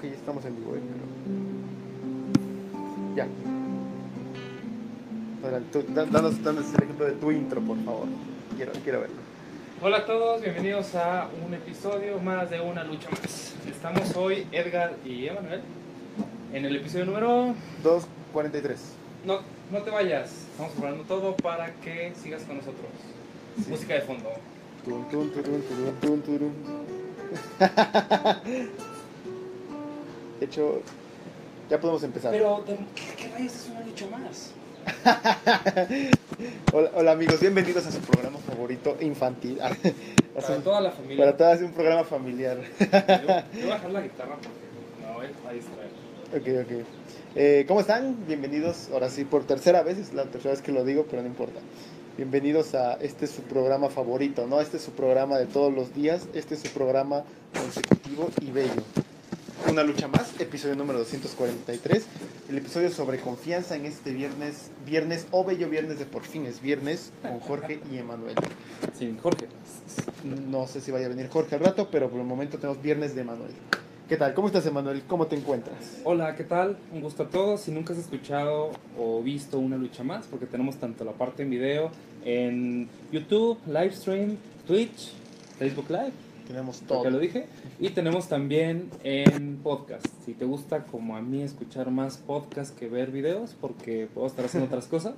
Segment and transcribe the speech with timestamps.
[0.00, 1.04] que ya estamos en vivo, eh, pero...
[3.16, 3.26] Ya.
[5.42, 8.06] Adelante, tú, da- danos, danos el ejemplo de tu intro, por favor.
[8.56, 9.16] Quiero, quiero verlo.
[9.82, 13.54] Hola a todos, bienvenidos a un episodio más de Una Lucha Más.
[13.68, 15.62] Estamos hoy Edgar y Emanuel
[16.52, 17.54] en el episodio número...
[17.84, 18.76] 2.43.
[19.24, 22.86] No, no te vayas, estamos preparando todo para que sigas con nosotros.
[23.64, 23.70] Sí.
[23.70, 24.30] Música de fondo.
[30.40, 30.80] De hecho,
[31.68, 32.32] ya podemos empezar.
[32.32, 34.52] Pero, de- ¿qué, qué rayos es Una Lucha Más?
[36.72, 39.58] Hola, hola, amigos, bienvenidos a su programa favorito infantil.
[40.34, 41.36] Para un- toda la para familia.
[41.36, 42.56] todas es un programa familiar.
[42.78, 42.90] Yo, yo
[43.60, 45.90] voy a bajar la guitarra porque no, él va a distraer.
[46.34, 46.86] Ok, ok.
[47.36, 48.16] Eh, ¿Cómo están?
[48.26, 51.28] Bienvenidos, ahora sí, por tercera vez, es la tercera vez que lo digo, pero no
[51.28, 51.60] importa.
[52.16, 54.60] Bienvenidos a este es su programa favorito, ¿no?
[54.60, 58.82] Este es su programa de todos los días, este es su programa consecutivo y bello.
[59.68, 62.04] Una lucha más, episodio número 243,
[62.48, 66.60] el episodio sobre confianza en este viernes, viernes o bello viernes de por fin, es
[66.60, 68.34] viernes con Jorge y Emanuel.
[68.98, 69.46] Sí, Jorge.
[70.24, 73.14] No sé si vaya a venir Jorge al rato, pero por el momento tenemos viernes
[73.14, 73.52] de Emanuel.
[74.08, 74.34] ¿Qué tal?
[74.34, 75.02] ¿Cómo estás, Emanuel?
[75.06, 75.98] ¿Cómo te encuentras?
[76.02, 76.76] Hola, ¿qué tal?
[76.92, 77.60] Un gusto a todos.
[77.60, 81.50] Si nunca has escuchado o visto una lucha más, porque tenemos tanto la parte en
[81.50, 81.92] video
[82.24, 85.12] en YouTube, Livestream, Twitch,
[85.58, 86.12] Facebook Live,
[86.50, 87.02] Tenemos todo.
[87.02, 87.46] que lo dije,
[87.78, 90.06] y tenemos también en podcast.
[90.24, 94.44] Si te gusta, como a mí, escuchar más podcast que ver videos, porque puedo estar
[94.44, 95.14] haciendo otras cosas,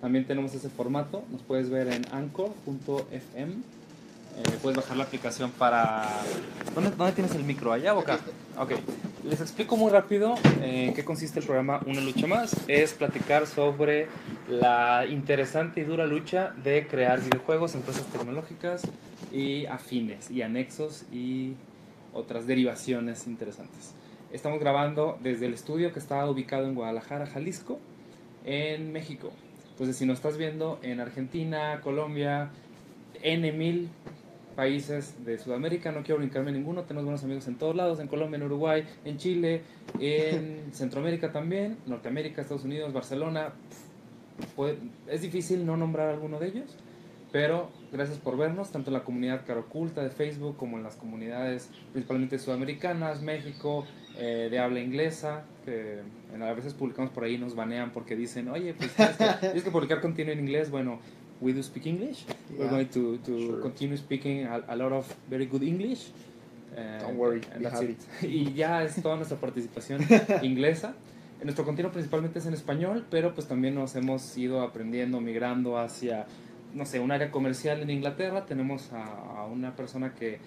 [0.00, 1.22] también tenemos ese formato.
[1.30, 3.54] Nos puedes ver en anchor.fm.
[4.36, 6.08] Eh, puedes bajar la aplicación para...
[6.74, 7.72] ¿Dónde, dónde tienes el micro?
[7.72, 8.18] ¿Allá o acá?
[8.58, 8.72] Ok,
[9.24, 12.56] les explico muy rápido eh, en qué consiste el programa Una Lucha Más.
[12.66, 14.08] Es platicar sobre
[14.48, 18.82] la interesante y dura lucha de crear videojuegos, empresas tecnológicas
[19.32, 21.54] y afines y anexos y
[22.14, 23.94] otras derivaciones interesantes.
[24.32, 27.78] Estamos grabando desde el estudio que está ubicado en Guadalajara, Jalisco,
[28.44, 29.30] en México.
[29.72, 32.50] Entonces, si nos estás viendo en Argentina, Colombia,
[33.22, 33.88] N mil
[34.54, 38.36] países de Sudamérica, no quiero brincarme ninguno, tenemos buenos amigos en todos lados, en Colombia,
[38.36, 39.62] en Uruguay, en Chile,
[40.00, 43.52] en Centroamérica también, Norteamérica, Estados Unidos, Barcelona.
[44.56, 46.76] Puede- es difícil no nombrar alguno de ellos,
[47.30, 50.96] pero gracias por vernos, tanto en la comunidad Caro Oculta de Facebook como en las
[50.96, 53.84] comunidades principalmente sudamericanas, México,
[54.18, 56.00] eh, de habla inglesa, que
[56.34, 59.24] en- a veces publicamos por ahí y nos banean porque dicen, oye, pues tienes que,
[59.40, 60.98] tienes que publicar contenido en inglés, bueno,
[61.42, 62.24] we do speak English,
[62.56, 62.70] we're Yeah.
[62.70, 63.60] going to, to Sure.
[63.60, 66.10] continue speaking a, a lot of very good English.
[66.76, 67.98] and- Don't worry, and that's it.
[68.22, 70.00] Y ya es toda nuestra participación
[70.42, 70.94] inglesa.
[71.44, 76.24] Nuestro contenido principalmente es en español, pero pues también nos hemos ido aprendiendo, migrando hacia,
[76.72, 78.46] no sé, un área comercial en Inglaterra.
[78.46, 79.04] Tenemos a,
[79.40, 80.38] a una persona que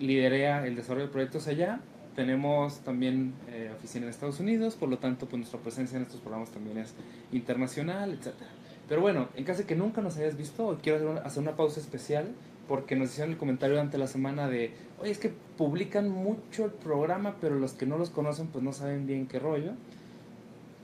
[0.00, 1.80] liderea el desarrollo de proyectos allá.
[2.14, 6.20] Tenemos también eh, oficina en Estados Unidos, por lo tanto, pues nuestra presencia en estos
[6.20, 6.92] programas también es
[7.32, 8.50] internacional, etcétera.
[8.88, 11.56] Pero bueno, en caso de que nunca nos hayas visto, quiero hacer una, hacer una
[11.56, 12.34] pausa especial
[12.68, 16.70] porque nos hicieron el comentario durante la semana de, oye, es que publican mucho el
[16.70, 19.72] programa, pero los que no los conocen pues no saben bien qué rollo.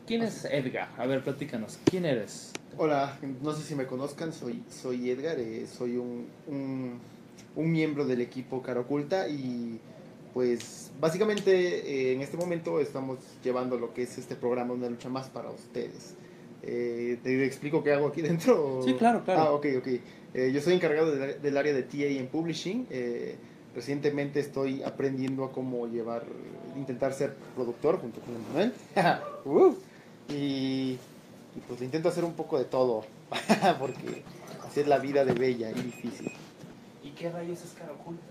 [0.07, 0.89] ¿Quién es Edgar?
[0.99, 1.79] A ver, platícanos.
[1.85, 2.53] ¿Quién eres?
[2.77, 6.99] Hola, no sé si me conozcan, soy, soy Edgar, eh, soy un, un,
[7.57, 9.81] un miembro del equipo Cara Oculta y
[10.33, 15.09] pues básicamente eh, en este momento estamos llevando lo que es este programa Una Lucha
[15.09, 16.15] Más para ustedes.
[16.63, 18.79] Eh, ¿Te explico qué hago aquí dentro?
[18.79, 19.41] o- Sí, claro, claro.
[19.41, 19.87] Ah, ok, ok.
[20.35, 22.87] Eh, yo soy encargado del, del área de TA en Publishing.
[22.91, 23.37] Eh,
[23.75, 26.25] recientemente estoy aprendiendo a cómo llevar,
[26.77, 28.73] intentar ser productor junto con Manuel.
[29.45, 29.75] Uh,
[30.29, 30.99] y,
[31.57, 33.05] y pues intento hacer un poco de todo,
[33.79, 34.23] porque
[34.69, 36.31] así es la vida de bella y difícil.
[37.03, 38.23] ¿Y qué rayos es cara oculta?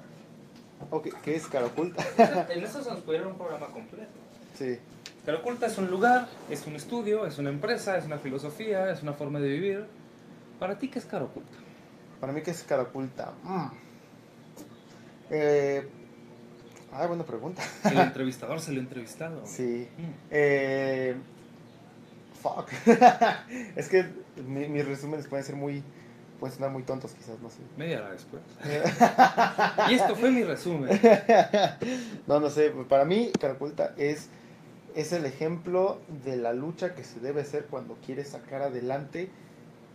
[0.91, 2.05] Ok, ¿qué es cara oculta?
[2.53, 4.11] en eso se nos pudiera un programa completo.
[4.57, 4.77] Sí.
[5.25, 9.03] Cara oculta es un lugar, es un estudio, es una empresa, es una filosofía, es
[9.03, 9.85] una forma de vivir.
[10.59, 11.51] ¿Para ti qué es cara oculta?
[12.19, 13.31] Para mí, ¿qué es cara oculta?
[13.43, 13.67] Mm.
[15.31, 15.87] Eh,
[16.93, 17.61] ah, buena pregunta.
[17.85, 19.41] El entrevistador se lo entrevistado.
[19.45, 19.87] Sí.
[19.97, 20.03] Mm.
[20.31, 21.15] Eh,
[22.41, 22.69] fuck.
[23.75, 24.05] es que
[24.47, 25.83] mi- mis resúmenes pueden ser muy.
[26.39, 27.57] pueden sonar muy tontos, quizás, no sé.
[27.77, 28.41] Media hora después.
[29.89, 30.99] y esto fue mi resumen.
[32.27, 32.71] no, no sé.
[32.89, 34.29] Para mí, cara oculta es,
[34.95, 39.29] es el ejemplo de la lucha que se debe hacer cuando quieres sacar adelante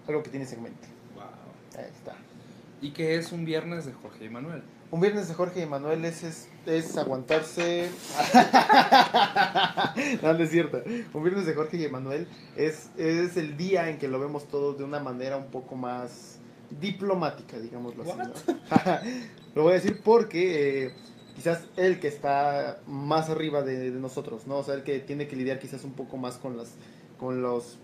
[0.07, 0.87] algo que tienes en mente.
[1.15, 1.25] Wow.
[1.79, 2.17] Ahí está.
[2.81, 4.63] ¿Y qué es un viernes de Jorge y Manuel?
[4.91, 7.91] Un viernes de Jorge y Manuel es, es, es aguantarse.
[10.23, 10.83] no, no es cierto.
[11.13, 14.79] Un viernes de Jorge y Manuel es, es el día en que lo vemos todos
[14.79, 16.39] de una manera un poco más
[16.81, 18.13] diplomática, digámoslo así.
[18.19, 18.33] ¿no?
[19.55, 20.95] lo voy a decir porque eh,
[21.35, 24.59] quizás el que está más arriba de, de nosotros, ¿no?
[24.59, 26.75] O sea, el que tiene que lidiar quizás un poco más con las,
[27.19, 27.77] con los,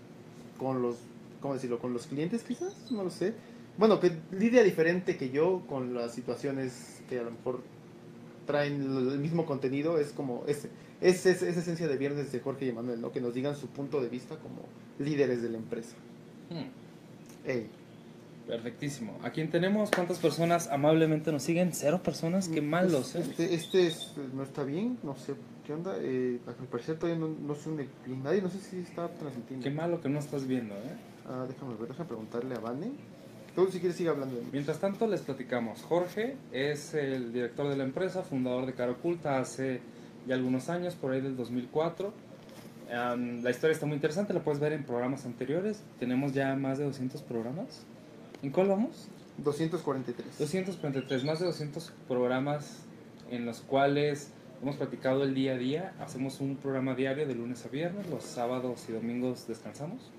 [0.57, 0.95] con los,
[1.41, 1.79] ¿cómo decirlo?
[1.79, 3.33] Con los clientes quizás, no lo sé.
[3.77, 7.61] Bueno, que lidia diferente que yo con las situaciones que a lo mejor
[8.45, 10.69] traen el mismo contenido, es como ese,
[10.99, 13.11] es, es, esa esencia de viernes de Jorge y Emanuel, ¿no?
[13.11, 14.61] Que nos digan su punto de vista como
[14.99, 15.95] líderes de la empresa.
[16.49, 17.69] Hmm, Ey.
[18.47, 19.17] Perfectísimo.
[19.23, 19.89] ¿A quién tenemos?
[19.91, 21.71] ¿Cuántas personas amablemente nos siguen?
[21.73, 22.47] Cero personas.
[22.47, 23.15] Qué malos.
[23.15, 23.19] ¿eh?
[23.21, 25.33] Este, este es- no está bien, no sé
[25.65, 25.95] qué onda.
[25.99, 29.63] Eh, al parecer todavía no, no se une bien nadie, no sé si está transmitiendo.
[29.63, 30.95] Qué malo que no estás viendo, ¿eh?
[31.27, 32.91] Ah, déjame ver, déjame preguntarle a Vane.
[33.55, 34.43] Tú si quieres sigue hablando de.
[34.51, 35.81] Mientras tanto, les platicamos.
[35.83, 39.81] Jorge es el director de la empresa, fundador de Cara Oculta hace
[40.25, 42.13] ya algunos años, por ahí del 2004.
[42.93, 45.81] Am, la historia está muy interesante, la puedes ver en programas anteriores.
[45.99, 47.85] Tenemos ya más de 200 programas.
[48.43, 49.07] ¿En cuál vamos?
[49.37, 50.39] 243.
[50.39, 52.79] 243, más de 200 programas
[53.29, 55.93] en los cuales hemos platicado el día a día.
[55.99, 60.11] Hacemos un programa diario de lunes a viernes, los sábados y domingos descansamos.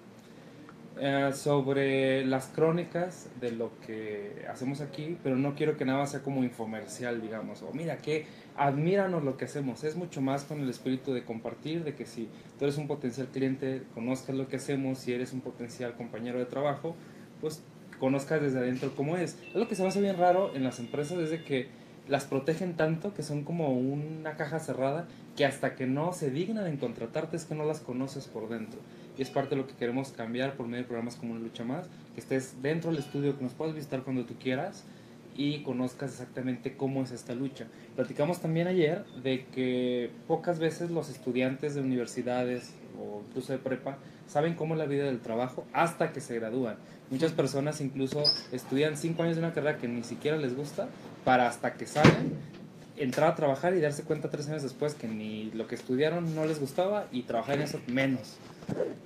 [1.00, 6.22] Eh, sobre las crónicas de lo que hacemos aquí, pero no quiero que nada sea
[6.22, 8.26] como infomercial, digamos, o mira que
[8.56, 12.28] admíranos lo que hacemos, es mucho más con el espíritu de compartir, de que si
[12.58, 16.44] tú eres un potencial cliente, conozcas lo que hacemos, si eres un potencial compañero de
[16.44, 16.94] trabajo,
[17.40, 17.62] pues
[18.02, 19.36] conozcas desde adentro cómo es.
[19.50, 21.68] Es lo que se me hace bien raro en las empresas es de que
[22.08, 25.06] las protegen tanto que son como una caja cerrada
[25.36, 28.80] que hasta que no se dignan en contratarte es que no las conoces por dentro.
[29.16, 31.62] Y es parte de lo que queremos cambiar por medio de programas como Una Lucha
[31.62, 34.82] Más, que estés dentro del estudio, que nos puedas visitar cuando tú quieras
[35.36, 37.68] y conozcas exactamente cómo es esta lucha.
[37.94, 43.98] Platicamos también ayer de que pocas veces los estudiantes de universidades o incluso de prepa
[44.32, 46.76] saben cómo es la vida del trabajo hasta que se gradúan.
[47.10, 50.88] Muchas personas incluso estudian cinco años de una carrera que ni siquiera les gusta
[51.22, 52.32] para hasta que salen
[52.96, 56.46] entrar a trabajar y darse cuenta tres años después que ni lo que estudiaron no
[56.46, 58.36] les gustaba y trabajar en eso menos.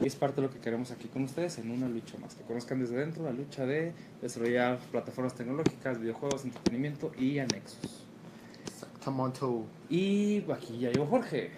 [0.01, 2.45] Y es parte de lo que queremos aquí con ustedes en una lucha más, que
[2.45, 8.06] conozcan desde dentro la lucha de desarrollar plataformas tecnológicas, videojuegos, entretenimiento y anexos.
[9.11, 9.67] Exactamente.
[9.89, 11.51] Y aquí ya llegó Jorge.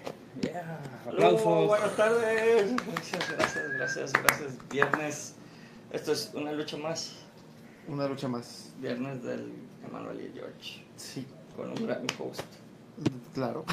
[0.43, 1.67] Yeah, Hola, aplausos.
[1.67, 2.77] buenas tardes.
[2.87, 4.69] Gracias, gracias, gracias, gracias.
[4.71, 5.35] Viernes.
[5.91, 7.17] Esto es una lucha más.
[7.89, 8.71] Una lucha más.
[8.81, 9.53] Viernes del
[9.87, 10.85] Emanuel y George.
[10.97, 12.43] Sí, Con un gran host.
[13.35, 13.65] claro.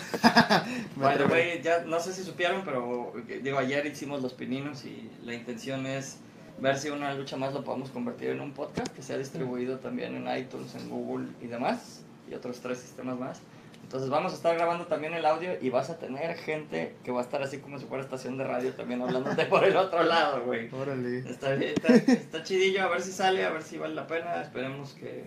[0.96, 3.14] By the way, ya no sé si supieron, pero
[3.44, 6.18] digo, ayer hicimos los pininos y la intención es
[6.60, 10.16] ver si una lucha más lo podemos convertir en un podcast que sea distribuido también
[10.16, 12.02] en iTunes, en Google y demás,
[12.32, 13.42] y otros tres sistemas más.
[13.86, 17.20] Entonces vamos a estar grabando también el audio y vas a tener gente que va
[17.20, 20.44] a estar así como si fuera estación de radio también hablándote por el otro lado,
[20.44, 20.74] güey.
[20.74, 21.20] Órale.
[21.20, 24.42] Está, está, está chidillo, a ver si sale, a ver si vale la pena.
[24.42, 25.26] Esperemos que,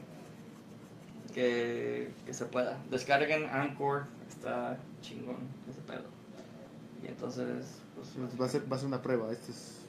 [1.33, 2.79] que, que se pueda.
[2.91, 5.37] Descarguen Anchor, está chingón
[5.71, 6.09] ese pedo.
[7.05, 9.31] Y entonces, pues, Va a ser, va a ser una prueba.
[9.31, 9.87] Este es.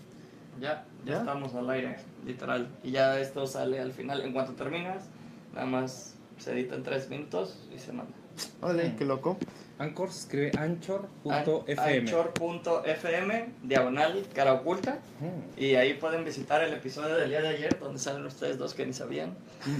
[0.58, 1.18] ya, ya, ¿Ya?
[1.18, 2.70] estamos al aire, literal.
[2.82, 4.22] Y ya esto sale al final.
[4.22, 5.04] En cuanto terminas,
[5.52, 8.12] nada más se edita en tres minutos y se manda.
[8.60, 8.96] Mm.
[8.98, 9.38] qué loco.
[9.78, 12.10] Anchor se escribe anchor.fm.
[12.10, 14.98] Anchor.fm, diagonal, cara oculta.
[15.20, 15.60] Mm.
[15.60, 18.86] Y ahí pueden visitar el episodio del día de ayer donde salen ustedes dos que
[18.86, 19.34] ni sabían.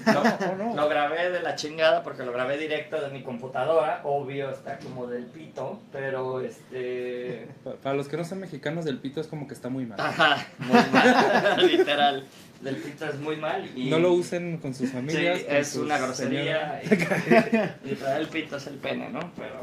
[0.05, 0.77] No, no, no.
[0.77, 4.03] Lo grabé de la chingada porque lo grabé directo de mi computadora.
[4.05, 7.49] Obvio, está como del pito, pero este.
[7.65, 9.99] Pa- Para los que no son mexicanos, del pito es como que está muy mal.
[9.99, 11.67] Ajá, muy mal.
[11.67, 12.27] Literal.
[12.61, 13.71] Del pito es muy mal.
[13.77, 13.91] Y...
[13.91, 15.43] No lo usen con sus Sí, familias.
[15.43, 16.81] con es sus una grosería.
[16.85, 19.21] Y, literal, el pito es el pene, ¿no?
[19.37, 19.55] Pero.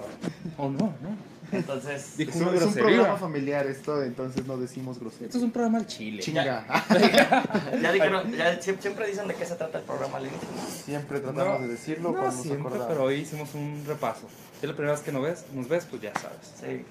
[0.57, 1.33] O no, no.
[1.51, 2.17] Entonces.
[2.17, 5.27] Dijo Es un, es un programa familiar esto, entonces no decimos Esto grosería.
[5.29, 6.21] es un programa al chile.
[6.21, 6.65] Chinga.
[7.81, 10.27] Ya dijeron, ya sie- siempre dicen de qué se trata el programa al.
[10.85, 12.87] Siempre tratamos No, de decirlo No cuando nos siempre, acordamos.
[12.93, 14.27] pero hoy hicimos un repaso.
[14.59, 16.53] Si es la primera vez que nos ves, nos ves, pues ya sabes.
[16.59, 16.85] Sí.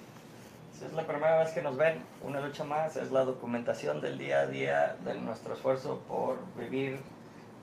[0.84, 4.40] Es la primera vez que nos ven, una lucha más es la documentación del día
[4.40, 6.98] a día de nuestro esfuerzo por vivir,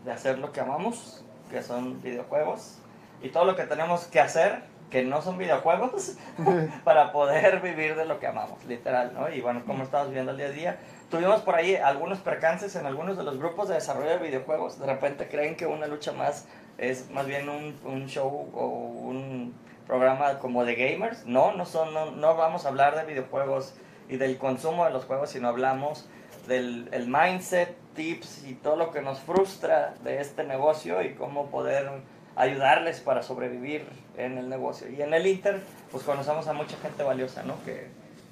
[0.05, 2.77] de hacer lo que amamos, que son videojuegos,
[3.21, 6.15] y todo lo que tenemos que hacer, que no son videojuegos,
[6.85, 9.29] para poder vivir de lo que amamos, literal, ¿no?
[9.29, 10.79] Y bueno, como estamos viviendo el día a día,
[11.11, 14.85] tuvimos por ahí algunos percances en algunos de los grupos de desarrollo de videojuegos, de
[14.85, 16.45] repente creen que una lucha más
[16.77, 19.53] es más bien un, un show o un
[19.89, 21.25] programa como de gamers.
[21.25, 23.73] No, no, son, no, no vamos a hablar de videojuegos
[24.07, 26.07] y del consumo de los juegos, sino hablamos
[26.47, 31.49] del el mindset, tips y todo lo que nos frustra de este negocio y cómo
[31.49, 31.89] poder
[32.35, 33.83] ayudarles para sobrevivir
[34.15, 34.87] en el negocio.
[34.89, 35.59] Y en el Inter,
[35.91, 37.55] pues conocemos a mucha gente valiosa, ¿no?
[37.65, 37.87] Que,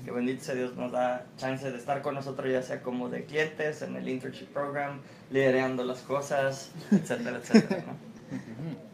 [0.05, 3.25] que bendito sea Dios nos da chance de estar con nosotros, ya sea como de
[3.25, 8.07] clientes, en el internship program, liderando las cosas, etcétera, etcétera, ¿no?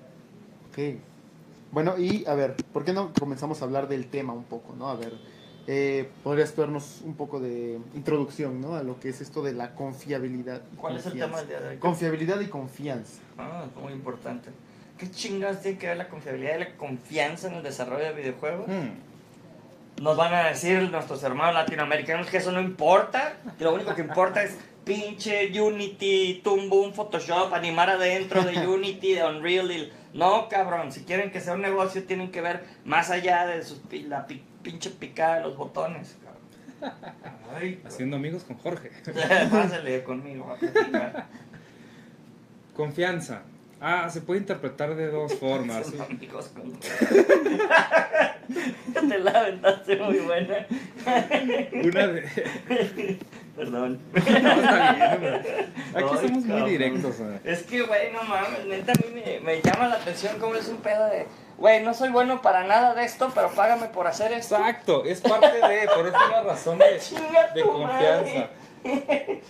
[0.73, 1.12] Ok.
[1.73, 4.89] Bueno, y a ver, ¿por qué no comenzamos a hablar del tema un poco, no?
[4.89, 5.13] A ver,
[5.65, 8.75] eh, podrías darnos un poco de introducción, ¿no?
[8.75, 10.61] A lo que es esto de la confiabilidad.
[10.77, 11.77] ¿Cuál es el tema del día de hoy?
[11.77, 13.21] Confiabilidad y confianza.
[13.39, 14.51] Ah, muy importante.
[14.99, 18.67] ¿Qué chingados tiene que ver la confiabilidad y la confianza en el desarrollo de videojuegos?
[18.67, 20.03] Hmm.
[20.03, 24.01] Nos van a decir nuestros hermanos latinoamericanos que eso no importa, que lo único que
[24.01, 29.71] importa es pinche Unity, Toon Boom, Photoshop, animar adentro de Unity, de Unreal.
[29.71, 33.63] y- No, cabrón, si quieren que sea un negocio tienen que ver más allá de
[33.63, 36.15] sus, la pi- pinche picada de los botones.
[36.23, 36.33] cabrón.
[37.55, 38.91] Ay, Haciendo amigos con Jorge.
[39.51, 40.57] pásale conmigo a.
[42.75, 43.43] Confianza.
[43.79, 45.87] Ah, se puede interpretar de dos formas.
[45.87, 46.73] Son amigos con-
[49.09, 50.65] Te la aventaste muy buena.
[51.83, 53.19] Una de...
[53.55, 53.99] Perdón.
[54.13, 55.37] No, está bien, hombre.
[55.95, 57.19] Aquí Ay, somos muy directos.
[57.19, 57.39] eh.
[57.43, 60.67] Es que, güey, no mames, neta, a mí me, me llama la atención cómo es
[60.69, 64.31] un pedo de, güey, no soy bueno para nada de esto, pero págame por hacer
[64.31, 64.55] esto.
[64.57, 66.99] Exacto, es parte de, por eso es una razón de,
[67.63, 68.49] confianza.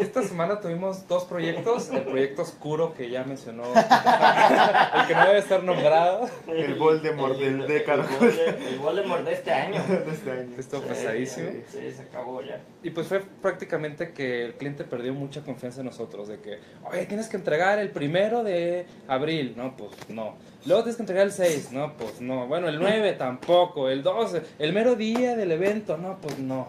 [0.00, 5.38] Esta semana tuvimos dos proyectos, el proyecto oscuro que ya mencionó, el que no debe
[5.38, 8.04] estar nombrado, El Voldemort El- del el- Décaro.
[8.20, 9.82] El el Voldemort de este año.
[9.88, 10.50] de este año.
[10.58, 11.50] estuvo Sí, pesadísimo.
[11.70, 12.60] Sí, se acabó ya.
[12.82, 16.58] Y pues fue prácticamente que el cliente perdió mucha confianza en nosotros, de que,
[16.90, 20.36] oye, tienes que entregar el primero de abril, no, pues no.
[20.64, 22.46] Luego tienes que entregar el 6, no, pues no.
[22.46, 26.68] Bueno, el 9 tampoco, el 12, el mero día del evento, no, pues no.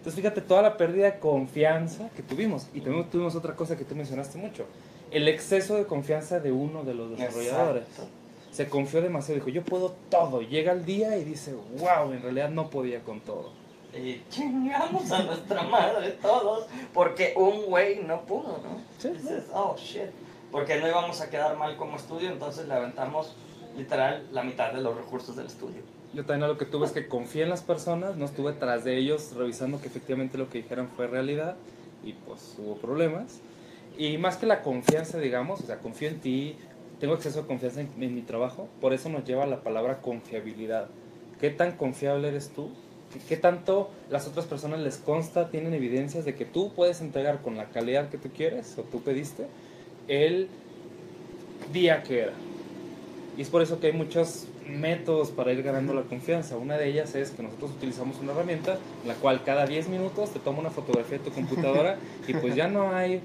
[0.00, 2.68] Entonces fíjate toda la pérdida de confianza que tuvimos.
[2.72, 4.64] Y también tuvimos otra cosa que tú mencionaste mucho,
[5.10, 7.82] el exceso de confianza de uno de los desarrolladores.
[7.82, 8.10] Exacto.
[8.50, 10.40] Se confió demasiado, dijo, yo puedo todo.
[10.40, 13.50] Llega el día y dice, wow, en realidad no podía con todo.
[13.94, 18.80] Y chingamos a nuestra madre todos porque un güey no pudo, ¿no?
[18.98, 19.10] Sí.
[19.52, 20.10] Oh shit.
[20.50, 23.36] Porque no íbamos a quedar mal como estudio, entonces le aventamos
[23.76, 25.82] literal la mitad de los recursos del estudio.
[26.12, 28.96] Yo también lo que tuve es que confié en las personas, no estuve tras de
[28.96, 31.56] ellos revisando que efectivamente lo que dijeran fue realidad
[32.04, 33.40] y pues hubo problemas.
[33.96, 36.56] Y más que la confianza, digamos, o sea, confío en ti,
[36.98, 40.88] tengo exceso de confianza en, en mi trabajo, por eso nos lleva la palabra confiabilidad.
[41.40, 42.70] ¿Qué tan confiable eres tú?
[43.12, 47.40] ¿Qué, qué tanto las otras personas les consta, tienen evidencias de que tú puedes entregar
[47.40, 49.46] con la calidad que tú quieres o tú pediste
[50.08, 50.48] el
[51.72, 52.49] día que era?
[53.40, 56.58] Y es por eso que hay muchos métodos para ir ganando la confianza.
[56.58, 60.28] Una de ellas es que nosotros utilizamos una herramienta en la cual cada 10 minutos
[60.34, 61.96] te toma una fotografía de tu computadora
[62.28, 63.22] y pues ya no hay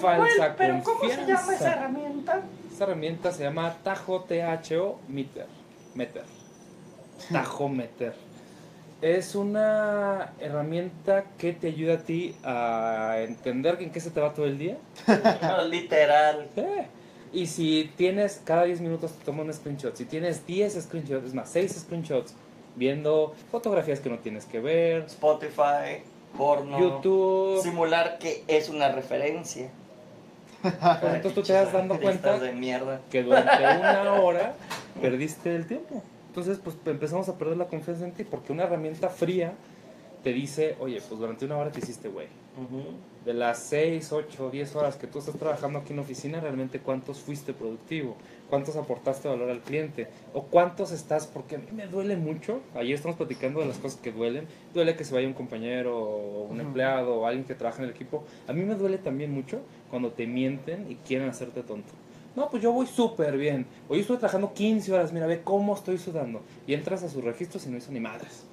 [0.00, 1.16] falsa Pero confianza.
[1.16, 2.42] ¿cómo se llama esa herramienta?
[2.72, 5.46] Esa herramienta se llama Tajo THO Meter.
[5.94, 6.24] Meter.
[7.30, 8.14] Tajometer.
[9.02, 14.32] Es una herramienta que te ayuda a ti a entender en qué se te va
[14.32, 14.78] todo el día.
[15.42, 16.48] No, literal.
[16.56, 16.86] Eh,
[17.32, 19.94] Y si tienes, cada 10 minutos te toma un screenshot.
[19.96, 22.34] Si tienes 10 screenshots, es más, 6 screenshots,
[22.76, 26.02] viendo fotografías que no tienes que ver, Spotify,
[26.36, 26.78] porno.
[26.78, 27.62] YouTube.
[27.62, 29.70] Simular que es una referencia.
[30.62, 33.00] Pues entonces tú te vas dando cuenta de mierda.
[33.10, 34.54] que durante una hora
[35.00, 36.02] perdiste el tiempo.
[36.28, 39.52] Entonces, pues empezamos a perder la confianza en ti porque una herramienta fría
[40.22, 42.26] te dice, oye, pues durante una hora te hiciste güey.
[42.56, 42.82] Ujú.
[43.28, 46.80] De las 6, 8, 10 horas que tú estás trabajando aquí en la oficina, realmente
[46.80, 48.16] cuántos fuiste productivo,
[48.48, 52.94] cuántos aportaste valor al cliente, o cuántos estás, porque a mí me duele mucho, ayer
[52.94, 56.58] estamos platicando de las cosas que duelen, duele que se vaya un compañero o un
[56.58, 60.10] empleado o alguien que trabaja en el equipo, a mí me duele también mucho cuando
[60.10, 61.92] te mienten y quieren hacerte tonto.
[62.34, 63.66] No, pues yo voy súper bien.
[63.90, 66.40] Hoy estuve trabajando 15 horas, mira, ve cómo estoy sudando.
[66.66, 68.44] Y entras a sus registros y no hizo ni madres.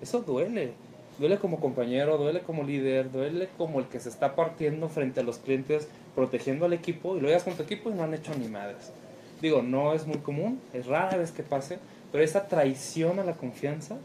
[0.00, 0.72] Eso duele.
[1.18, 5.22] Duele como compañero, duele como líder, duele como el que se está partiendo frente a
[5.22, 8.34] los clientes, protegiendo al equipo y lo llevas con tu equipo y no han hecho
[8.34, 8.92] ni madres.
[9.40, 11.78] Digo, no es muy común, es rara vez que pase,
[12.10, 13.96] pero esa traición a la confianza,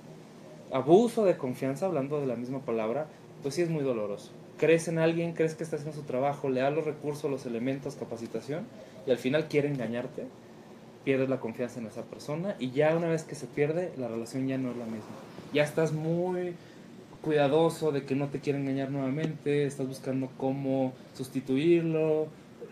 [0.72, 3.08] abuso de confianza, hablando de la misma palabra,
[3.42, 4.32] pues sí es muy doloroso.
[4.58, 7.96] Crees en alguien, crees que está haciendo su trabajo, le das los recursos, los elementos,
[7.96, 8.66] capacitación,
[9.06, 10.26] y al final quiere engañarte,
[11.04, 14.48] pierdes la confianza en esa persona y ya una vez que se pierde, la relación
[14.48, 15.06] ya no es la misma.
[15.54, 16.56] Ya estás muy
[17.28, 22.28] cuidadoso de que no te quiera engañar nuevamente, estás buscando cómo sustituirlo.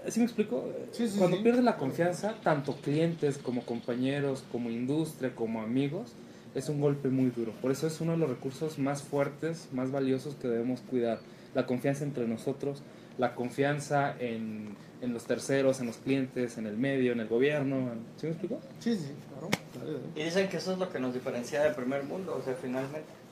[0.08, 0.64] ¿Sí me explico?
[0.94, 1.44] Sí, sí, Cuando sí.
[1.44, 6.14] pierdes la confianza, tanto clientes como compañeros, como industria, como amigos,
[6.56, 7.52] es un golpe muy duro.
[7.62, 11.20] Por eso es uno de los recursos más fuertes, más valiosos que debemos cuidar.
[11.54, 12.82] La confianza entre nosotros,
[13.18, 14.70] la confianza en,
[15.02, 17.90] en los terceros, en los clientes, en el medio, en el gobierno.
[18.16, 18.60] ¿Sí me explico?
[18.80, 20.00] Sí, sí, claro.
[20.16, 23.25] Y dicen que eso es lo que nos diferencia del primer mundo, o sea, finalmente.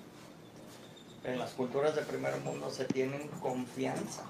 [1.23, 4.23] En las culturas del primer mundo se tienen confianza.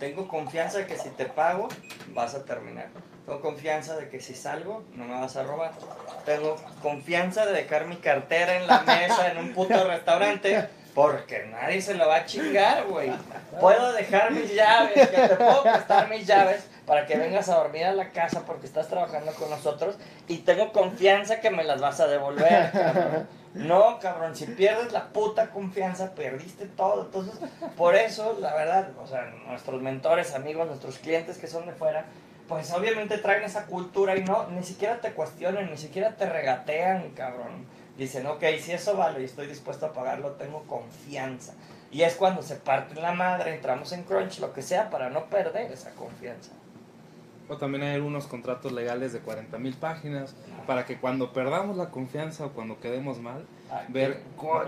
[0.00, 1.68] Tengo confianza de que si te pago,
[2.14, 2.88] vas a terminar.
[3.26, 5.72] Tengo confianza de que si salgo, no me vas a robar.
[6.24, 11.82] Tengo confianza de dejar mi cartera en la mesa en un puto restaurante porque nadie
[11.82, 13.12] se lo va a chingar, güey.
[13.60, 17.84] Puedo dejar mis llaves, que te puedo prestar mis llaves para que vengas a dormir
[17.84, 19.96] a la casa porque estás trabajando con nosotros
[20.28, 23.43] y tengo confianza que me las vas a devolver, cabrón.
[23.54, 27.04] No, cabrón, si pierdes la puta confianza, perdiste todo.
[27.04, 27.34] Entonces,
[27.76, 32.04] por eso, la verdad, o sea, nuestros mentores, amigos, nuestros clientes que son de fuera,
[32.48, 37.10] pues obviamente traen esa cultura y no, ni siquiera te cuestionan, ni siquiera te regatean,
[37.10, 37.64] cabrón.
[37.96, 41.54] Dicen, ok, si eso vale y estoy dispuesto a pagarlo, tengo confianza.
[41.92, 45.26] Y es cuando se parte la madre, entramos en crunch, lo que sea, para no
[45.26, 46.50] perder esa confianza.
[47.48, 50.34] O también hay algunos contratos legales de 40 mil páginas
[50.66, 54.22] para que cuando perdamos la confianza o cuando quedemos mal, Ah, ver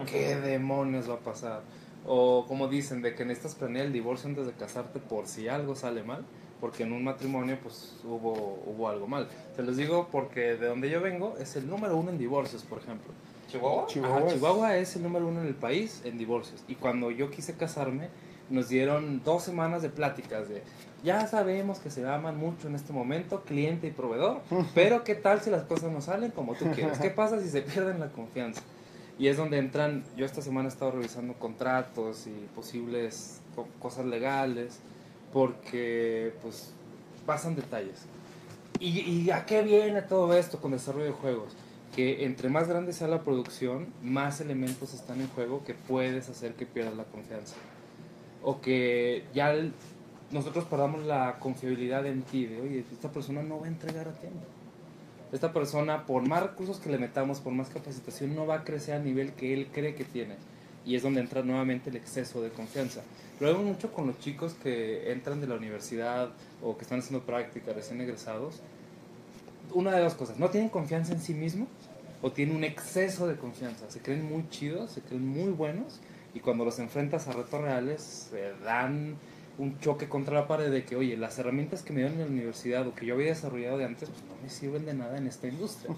[0.06, 1.60] qué- qué demonios va a pasar.
[2.06, 5.74] O como dicen, de que necesitas planear el divorcio antes de casarte por si algo
[5.74, 6.24] sale mal,
[6.60, 9.28] porque en un matrimonio pues hubo, hubo algo mal.
[9.56, 12.78] Se los digo porque de donde yo vengo es el número uno en divorcios, por
[12.78, 13.12] ejemplo.
[13.48, 13.86] ¿Chihuahua?
[13.86, 16.64] Chihuahua Ajá, es- Chihuahua es el número uno en el país en divorcios.
[16.68, 18.08] Y cuando yo quise casarme,
[18.50, 20.62] nos dieron dos semanas de pláticas de,
[21.06, 24.42] ya sabemos que se aman mucho en este momento, cliente y proveedor,
[24.74, 26.98] pero ¿qué tal si las cosas no salen como tú quieres?
[26.98, 28.60] ¿Qué pasa si se pierden la confianza?
[29.18, 34.04] Y es donde entran, yo esta semana he estado revisando contratos y posibles co- cosas
[34.04, 34.80] legales,
[35.32, 36.72] porque pues
[37.24, 38.00] pasan detalles.
[38.80, 41.54] ¿Y, ¿Y a qué viene todo esto con desarrollo de juegos?
[41.94, 46.54] Que entre más grande sea la producción, más elementos están en juego que puedes hacer
[46.54, 47.54] que pierdas la confianza.
[48.42, 49.72] O que ya el-
[50.30, 54.12] nosotros perdamos la confiabilidad en ti, de oye, esta persona no va a entregar a
[54.12, 54.40] tiempo.
[55.32, 58.94] Esta persona, por más recursos que le metamos, por más capacitación, no va a crecer
[58.94, 60.36] al nivel que él cree que tiene.
[60.84, 63.02] Y es donde entra nuevamente el exceso de confianza.
[63.40, 66.30] Lo vemos mucho con los chicos que entran de la universidad
[66.62, 68.60] o que están haciendo práctica, recién egresados.
[69.74, 71.68] Una de dos cosas, no tienen confianza en sí mismos
[72.22, 73.90] o tienen un exceso de confianza.
[73.90, 76.00] Se creen muy chidos, se creen muy buenos
[76.34, 79.16] y cuando los enfrentas a retos reales se dan
[79.58, 82.32] un choque contra la pared de que, oye, las herramientas que me dieron en la
[82.32, 85.26] universidad o que yo había desarrollado de antes, pues no me sirven de nada en
[85.26, 85.94] esta industria.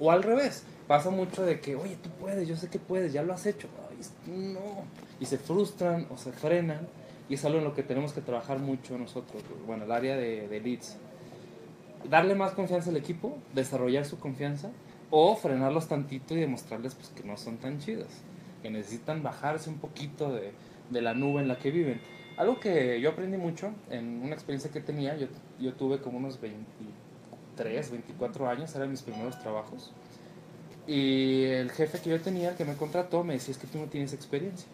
[0.00, 3.22] O al revés, pasa mucho de que, oye, tú puedes, yo sé que puedes, ya
[3.22, 3.68] lo has hecho.
[4.26, 4.84] No.
[5.20, 6.88] Y se frustran o se frenan
[7.30, 10.60] y es algo en lo que tenemos que trabajar mucho nosotros, bueno, el área de,
[10.64, 10.96] leads.
[12.08, 14.70] Darle más confianza al equipo, desarrollar su confianza
[15.10, 18.08] o frenarlos tantito y demostrarles pues, que no son tan chidos,
[18.62, 20.52] que necesitan bajarse un poquito de,
[20.90, 22.00] de la nube en la que viven.
[22.40, 25.26] Algo que yo aprendí mucho en una experiencia que tenía, yo,
[25.60, 29.92] yo tuve como unos 23, 24 años, eran mis primeros trabajos.
[30.86, 33.88] Y el jefe que yo tenía, que me contrató, me decía, es que tú no
[33.88, 34.66] tienes experiencia.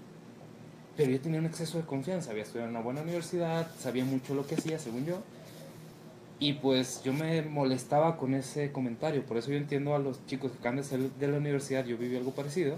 [0.97, 4.37] Pero yo tenía un exceso de confianza, había estudiado en una buena universidad, sabía mucho
[4.37, 5.19] lo que hacía, según yo.
[6.39, 10.53] Y pues yo me molestaba con ese comentario, por eso yo entiendo a los chicos
[10.53, 12.77] que acaban de salir de la universidad, yo viví algo parecido,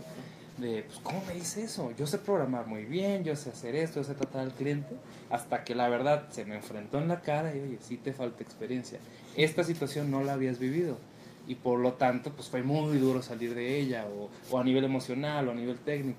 [0.58, 1.92] de, pues, ¿cómo me dice eso?
[1.96, 4.96] Yo sé programar muy bien, yo sé hacer esto, yo sé tratar al cliente,
[5.30, 8.42] hasta que la verdad se me enfrentó en la cara y, oye, sí te falta
[8.42, 8.98] experiencia.
[9.36, 10.98] Esta situación no la habías vivido
[11.46, 14.84] y por lo tanto, pues fue muy duro salir de ella, o, o a nivel
[14.84, 16.18] emocional, o a nivel técnico.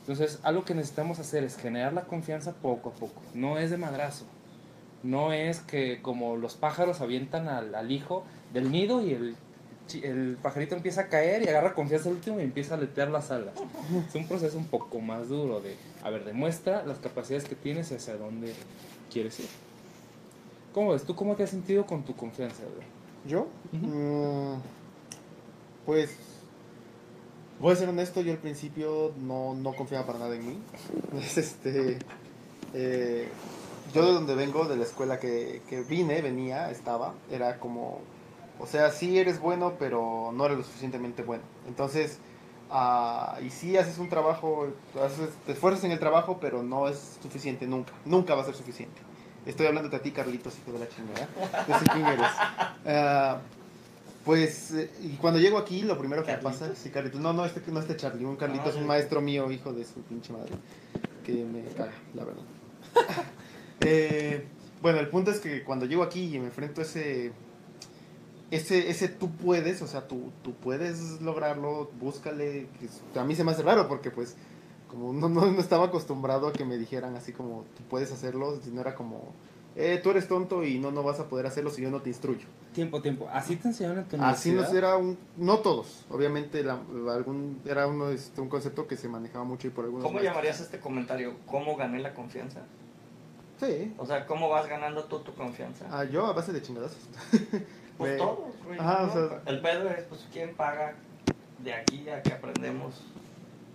[0.00, 3.76] Entonces, algo que necesitamos hacer es generar la confianza poco a poco, no es de
[3.76, 4.24] madrazo.
[5.02, 9.36] No es que como los pájaros avientan al, al hijo del nido y el,
[9.94, 13.30] el pajarito empieza a caer y agarra confianza al último y empieza a letear las
[13.30, 13.54] alas.
[14.08, 17.90] Es un proceso un poco más duro de, a ver, demuestra las capacidades que tienes
[17.90, 18.52] y hacia dónde
[19.10, 19.48] quieres ir.
[20.72, 21.04] ¿Cómo ves?
[21.04, 22.62] ¿Tú cómo te has sentido con tu confianza?
[23.26, 23.48] ¿Yo?
[23.72, 24.58] Mm,
[25.86, 26.10] pues,
[27.60, 30.58] voy a ser honesto, yo al principio no, no confiaba para nada en mí.
[31.20, 31.98] Es este,
[32.74, 33.28] eh,
[33.94, 38.00] yo de donde vengo, de la escuela que, que vine, venía, estaba, era como,
[38.60, 41.42] o sea, sí eres bueno, pero no eres lo suficientemente bueno.
[41.66, 42.18] Entonces,
[42.70, 47.18] ah, y sí haces un trabajo, haces- te esfuerzas en el trabajo, pero no es
[47.22, 49.00] suficiente nunca, nunca va a ser suficiente.
[49.46, 51.28] Estoy hablando a ti, Carlitos, hijo de la chingada.
[51.66, 52.26] Yo sé quién eres.
[52.90, 53.38] Ah,
[54.24, 56.56] pues, y cuando llego aquí, lo primero que Carlitos.
[56.58, 59.50] pasa, sí, Carlitos, no, no, este no este Charlie, un Carlitos, Ah, un maestro mío,
[59.50, 60.52] hijo de su pinche madre,
[61.24, 62.42] que me caga, la verdad.
[63.80, 64.44] Eh,
[64.82, 67.32] bueno, el punto es que cuando llego aquí y me enfrento a ese,
[68.50, 73.34] ese, ese tú puedes, o sea, tú, tú puedes lograrlo, búscale, que es- a mí
[73.34, 74.36] se me hace raro porque pues
[74.88, 78.58] como no, no, no estaba acostumbrado a que me dijeran así como tú puedes hacerlo,
[78.64, 79.32] sino era como,
[79.76, 82.08] eh, tú eres tonto y no, no vas a poder hacerlo si yo no te
[82.08, 82.46] instruyo.
[82.72, 83.28] Tiempo, tiempo.
[83.32, 86.80] ¿Así te enseñaron en tu Así nos era un, no todos, obviamente la-
[87.12, 90.32] algún, era uno, este, un concepto que se manejaba mucho y por algunos ¿Cómo maestros.
[90.34, 91.34] llamarías este comentario?
[91.46, 92.62] ¿Cómo gané la confianza?
[93.60, 93.92] Sí.
[93.98, 95.84] O sea, ¿cómo vas ganando tú tu confianza?
[95.90, 96.98] Ah, yo a base de chingadazos.
[97.98, 98.78] Pues todos, güey.
[98.78, 99.08] Ajá, ¿no?
[99.08, 100.94] o sea- El pedo es, pues, ¿quién paga
[101.62, 103.02] de aquí a que aprendemos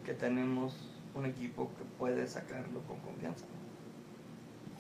[0.06, 0.74] que tenemos
[1.16, 3.46] un equipo que puede sacarlo con confianza?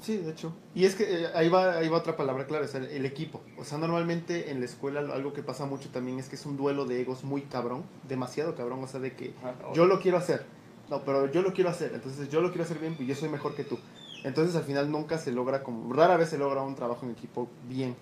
[0.01, 0.53] Sí, de hecho.
[0.75, 3.41] Y es que eh, ahí, va, ahí va otra palabra clave, o sea, el equipo.
[3.57, 6.57] O sea, normalmente en la escuela algo que pasa mucho también es que es un
[6.57, 10.17] duelo de egos muy cabrón, demasiado cabrón, o sea, de que Ajá, yo lo quiero
[10.17, 10.45] hacer.
[10.89, 13.29] No, pero yo lo quiero hacer, entonces yo lo quiero hacer bien y yo soy
[13.29, 13.79] mejor que tú.
[14.25, 17.47] Entonces al final nunca se logra, como rara vez se logra un trabajo en equipo
[17.69, 17.95] bien.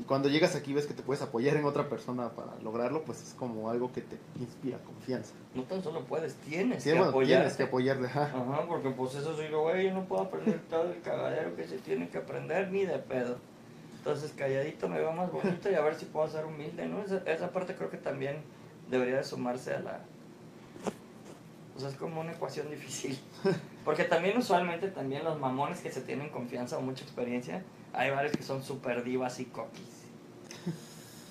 [0.00, 3.20] Y cuando llegas aquí ves que te puedes apoyar en otra persona para lograrlo, pues
[3.20, 5.32] es como algo que te inspira confianza.
[5.54, 7.40] No tan solo puedes, tienes Sí, que bueno, apoyar.
[7.40, 8.26] tienes que apoyarle, ajá.
[8.26, 11.78] Ajá, porque pues eso sí, güey, yo no puedo aprender todo el cagadero que se
[11.78, 13.38] tiene que aprender ni de pedo.
[13.96, 17.02] Entonces calladito me veo más bonito y a ver si puedo ser humilde, ¿no?
[17.02, 18.36] Esa, esa parte creo que también
[18.88, 20.00] debería de sumarse a la...
[21.76, 23.18] O sea, es como una ecuación difícil.
[23.84, 28.36] Porque también usualmente también los mamones que se tienen confianza o mucha experiencia, hay varios
[28.36, 30.04] que son super divas y coquis.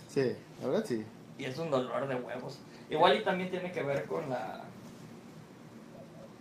[0.09, 1.03] Sí, la verdad sí.
[1.37, 2.59] Y es un dolor de huevos.
[2.89, 4.63] Igual y también tiene que ver con la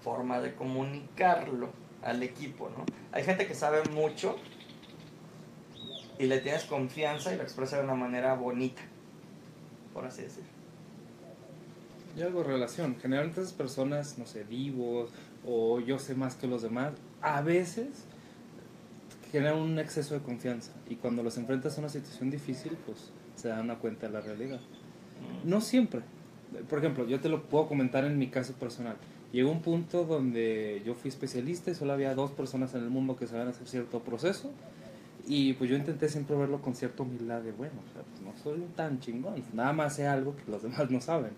[0.02, 1.70] forma de comunicarlo
[2.02, 2.86] al equipo, ¿no?
[3.12, 4.36] Hay gente que sabe mucho
[6.18, 8.82] y le tienes confianza y lo expresa de una manera bonita,
[9.92, 10.44] por así decir.
[12.16, 12.96] Y algo de relación.
[13.02, 15.10] Generalmente esas personas, no sé, divos
[15.46, 18.05] o yo sé más que los demás, a veces
[19.38, 20.72] generan un exceso de confianza.
[20.88, 24.20] Y cuando los enfrentas a una situación difícil, pues se dan una cuenta de la
[24.20, 24.60] realidad.
[24.60, 25.48] Mm.
[25.48, 26.00] No siempre.
[26.68, 28.96] Por ejemplo, yo te lo puedo comentar en mi caso personal.
[29.32, 33.16] Llegó un punto donde yo fui especialista y solo había dos personas en el mundo
[33.16, 34.52] que sabían hacer cierto proceso.
[35.26, 38.32] Y pues yo intenté siempre verlo con cierta humildad de, bueno, o sea, pues no
[38.42, 41.32] soy tan chingón, nada más sé algo que los demás no saben,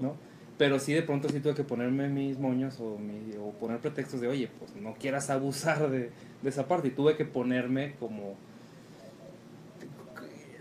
[0.00, 0.14] ¿no?
[0.58, 4.20] Pero sí de pronto sí tuve que ponerme mis moños o, mi- o poner pretextos
[4.20, 6.10] de, oye, pues no quieras abusar de,
[6.42, 6.88] de esa parte.
[6.88, 8.34] Y tuve que ponerme como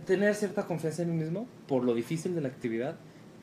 [0.05, 2.95] tener cierta confianza en mí mismo por lo difícil de la actividad,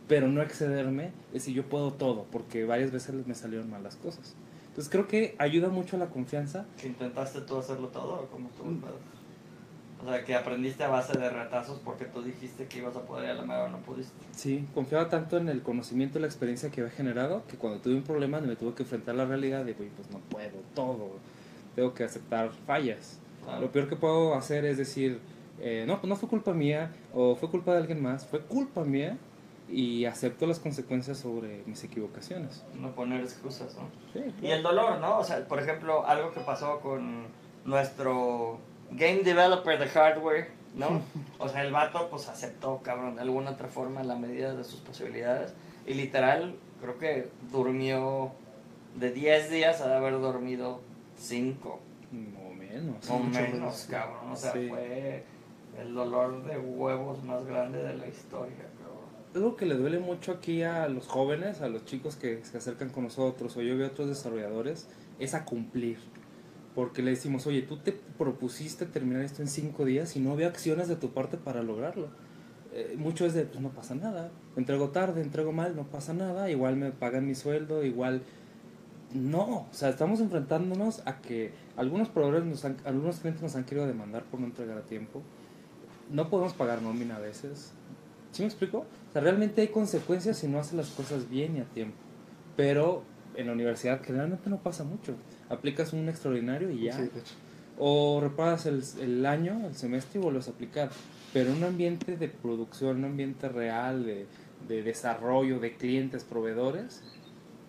[0.09, 3.97] pero no excederme, es decir, yo puedo todo, porque varias veces me salieron mal las
[3.97, 4.35] cosas.
[4.69, 6.67] Entonces creo que ayuda mucho la confianza.
[6.85, 8.99] ¿Intentaste tú hacerlo todo o cómo pedo?
[10.03, 13.27] O sea, que aprendiste a base de retazos porque tú dijiste que ibas a poder
[13.27, 14.13] y a la mera no pudiste.
[14.33, 17.95] Sí, confiaba tanto en el conocimiento y la experiencia que había generado que cuando tuve
[17.95, 21.13] un problema me tuve que enfrentar a la realidad de, "Güey, pues no puedo todo,
[21.75, 23.19] tengo que aceptar fallas.
[23.45, 23.61] Claro.
[23.63, 25.21] Lo peor que puedo hacer es decir,
[25.61, 28.85] eh, no, pues no fue culpa mía o fue culpa de alguien más, fue culpa
[28.85, 29.17] mía
[29.71, 32.63] y acepto las consecuencias sobre mis equivocaciones.
[32.79, 33.89] No poner excusas, ¿no?
[34.13, 35.19] Sí, Y el dolor, ¿no?
[35.19, 37.25] O sea, por ejemplo, algo que pasó con
[37.65, 38.59] nuestro
[38.91, 41.01] game developer de hardware, ¿no?
[41.39, 44.81] O sea, el vato pues aceptó, cabrón, de alguna otra forma la medida de sus
[44.81, 45.53] posibilidades.
[45.87, 48.33] Y literal, creo que durmió
[48.97, 50.81] de 10 días a haber dormido
[51.19, 51.81] 5
[52.49, 53.11] O menos.
[53.11, 54.31] o menos, cabrón.
[54.33, 54.69] O sea, Sí.
[54.69, 55.25] fue
[55.79, 59.05] el dolor de huevos más grande de la historia, cabrón.
[59.35, 62.89] Algo que le duele mucho aquí a los jóvenes, a los chicos que se acercan
[62.91, 65.99] con nosotros o yo veo otros desarrolladores, es a cumplir.
[66.75, 70.49] Porque le decimos, oye, tú te propusiste terminar esto en cinco días y no veo
[70.49, 72.09] acciones de tu parte para lograrlo.
[72.73, 76.51] Eh, mucho es de, pues no pasa nada, entrego tarde, entrego mal, no pasa nada,
[76.51, 78.23] igual me pagan mi sueldo, igual...
[79.13, 83.63] No, o sea, estamos enfrentándonos a que algunos proveedores, nos han- algunos clientes nos han
[83.65, 85.23] querido demandar por no entregar a tiempo.
[86.11, 87.71] No podemos pagar nómina a veces.
[88.33, 88.79] ¿Sí me explico?
[88.79, 91.97] O sea, realmente hay consecuencias si no haces las cosas bien y a tiempo.
[92.57, 93.05] Pero
[93.37, 95.15] en la universidad generalmente no pasa mucho.
[95.55, 96.93] Aplicas un extraordinario y ya.
[96.97, 97.35] Sí, de hecho.
[97.79, 100.91] O reparas el, el año, el semestre y vuelves a aplicar.
[101.33, 104.27] Pero en un ambiente de producción, un ambiente real, de,
[104.69, 107.03] de desarrollo, de clientes, proveedores,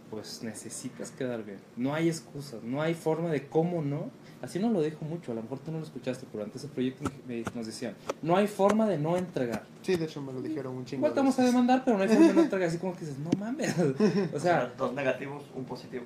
[0.10, 1.58] pues necesitas quedar bien.
[1.76, 4.10] No hay excusas, no hay forma de cómo no.
[4.42, 6.72] Así nos lo dijo mucho, a lo mejor tú no lo escuchaste, pero antes ese
[6.72, 7.10] proyecto
[7.56, 9.64] nos decían, no hay forma de no entregar.
[9.82, 11.10] Sí, de hecho me lo dijeron un chingo.
[11.10, 12.70] De vamos a demandar, pero no hay forma de no entregar.
[12.70, 13.74] Así como que dices, no mames.
[14.34, 16.04] O sea, dos negativos, un positivo.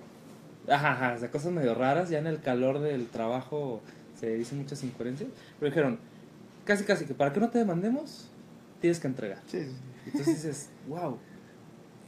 [0.68, 3.82] Ajá, ajá, o sea, cosas medio raras, ya en el calor del trabajo
[4.20, 6.00] se dicen muchas incoherencias, pero dijeron,
[6.66, 8.30] casi casi que para que no te demandemos,
[8.82, 9.40] tienes que entregar.
[9.48, 9.60] Sí,
[10.06, 11.18] Entonces dices, wow,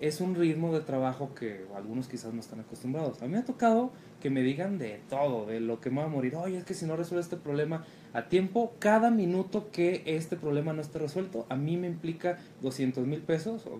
[0.01, 3.21] es un ritmo de trabajo que algunos quizás no están acostumbrados.
[3.21, 6.05] A mí me ha tocado que me digan de todo, de lo que me va
[6.05, 10.03] a morir, oye, es que si no resuelve este problema a tiempo, cada minuto que
[10.05, 13.79] este problema no esté resuelto, a mí me implica 200 mil pesos o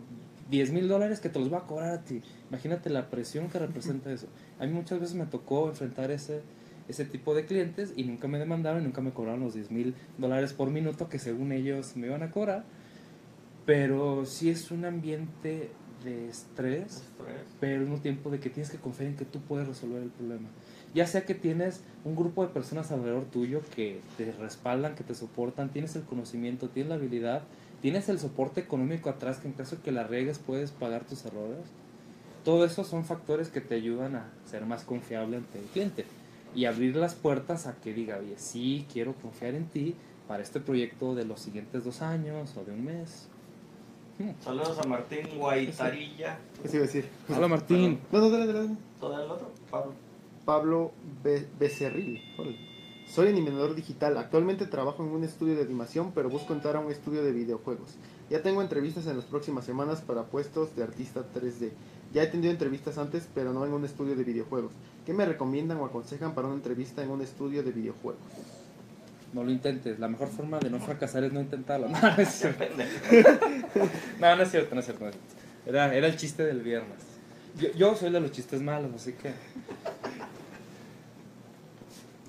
[0.52, 2.22] 10 mil dólares que te los va a cobrar a ti.
[2.50, 4.28] Imagínate la presión que representa eso.
[4.60, 6.42] A mí muchas veces me tocó enfrentar ese,
[6.90, 10.54] ese tipo de clientes y nunca me demandaron nunca me cobraron los 10 mil dólares
[10.54, 12.66] por minuto que según ellos me iban a cobrar.
[13.66, 15.72] Pero sí es un ambiente
[16.04, 17.46] de estrés, Estrés.
[17.60, 20.10] pero al mismo tiempo de que tienes que confiar en que tú puedes resolver el
[20.10, 20.50] problema.
[20.94, 25.16] Ya sea que tienes un grupo de personas alrededor tuyo que te respaldan, que te
[25.16, 27.44] soportan, tienes el conocimiento, tienes la habilidad,
[27.82, 31.26] tienes el soporte económico atrás que en caso de que la riegues puedes pagar tus
[31.26, 31.66] errores.
[32.44, 36.06] Todo eso son factores que te ayudan a ser más confiable ante el cliente
[36.56, 39.96] y abrir las puertas a que diga, oye, sí, quiero confiar en ti
[40.28, 43.28] para este proyecto de los siguientes dos años o de un mes.
[44.44, 46.38] Saludos a Martín Guaitarilla.
[46.62, 47.10] ¿Qué se iba a decir?
[47.30, 48.00] Hola Martín.
[48.12, 48.70] No, no, dale, dale.
[49.00, 49.52] ¿Todo el otro?
[49.72, 49.94] Pablo.
[50.46, 50.92] Pablo
[51.24, 52.22] Be- Becerril.
[52.38, 52.58] órale.
[53.14, 54.18] Soy animador digital.
[54.18, 57.98] Actualmente trabajo en un estudio de animación, pero busco entrar a un estudio de videojuegos.
[58.30, 61.72] Ya tengo entrevistas en las próximas semanas para puestos de artista 3D.
[62.14, 64.72] Ya he tenido entrevistas antes, pero no en un estudio de videojuegos.
[65.06, 68.22] ¿Qué me recomiendan o aconsejan para una entrevista en un estudio de videojuegos?
[69.34, 70.00] No lo intentes.
[70.00, 71.90] La mejor forma de no fracasar es no intentarlo.
[71.92, 72.64] No, no es cierto.
[74.22, 75.04] No, no es cierto, no es cierto.
[75.04, 75.40] no es cierto.
[75.66, 77.00] Era, era el chiste del viernes.
[77.60, 79.34] Yo, yo soy de los chistes malos, así que...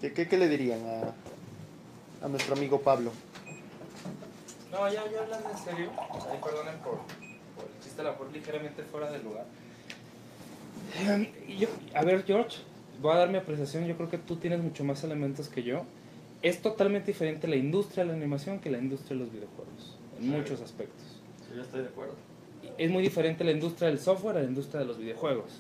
[0.03, 3.11] ¿Qué, qué, qué le dirían a, a nuestro amigo Pablo?
[4.71, 5.91] No, ya, ya hablando en serio.
[6.31, 6.95] Ay, perdonen por,
[7.55, 9.47] por el chiste, a lo mejor ligeramente fuera del lugar.
[10.99, 12.59] Em, yo- a ver, George,
[13.01, 13.87] voy a dar mi apreciación.
[13.87, 15.85] Yo creo que tú tienes mucho más elementos que yo.
[16.43, 20.25] Es totalmente diferente la industria de la animación que la industria de los videojuegos, en
[20.25, 20.29] Sí.
[20.31, 21.05] muchos aspectos.
[21.49, 22.15] Sí, yo estoy de acuerdo.
[22.77, 25.53] Es muy diferente la industria del software a la industria de los videojuegos.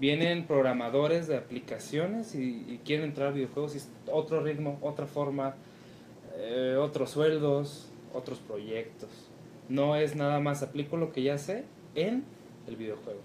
[0.00, 5.06] Vienen programadores de aplicaciones y, y quieren entrar a videojuegos y es otro ritmo, otra
[5.06, 5.54] forma,
[6.36, 9.10] eh, otros sueldos, otros proyectos.
[9.68, 12.24] No es nada más aplico lo que ya sé en
[12.66, 13.20] el videojuego.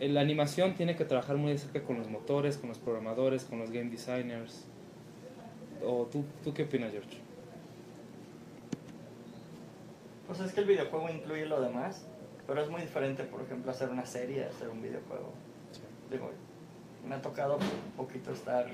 [0.00, 3.44] Eh, La animación tiene que trabajar muy de cerca con los motores, con los programadores,
[3.44, 4.64] con los game designers.
[5.84, 7.18] ¿O tú, tú qué opinas, George?
[10.26, 12.06] Pues es que el videojuego incluye lo demás,
[12.46, 15.32] pero es muy diferente, por ejemplo, hacer una serie, hacer un videojuego.
[16.10, 16.30] Digo,
[17.06, 18.66] me ha tocado un poquito estar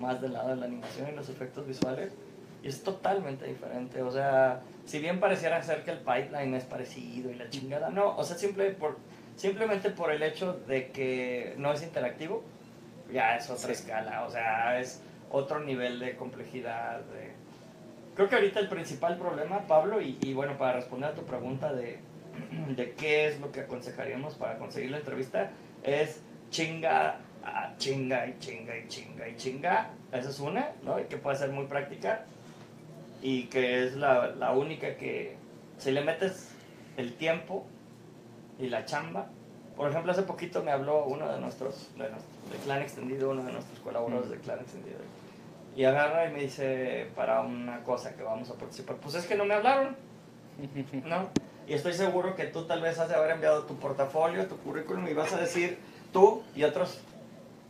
[0.00, 2.12] más del lado de la animación y los efectos visuales,
[2.62, 4.02] y es totalmente diferente.
[4.02, 8.16] O sea, si bien pareciera ser que el pipeline es parecido y la chingada, no,
[8.16, 8.98] o sea, simple por,
[9.36, 12.42] simplemente por el hecho de que no es interactivo,
[13.12, 13.72] ya es otra Sí.
[13.72, 17.38] escala, o sea, es otro nivel de complejidad, de,
[18.14, 21.72] Creo que ahorita el principal problema, Pablo, y, y bueno, para responder a tu pregunta
[21.72, 21.98] de,
[22.76, 25.50] de qué es lo que aconsejaríamos para conseguir la entrevista,
[25.82, 29.90] es chinga, a chinga y chinga y chinga y chinga.
[30.12, 30.98] Esa es una, ¿no?
[31.00, 32.24] Y que puede ser muy práctica
[33.22, 35.36] y que es la, la única que,
[35.78, 36.50] si le metes
[36.96, 37.66] el tiempo
[38.58, 39.26] y la chamba,
[39.76, 43.42] por ejemplo, hace poquito me habló uno de nuestros, de nuestro- del clan extendido, uno
[43.44, 44.32] de nuestros colaboradores Mm.
[44.32, 44.98] del clan extendido.
[45.76, 48.96] Y agarra y me dice para una cosa que vamos a participar.
[48.96, 49.96] Pues es que no me hablaron,
[51.06, 51.28] ¿no?
[51.70, 55.06] Y estoy seguro que tú tal vez has de haber enviado tu portafolio, tu currículum
[55.06, 55.78] y vas a decir
[56.12, 56.98] tú y otros,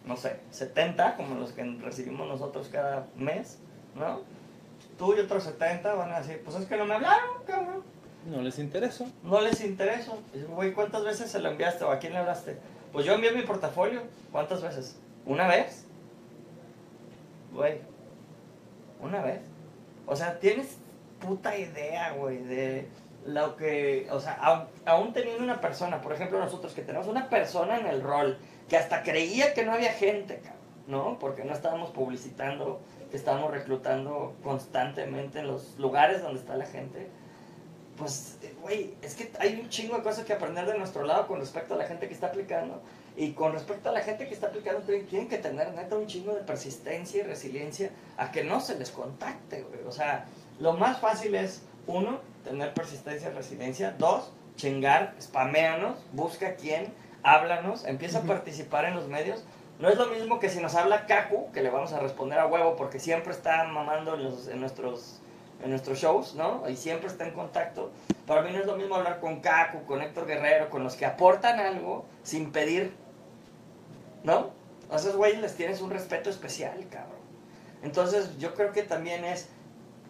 [0.06, 3.58] no sé, 70, como los que recibimos nosotros cada mes,
[3.94, 4.22] ¿no?
[4.98, 7.82] Tú y otros 70 van a decir, pues es que no me hablaron, cabrón.
[8.24, 9.04] No les interesa.
[9.22, 10.12] No les interesa.
[10.48, 12.56] Güey, ¿cuántas veces se lo enviaste o a quién le hablaste?
[12.94, 14.00] Pues yo envié mi portafolio.
[14.32, 14.96] ¿Cuántas veces?
[15.26, 15.84] ¿Una vez?
[17.52, 17.82] Güey,
[19.02, 19.42] una vez.
[20.06, 20.78] O sea, tienes
[21.20, 22.88] puta idea, güey, de
[23.26, 27.78] lo que, o sea, aún teniendo una persona, por ejemplo nosotros que tenemos una persona
[27.78, 30.40] en el rol, que hasta creía que no había gente,
[30.86, 31.18] ¿no?
[31.18, 32.80] Porque no estábamos publicitando,
[33.10, 37.08] que estábamos reclutando constantemente en los lugares donde está la gente.
[37.96, 41.40] Pues, güey, es que hay un chingo de cosas que aprender de nuestro lado con
[41.40, 42.80] respecto a la gente que está aplicando.
[43.16, 46.32] Y con respecto a la gente que está aplicando, tienen que tener neta un chingo
[46.32, 49.84] de persistencia y resiliencia a que no se les contacte, güey.
[49.86, 50.26] O sea,
[50.58, 53.94] lo más fácil es, uno, tener persistencia y resiliencia.
[53.98, 59.44] Dos, chingar, spameanos, busca quién, háblanos, empieza a participar en los medios.
[59.78, 62.46] No es lo mismo que si nos habla Kaku, que le vamos a responder a
[62.46, 65.20] huevo porque siempre está mamando en, los- en nuestros,
[65.62, 66.68] en nuestros shows, ¿no?
[66.68, 67.90] Y siempre está en contacto.
[68.26, 71.06] Para mí no es lo mismo hablar con Kaku, con Héctor Guerrero, con los que
[71.06, 72.92] aportan algo sin pedir,
[74.22, 74.50] ¿no?
[74.90, 77.20] A esos güeyes les tienes un respeto especial, cabrón.
[77.82, 79.48] Entonces yo creo que también es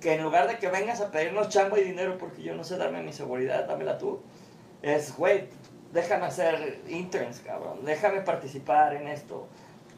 [0.01, 2.77] que en lugar de que vengas a pedirnos chamba y dinero porque yo no sé
[2.77, 4.21] darme mi seguridad, dámela tú,
[4.83, 5.49] es, güey,
[5.93, 9.47] déjame hacer interns, cabrón, déjame participar en esto.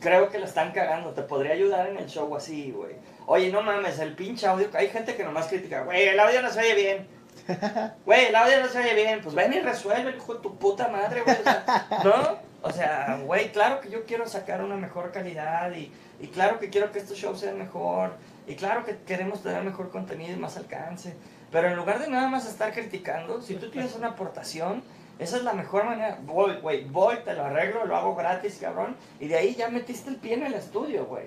[0.00, 2.96] Creo que la están cagando, te podría ayudar en el show así, güey.
[3.26, 6.50] Oye, no mames, el pinche audio, hay gente que nomás critica, güey, el audio no
[6.50, 7.22] se oye bien.
[8.04, 10.88] Güey, el audio no se oye bien, pues ven y resuelve, hijo de tu puta
[10.88, 11.34] madre, güey.
[11.34, 12.38] O sea, ¿No?
[12.62, 16.68] O sea, güey, claro que yo quiero sacar una mejor calidad y, y claro que
[16.68, 18.12] quiero que estos shows sean mejor
[18.46, 21.14] y claro que queremos tener mejor contenido y más alcance.
[21.50, 24.82] Pero en lugar de nada más estar criticando, si tú tienes una aportación,
[25.18, 26.18] Esa es la mejor manera.
[26.22, 28.96] Voy, güey, voy, te lo arreglo, lo hago gratis, cabrón.
[29.20, 31.26] Y de ahí ya metiste el pie en el estudio, güey.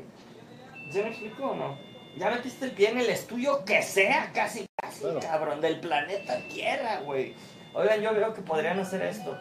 [0.92, 1.78] ¿Se me explico o no?
[2.18, 5.20] Ya metiste el pie en el estudio que sea, casi, casi, Claro.
[5.22, 7.36] cabrón, del planeta Tierra, güey.
[7.74, 9.38] Oigan, yo veo que podrían hacer esto.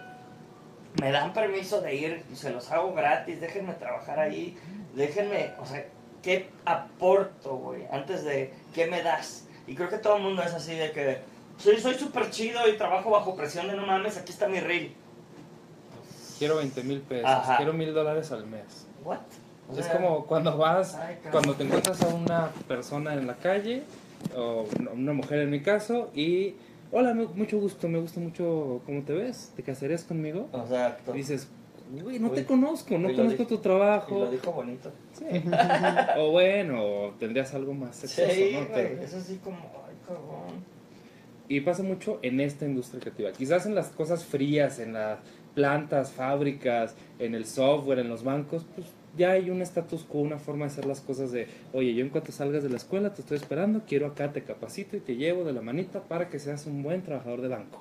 [1.00, 4.56] Me dan permiso de ir, se los hago gratis, déjenme trabajar ahí,
[4.94, 5.84] déjenme, o sea,
[6.24, 7.84] ¿qué aporto, güey?
[7.92, 9.46] Antes de, ¿qué me das?
[9.66, 11.18] Y creo que todo el mundo es así de que,
[11.58, 14.92] soy súper chido y trabajo bajo presión de no mames, aquí está mi reel.
[16.38, 17.56] Quiero 20 mil pesos, Ajá.
[17.58, 18.87] quiero mil dólares al mes.
[19.04, 19.18] ¿What?
[19.72, 23.37] O Es sea, como cuando vas, Ay, cuando te encuentras a una persona en la
[23.37, 23.82] calle,
[24.37, 26.56] o una- mujer en mi caso, y
[26.90, 30.48] hola, mucho gusto, me gusta mucho cómo te ves, ¿te casarías conmigo?
[30.52, 31.48] O sea, to- Y dices,
[32.02, 32.35] güey, no Uy.
[32.35, 34.18] te conozco, no Y conozco tu y trabajo.
[34.20, 34.90] lo dijo bonito.
[35.12, 35.24] Sí.
[36.18, 38.59] o bueno, tendrías algo más sexoso, Sí, ¿no?
[38.66, 40.64] güey, Pero- es así como, ay, cabrón.
[41.48, 43.33] Y pasa mucho en esta industria creativa.
[43.33, 45.18] Quizás en las cosas frías, en las
[45.54, 50.38] plantas, fábricas, en el software, en los bancos, pues ya hay un status quo, una
[50.38, 53.20] forma de hacer las cosas de, oye, yo en cuanto salgas de la escuela te
[53.20, 56.66] estoy esperando, quiero acá, te capacito y te llevo de la manita para que seas
[56.66, 57.80] un buen trabajador de banco.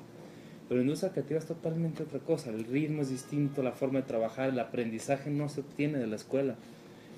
[0.73, 4.07] Pero la industria creativa es totalmente otra cosa, el ritmo es distinto, la forma de
[4.07, 6.55] trabajar, el aprendizaje no se obtiene de la escuela.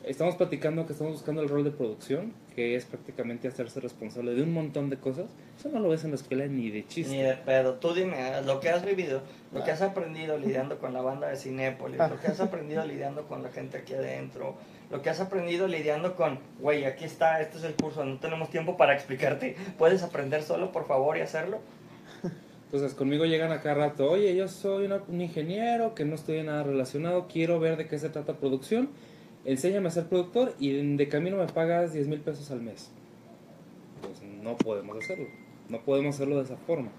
[0.04, 4.44] Estamos platicando que estamos buscando el rol de producción, que es prácticamente hacerse responsable de
[4.44, 5.28] un montón de cosas.
[5.58, 7.16] Eso no lo ves en la escuela ni de chiste.
[7.16, 7.76] Ni de pedo.
[7.76, 9.22] Tú dime, eh, lo que has vivido,
[9.54, 13.26] lo que has aprendido lidiando con la banda de Cinépolis, lo que has aprendido lidiando
[13.26, 14.56] con la gente aquí adentro,
[14.92, 18.50] lo que has aprendido lidiando con, güey, aquí está, este es el curso, no tenemos
[18.50, 19.56] tiempo para explicarte.
[19.78, 21.62] ¿Puedes aprender solo, por favor, y hacerlo?
[22.66, 26.64] Entonces conmigo llegan a cada rato, oye, yo soy un ingeniero que no estoy nada
[26.64, 28.90] relacionado, quiero ver de qué se trata producción,
[29.46, 32.92] enséñame a ser productor y de camino me pagas 10 mil pesos al mes.
[34.02, 35.28] Pues no podemos hacerlo,
[35.70, 36.92] no podemos hacerlo de esa forma.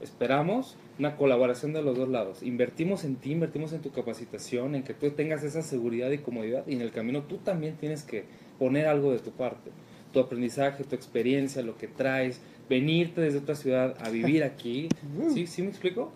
[0.00, 2.42] Esperamos una colaboración de los dos lados.
[2.42, 6.66] Invertimos en ti, invertimos en tu capacitación, en que tú tengas esa seguridad y comodidad
[6.66, 8.24] y en el camino tú también tienes que
[8.58, 9.70] poner algo de tu parte.
[10.12, 14.88] Tu aprendizaje, tu experiencia, lo que traes, venirte desde otra ciudad a vivir aquí.
[15.32, 16.12] ¿Sí, sí me explico?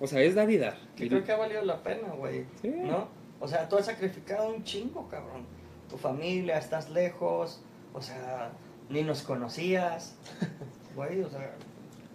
[0.00, 0.74] O sea, es Navidad.
[0.96, 2.44] Que creo que ha valido la pena, güey.
[2.60, 2.68] Sí.
[2.68, 3.08] ¿No?
[3.40, 5.44] O sea, tú has sacrificado un chingo, cabrón.
[5.88, 7.60] Tu familia, estás lejos,
[7.92, 8.52] o sea,
[8.88, 10.16] ni nos conocías.
[10.94, 11.54] Güey, o sea,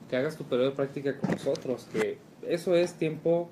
[0.10, 3.50] que hagas tu periodo de práctica con nosotros, que eso es tiempo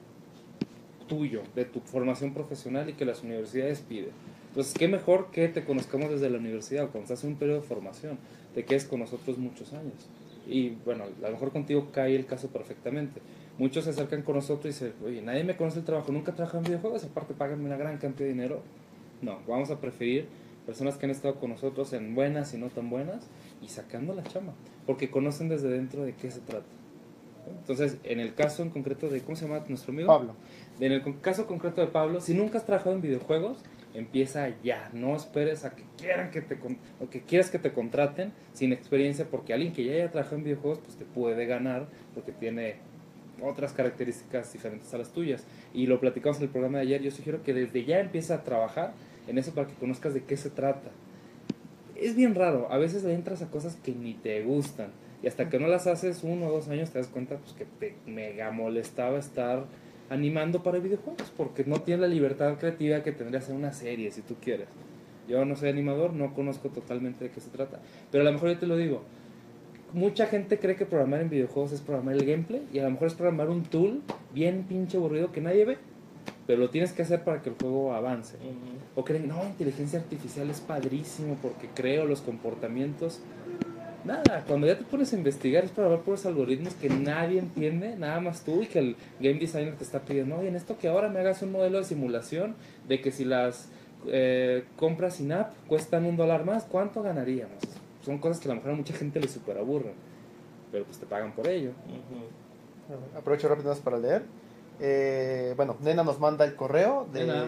[1.07, 4.11] tuyo, de tu formación profesional y que las universidades piden.
[4.49, 7.67] Entonces, qué mejor que te conozcamos desde la universidad, cuando estás en un periodo de
[7.67, 8.17] formación,
[8.55, 10.07] te quedes con nosotros muchos años.
[10.47, 13.21] Y bueno, a lo mejor contigo cae el caso perfectamente.
[13.57, 16.35] Muchos se acercan con nosotros y dicen, oye, nadie me conoce el trabajo, nunca he
[16.35, 18.61] trabajado en videojuegos, aparte págame una gran cantidad de dinero.
[19.21, 20.27] No, vamos a preferir
[20.65, 23.27] personas que han estado con nosotros en buenas y no tan buenas
[23.61, 24.53] y sacando la chama,
[24.85, 26.65] porque conocen desde dentro de qué se trata.
[27.59, 30.07] Entonces, en el caso en concreto de, ¿cómo se llama nuestro amigo?
[30.07, 30.33] Pablo.
[30.79, 33.59] En el caso concreto de Pablo, si nunca has trabajado en videojuegos,
[33.95, 36.57] empieza ya, no esperes a que quieran que te
[36.99, 40.43] o que quieras que te contraten sin experiencia, porque alguien que ya haya trabajado en
[40.43, 42.75] videojuegos pues te puede ganar porque tiene
[43.41, 45.45] otras características diferentes a las tuyas.
[45.73, 48.43] Y lo platicamos en el programa de ayer, yo sugiero que desde ya empieces a
[48.43, 48.93] trabajar
[49.27, 50.91] en eso para que conozcas de qué se trata.
[51.95, 54.91] Es bien raro, a veces le entras a cosas que ni te gustan.
[55.23, 57.65] Y hasta que no las haces uno o dos años te das cuenta pues que
[57.65, 59.65] te mega molestaba estar
[60.09, 64.21] animando para videojuegos porque no tienes la libertad creativa que tendrías en una serie si
[64.21, 64.67] tú quieres.
[65.27, 67.79] Yo no soy animador, no conozco totalmente de qué se trata,
[68.11, 69.01] pero a lo mejor yo te lo digo.
[69.93, 73.07] Mucha gente cree que programar en videojuegos es programar el gameplay y a lo mejor
[73.07, 74.01] es programar un tool
[74.33, 75.77] bien pinche aburrido que nadie ve,
[76.45, 78.35] pero lo tienes que hacer para que el juego avance.
[78.95, 83.21] O creen, no, inteligencia artificial es padrísimo porque creo los comportamientos.
[84.05, 87.95] Nada, cuando ya te pones a investigar es para ver puros algoritmos que nadie entiende,
[87.95, 90.87] nada más tú y que el game designer te está pidiendo, oye, en esto que
[90.87, 92.55] ahora me hagas un modelo de simulación
[92.87, 93.69] de que si las
[94.07, 97.57] eh, compras sin app cuestan un dólar más, ¿cuánto ganaríamos?
[98.03, 99.95] Son cosas que a lo mejor a mucha gente le super aburren,
[100.71, 101.71] pero pues te pagan por ello.
[103.17, 104.21] Aprovecho rápido más para leer.
[104.79, 107.47] Eh, bueno, Nena nos manda el correo de, Nena.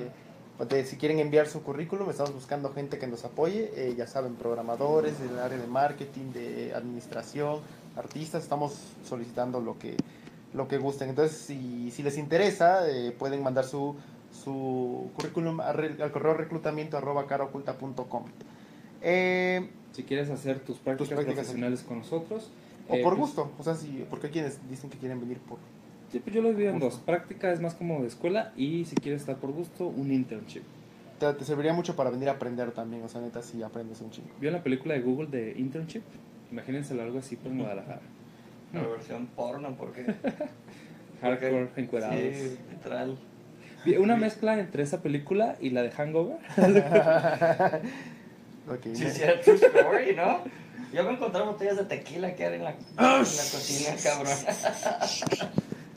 [0.65, 2.09] De si quieren enviar su currículum.
[2.09, 3.71] Estamos buscando gente que nos apoye.
[3.75, 7.59] eh, ya saben, programadores del área de marketing, de administración,
[7.95, 8.43] artistas.
[8.43, 8.75] Estamos
[9.07, 9.97] solicitando lo que,
[10.53, 11.09] lo que gusten.
[11.09, 13.95] Entonces, si, si les interesa, eh, pueden mandar su,
[14.31, 18.25] su currículum al correo reclutamiento arroba caraoculta.com.
[19.01, 22.49] Eh, Si quieres hacer tus prácticas, prácticas profesionales con nosotros,
[22.89, 25.39] o eh, por pues, gusto, o sea, si, porque hay quienes dicen que quieren venir
[25.39, 25.59] por...
[26.11, 26.97] Sí, pues yo lo divido en dos.
[26.97, 30.63] Práctica es más como de escuela y si quieres estar por gusto, un internship.
[31.19, 34.11] Te, te serviría mucho para venir a aprender también, o sea, neta, si aprendes un
[34.11, 34.29] chingo.
[34.39, 36.03] ¿Vio la película de Google de internship?
[36.51, 38.01] Imagínense algo así por Guadalajara.
[38.73, 40.05] La versión porno, porque
[41.21, 42.15] Hardcore encuerados.
[42.15, 43.17] Sí, literal.
[43.99, 46.37] Una mezcla entre esa película y la de Hangover.
[48.69, 50.41] Ok, Sí, sí, era true story, ¿no?
[50.93, 54.33] Yo me encontré botellas de tequila que eran en la, en la cocina, cabrón.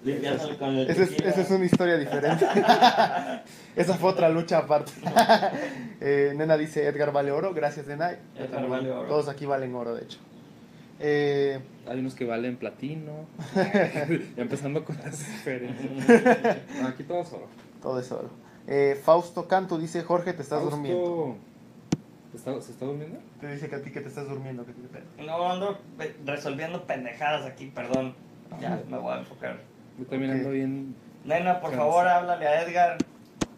[0.05, 2.47] Esa es, esa es una historia diferente.
[3.77, 4.93] esa fue otra lucha aparte.
[6.03, 7.53] Eh, nena dice Edgar vale oro.
[7.53, 8.13] Gracias, nena.
[8.35, 8.71] Edgar también.
[8.71, 9.07] vale oro.
[9.09, 10.17] Todos aquí valen oro, de hecho.
[10.99, 13.27] Eh, Hay unos que valen platino.
[13.55, 16.57] ya empezando con las diferencias.
[16.81, 17.49] No, aquí todo solo.
[17.83, 18.31] todo es oro.
[18.67, 21.37] Eh, Fausto Canto dice Jorge, te estás durmiendo.
[22.35, 23.19] ¿Está- ¿Se está durmiendo?
[23.39, 24.65] Te dice que a ti que te estás durmiendo.
[24.65, 25.79] Que te No, ando
[26.25, 28.15] resolviendo pendejadas aquí, perdón.
[28.59, 29.61] Ya, me voy a enfocar.
[30.01, 30.95] Yo también ando bien.
[31.25, 31.91] Nena, por Cansado.
[31.93, 32.97] favor, háblale a Edgar,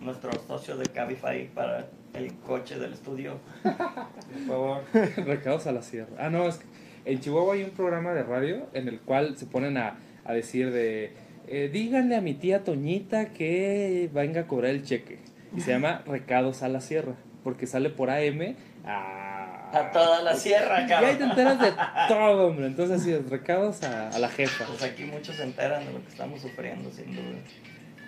[0.01, 3.39] nuestro socio de Cabify para el coche del estudio.
[3.63, 4.83] Por favor.
[5.27, 6.11] Recados a la sierra.
[6.19, 6.67] Ah, no, es que
[7.05, 10.73] en Chihuahua hay un programa de radio en el cual se ponen a, a decir
[10.73, 11.13] de.
[11.47, 15.19] eh, díganle a mi tía Toñita que venga a cobrar el cheque.
[15.57, 17.15] Y se llama Recados a la Sierra.
[17.45, 19.42] Porque sale por AM a.
[19.73, 21.31] A toda la sierra, Y ahí te cabrón.
[21.31, 21.73] enteras de
[22.09, 22.67] todo, hombre.
[22.67, 24.65] Entonces, sí, recados a, a la jefa.
[24.67, 27.39] Pues aquí muchos se enteran de lo que estamos sufriendo, sin duda.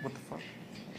[0.03, 0.39] What the fuck?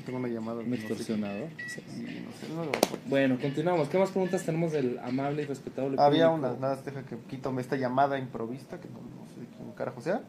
[0.05, 0.61] Tengo una llamada.
[0.61, 1.49] Un no sé qué- extorsionador.
[1.69, 1.83] Sí,
[2.25, 2.71] no sé, no lo.
[3.07, 3.89] Bueno, continuamos.
[3.89, 6.49] ¿Qué más preguntas tenemos del amable y respetable Había público?
[6.49, 9.73] una, nada, más deja que quito esta llamada improvista, que no, no sé de quién
[9.73, 10.21] carajo sea.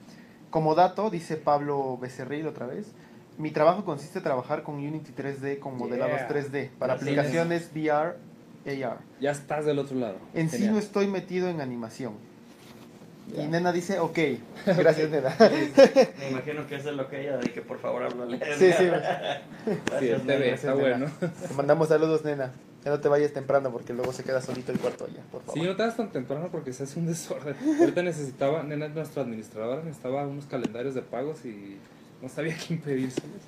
[0.49, 2.91] Como dato, dice Pablo Becerril otra vez,
[3.37, 6.29] mi trabajo consiste en trabajar con Unity 3D con modelados Yeah.
[6.29, 8.15] 3D para Así aplicaciones VR,
[8.67, 8.97] AR.
[9.19, 10.17] Ya estás del otro lado.
[10.33, 12.13] En sí no estoy metido en animación.
[13.35, 13.43] Ya.
[13.43, 14.17] Y Nena dice, ok,
[14.65, 15.35] gracias Nena.
[16.19, 18.39] Me imagino que eso es lo que ella de que por favor háblale.
[18.57, 19.41] sí, sí, Edgar.
[19.65, 21.11] Sí, Gracias, ve, está Gracias, bueno.
[21.47, 22.51] te mandamos saludos Nena.
[22.85, 25.55] Ya no te vayas temprano porque luego se queda solito el cuarto allá, por favor.
[25.59, 27.53] Sí, no te vas tan temprano porque se hace un desorden.
[27.81, 31.79] Ahorita necesitaba, nena, nuestra administradora necesitaba unos calendarios de pagos y
[32.21, 33.41] no sabía quién pedírselos.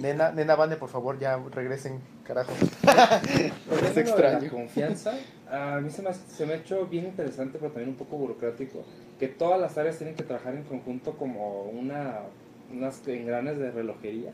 [0.00, 2.52] Nena, Nena Vane, por favor, ya regresen, carajo.
[3.82, 4.40] Es extraño.
[4.40, 5.12] La confianza,
[5.50, 8.84] a mí se me, se me ha hecho bien interesante, pero también un poco burocrático,
[9.18, 12.20] que todas las áreas tienen que trabajar en conjunto como una,
[12.72, 14.32] unas engranes de relojería.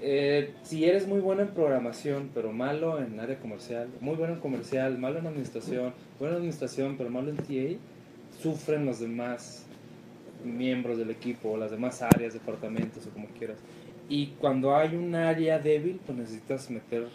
[0.00, 4.40] Eh, si eres muy bueno en programación, pero malo en área comercial, muy bueno en
[4.40, 7.78] comercial, malo en administración, bueno en administración, pero malo en TA,
[8.40, 9.64] sufren los demás
[10.44, 13.58] miembros del equipo, las demás áreas, departamentos o como quieras.
[14.08, 17.08] Y cuando hay un área débil, pues necesitas meter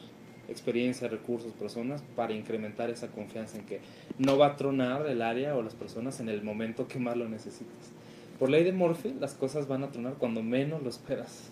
[0.48, 3.80] experiencia, recursos, personas para incrementar esa confianza en que
[4.20, 7.28] no va a tronar el área o las personas en el momento que más lo
[7.28, 7.92] necesitas.
[8.38, 11.50] Por ley de Murphy, las cosas van a tronar cuando menos lo esperas.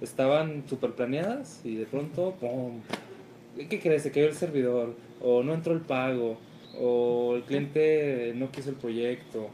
[0.00, 2.80] Estaban super planeadas y de pronto, ¡pum!
[3.68, 4.02] ¿Qué crees?
[4.02, 6.38] Se cayó el servidor, o no entró el pago,
[6.78, 9.48] o el cliente no quiso el proyecto,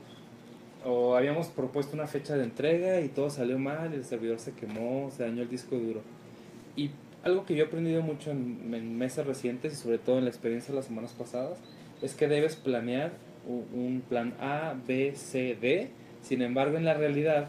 [0.84, 5.10] o habíamos propuesto una fecha de entrega y todo salió mal, el servidor se quemó,
[5.10, 6.02] se dañó el disco duro.
[6.76, 6.90] Y
[7.22, 10.30] algo que yo he aprendido mucho en, en meses recientes y sobre todo en la
[10.30, 11.58] experiencia de las semanas pasadas
[12.02, 13.12] es que debes planear
[13.46, 15.90] un plan A, B, C, D.
[16.22, 17.48] Sin embargo, en la realidad,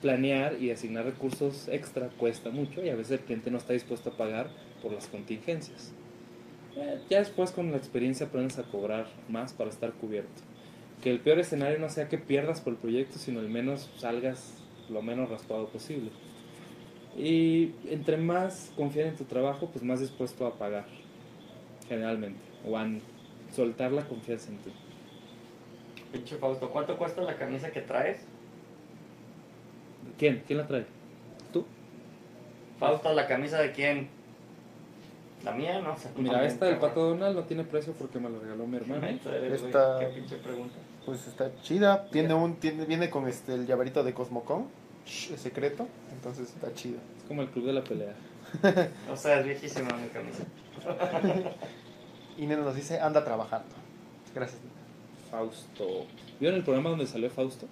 [0.00, 4.10] planear y asignar recursos extra cuesta mucho y a veces el cliente no está dispuesto
[4.10, 4.48] a pagar
[4.82, 5.92] por las contingencias.
[6.76, 10.42] Eh, ya después con la experiencia aprendes a cobrar más para estar cubierto.
[11.04, 14.54] Que el peor escenario no sea que pierdas por el proyecto, sino al menos salgas
[14.88, 16.10] lo menos raspado posible.
[17.16, 20.86] Y entre más confías en tu trabajo, pues más dispuesto a pagar,
[21.88, 22.88] generalmente, o a
[23.54, 24.72] soltar la confianza en ti.
[26.10, 28.20] Pinche Fausto, ¿cuánto cuesta la camisa que traes?
[30.18, 30.42] ¿Quién?
[30.46, 30.86] ¿Quién la trae?
[31.52, 31.64] ¿Tú?
[32.80, 34.08] Fausto, ¿la camisa de quién?
[35.44, 35.80] ¿La mía?
[35.82, 36.08] No sé.
[36.16, 39.06] Mira, esta del Pato Donald no tiene precio porque me la regaló mi hermano.
[39.06, 40.76] Esta- Qué pinche pregunta.
[41.06, 42.06] Pues está chida.
[42.10, 44.66] Tiene un, tiene, viene con este el llaverito de Cosmocon,
[45.06, 46.98] shh, es secreto, entonces está chida.
[47.18, 48.14] Es como el club de la pelea.
[49.12, 50.44] O sea, es viejísima mi camisa.
[52.36, 53.68] Y Nena nos dice, anda trabajando.
[54.34, 54.60] Gracias.
[55.30, 56.06] Fausto.
[56.40, 57.66] ¿Vieron el programa donde salió Fausto?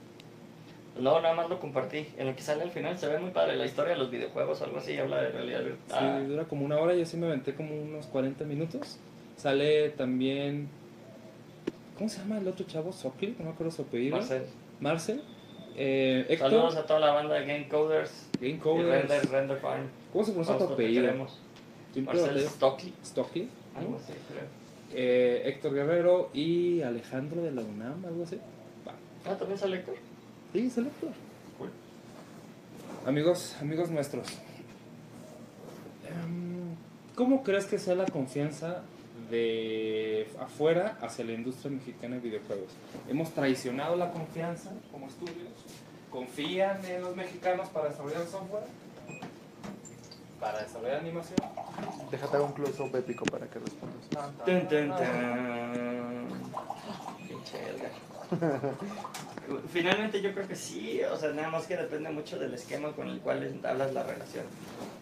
[1.01, 2.07] No, nada más lo compartí.
[2.17, 4.61] En lo que sale al final se ve muy padre la historia de los videojuegos
[4.61, 4.97] o algo así.
[4.99, 6.29] Habla de realidad Sí, virtual.
[6.29, 8.99] dura como una hora, yo sí me aventé como unos 40 minutos.
[9.37, 10.69] Sale también.
[11.97, 12.93] ¿Cómo se llama el otro chavo?
[12.93, 14.17] Sokli, no me acuerdo su apellido.
[14.17, 14.47] Marcel.
[14.81, 15.23] Marcel.
[15.77, 16.51] Eh, Héctor.
[16.51, 18.29] Saludos a toda la banda de Game Coders.
[18.41, 19.09] Game Y Coders.
[19.09, 19.87] Render, Render Farm.
[20.13, 21.13] ¿Cómo se pronuncia tu apellido?
[21.15, 22.49] Marcel bateo.
[22.51, 22.95] Stockley.
[23.05, 23.49] Stockley.
[23.77, 24.63] Algo así, creo.
[24.95, 28.37] Eh, Héctor Guerrero y Alejandro de la UNAM, algo así.
[28.87, 28.93] Va.
[29.25, 29.95] Ah, ¿también sale Héctor?
[30.53, 31.11] Sí, es el Héctor.
[31.59, 31.71] Cool.
[33.07, 34.27] Amigos, amigos nuestros.
[36.09, 36.75] Em,
[37.15, 38.83] ¿Cómo crees que sea la confianza
[39.33, 42.69] de afuera hacia la industria mexicana de videojuegos?
[43.09, 45.49] Hemos traicionado la confianza como estudios.
[46.11, 48.65] ¿Confían en los mexicanos para desarrollar software?
[50.39, 51.39] ¿Para desarrollar animación?
[52.11, 54.07] Déjate un close-up épico para que respondas.
[54.45, 54.69] Tun.
[57.27, 57.91] Pinche Edgar.
[59.73, 63.09] Finalmente yo creo que sí, o sea, nada más que depende mucho del esquema con
[63.09, 64.45] el cual entablas la relación.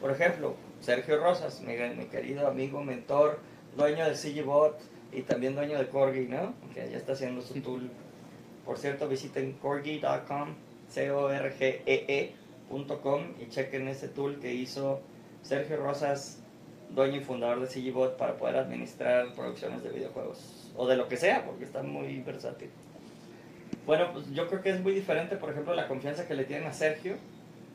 [0.00, 3.40] Por ejemplo, Sergio Rosas, mi, mi querido amigo, mentor,
[3.76, 4.78] dueño de CGBot
[5.12, 6.54] y también dueño de Corgi, ¿no?
[6.74, 7.90] Que ya está haciendo su tool.
[8.64, 10.54] Por cierto, visiten corgi.com,
[10.88, 12.34] C-O-R-G-E-E.com
[13.40, 15.00] y chequen ese tool que hizo
[15.42, 16.42] Sergio Rosas,
[16.90, 20.70] dueño y fundador de CGBot, para poder administrar producciones de videojuegos.
[20.76, 22.70] O de lo que sea, porque está muy versátil.
[23.86, 26.68] Bueno, pues yo creo que es muy diferente, por ejemplo, la confianza que le tienen
[26.68, 27.16] a Sergio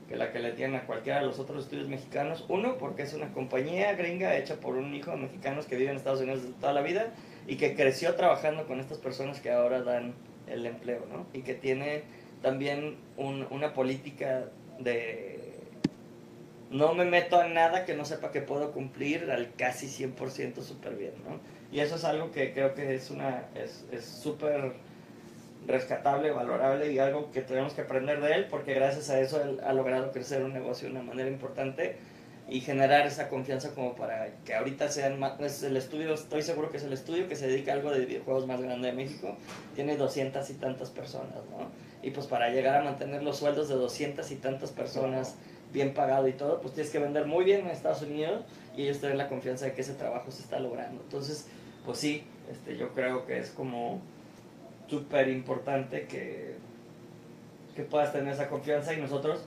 [0.07, 2.45] que la que le tienen a cualquiera de los otros estudios mexicanos.
[2.47, 5.97] Uno, porque es una compañía gringa hecha por un hijo de mexicanos que vive en
[5.97, 7.07] Estados Unidos toda la vida
[7.47, 10.13] y que creció trabajando con estas personas que ahora dan
[10.47, 11.25] el empleo, ¿no?
[11.33, 12.03] Y que tiene
[12.41, 14.45] también un, una política
[14.79, 15.39] de
[16.69, 20.95] no me meto a nada que no sepa que puedo cumplir al casi 100% súper
[20.95, 21.39] bien, ¿no?
[21.71, 24.73] Y eso es algo que creo que es una es súper
[25.68, 29.59] rescatable, valorable y algo que tenemos que aprender de él porque gracias a eso él
[29.66, 31.97] ha logrado crecer un negocio de una manera importante
[32.47, 36.70] y generar esa confianza como para que ahorita sean más, es el estudio, estoy seguro
[36.70, 39.36] que es el estudio que se dedica a algo de videojuegos más grande de México,
[39.74, 41.70] tiene doscientas y tantas personas, ¿no?
[42.03, 45.36] Y pues para llegar a mantener los sueldos de doscientas y tantas personas
[45.74, 48.45] bien pagado y todo, pues tienes que vender muy bien en Estados Unidos
[48.78, 51.01] y ellos tienen la confianza de que ese trabajo se está logrando.
[51.01, 51.47] Entonces,
[51.84, 54.01] pues sí, este, yo creo que es como
[54.88, 56.55] súper importante que,
[57.75, 59.41] que puedas tener esa confianza y nosotros,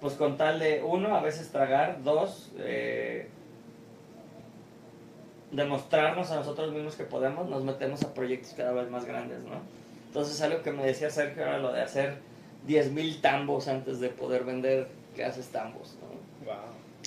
[0.00, 3.28] pues con tal de, uno, a veces tragar, dos, eh,
[5.50, 9.60] demostrarnos a nosotros mismos que podemos, nos metemos a proyectos cada vez más grandes, ¿no?
[10.06, 12.18] Entonces algo que me decía Sergio era lo de hacer
[12.66, 16.46] 10.000 tambos antes de poder vender que haces tambos, ¿no?
[16.46, 16.56] Wow.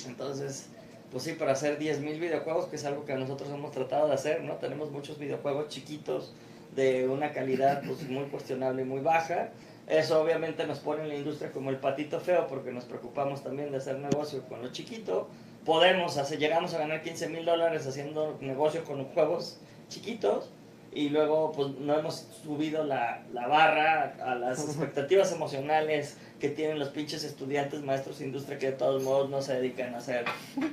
[0.06, 0.68] Entonces,
[1.10, 4.42] pues sí, para hacer 10.000 videojuegos, que es algo que nosotros hemos tratado de hacer,
[4.42, 4.54] ¿no?
[4.54, 6.32] Tenemos muchos videojuegos chiquitos,
[6.76, 9.50] de una calidad pues, muy cuestionable y muy baja.
[9.88, 13.70] Eso obviamente nos pone en la industria como el patito feo porque nos preocupamos también
[13.70, 15.28] de hacer negocio con lo chiquito.
[15.64, 19.58] Podemos, hacer, llegamos a ganar 15 mil dólares haciendo negocio con juegos
[19.88, 20.50] chiquitos
[20.92, 26.78] y luego pues no hemos subido la, la barra a las expectativas emocionales que tienen
[26.78, 30.24] los pinches estudiantes, maestros de industria que de todos modos no se dedican a hacer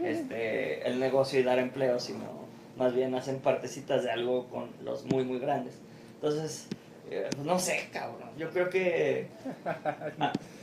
[0.04, 2.44] este, el negocio y dar empleo, sino
[2.78, 5.76] más bien hacen partecitas de algo con los muy muy grandes.
[6.24, 6.68] Entonces,
[7.12, 8.30] eh, no sé, cabrón.
[8.38, 9.28] Yo creo que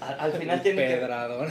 [0.01, 1.05] al final tiene que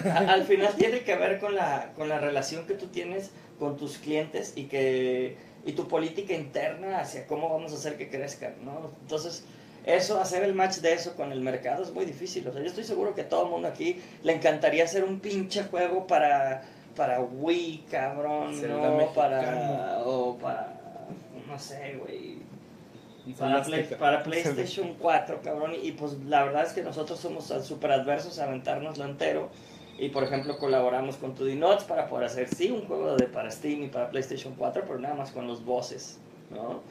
[0.04, 3.30] al final tiene que ver con la con la relación que tú tienes
[3.60, 8.10] con tus clientes y que y tu política interna hacia cómo vamos a hacer que
[8.10, 8.92] crezcan, ¿no?
[9.04, 9.44] Entonces,
[9.86, 12.48] eso, hacer el match de eso con el mercado es muy difícil.
[12.48, 15.20] O sea, yo estoy seguro que a todo el mundo aquí le encantaría hacer un
[15.20, 16.64] pinche juego para,
[16.96, 19.14] para Wii, cabrón, ¿no?
[19.14, 20.80] Para, o para,
[21.48, 22.29] no sé, güey,
[23.38, 23.64] para,
[24.00, 25.74] para, PlayStation 4, cabrón.
[25.82, 29.50] Y pues la verdad es que nosotros somos súper adversos a aventárnoslo entero.
[29.98, 33.52] Y por ejemplo colaboramos con 2D Notes para poder hacer sí un juego de para
[33.52, 36.20] Steam y para PlayStation 4, pero nada más con los voces,
[36.52, 36.82] ¿no?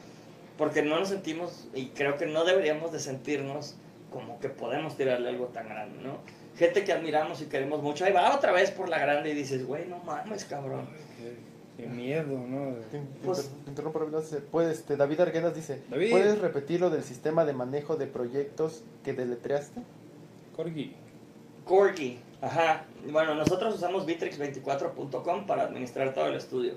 [0.57, 3.75] Porque no nos sentimos, y creo que no deberíamos de sentirnos
[4.11, 6.17] como que podemos tirarle algo tan grande, ¿no?
[6.55, 9.65] Gente que admiramos y queremos mucho, ahí va otra vez por la grande y dices,
[9.65, 10.87] güey, no mames, cabrón.
[11.79, 12.75] Qué miedo, ¿no?
[13.23, 14.01] Pues, interrumpo,
[14.51, 19.13] ¿puedes, este, David Arguedas dice, ¿puedes repetir lo del sistema de manejo de proyectos que
[19.13, 19.79] deletreaste?
[20.57, 20.93] Corgi.
[21.63, 22.85] Corgi, ajá.
[23.09, 26.73] Bueno, nosotros usamos Bitrix24.com para administrar todo el estudio.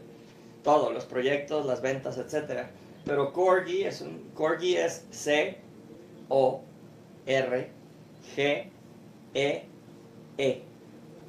[0.63, 2.71] Todos, los proyectos, las ventas, etcétera.
[3.05, 5.59] Pero Corgi es un Corgi es C
[6.29, 6.61] O
[7.27, 7.71] R
[8.37, 8.67] G
[9.35, 9.65] E
[10.39, 10.63] E.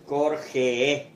[0.06, 1.13] Corge.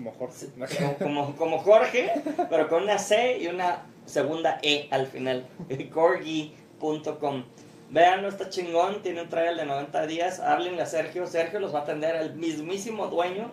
[0.00, 1.34] Como Jorge.
[1.36, 2.12] Como, Jorge,
[2.48, 5.46] pero con una C y una segunda E al final.
[5.92, 7.44] Corgi.com.
[7.90, 10.40] Vean, no está chingón, tiene un trial de 90 días.
[10.40, 11.26] Háblenle a Sergio.
[11.26, 13.50] Sergio los va a atender el mismísimo dueño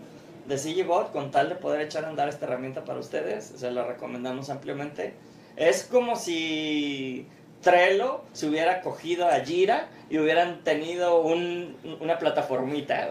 [0.47, 3.43] de CGBot con tal de poder echar a andar esta herramienta para ustedes.
[3.57, 5.15] Se la recomendamos ampliamente.
[5.57, 7.27] Es como si
[7.61, 13.09] Trello se hubiera cogido a Jira y hubieran tenido un, una plataformita,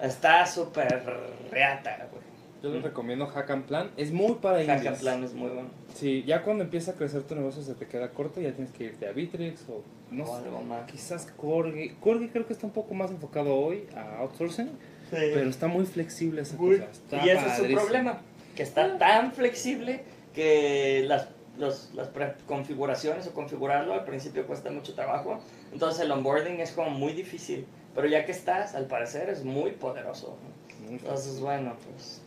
[0.00, 1.02] Está súper
[1.50, 2.31] reata, güey.
[2.62, 3.90] Yo les recomiendo Hack and Plan.
[3.96, 5.68] Es muy para Hack and Plan es muy bueno.
[5.94, 8.84] Sí, ya cuando empieza a crecer tu negocio se te queda corto, ya tienes que
[8.84, 10.90] irte a Bitrix o no sé, algo más.
[10.90, 11.90] quizás Corgi.
[12.00, 14.70] Corgi creo que está un poco más enfocado hoy a outsourcing,
[15.10, 16.86] pero está muy flexible esa cosa.
[17.24, 18.20] y ese es su problema,
[18.54, 20.04] que está tan flexible
[20.34, 22.08] que las los, las
[22.46, 25.40] configuraciones o configurarlo al principio cuesta mucho trabajo.
[25.72, 27.66] Entonces el onboarding es como muy difícil.
[27.94, 30.38] Pero ya que estás, al parecer es muy poderoso.
[30.82, 30.94] Muy.
[30.94, 32.21] Entonces, bueno, pues.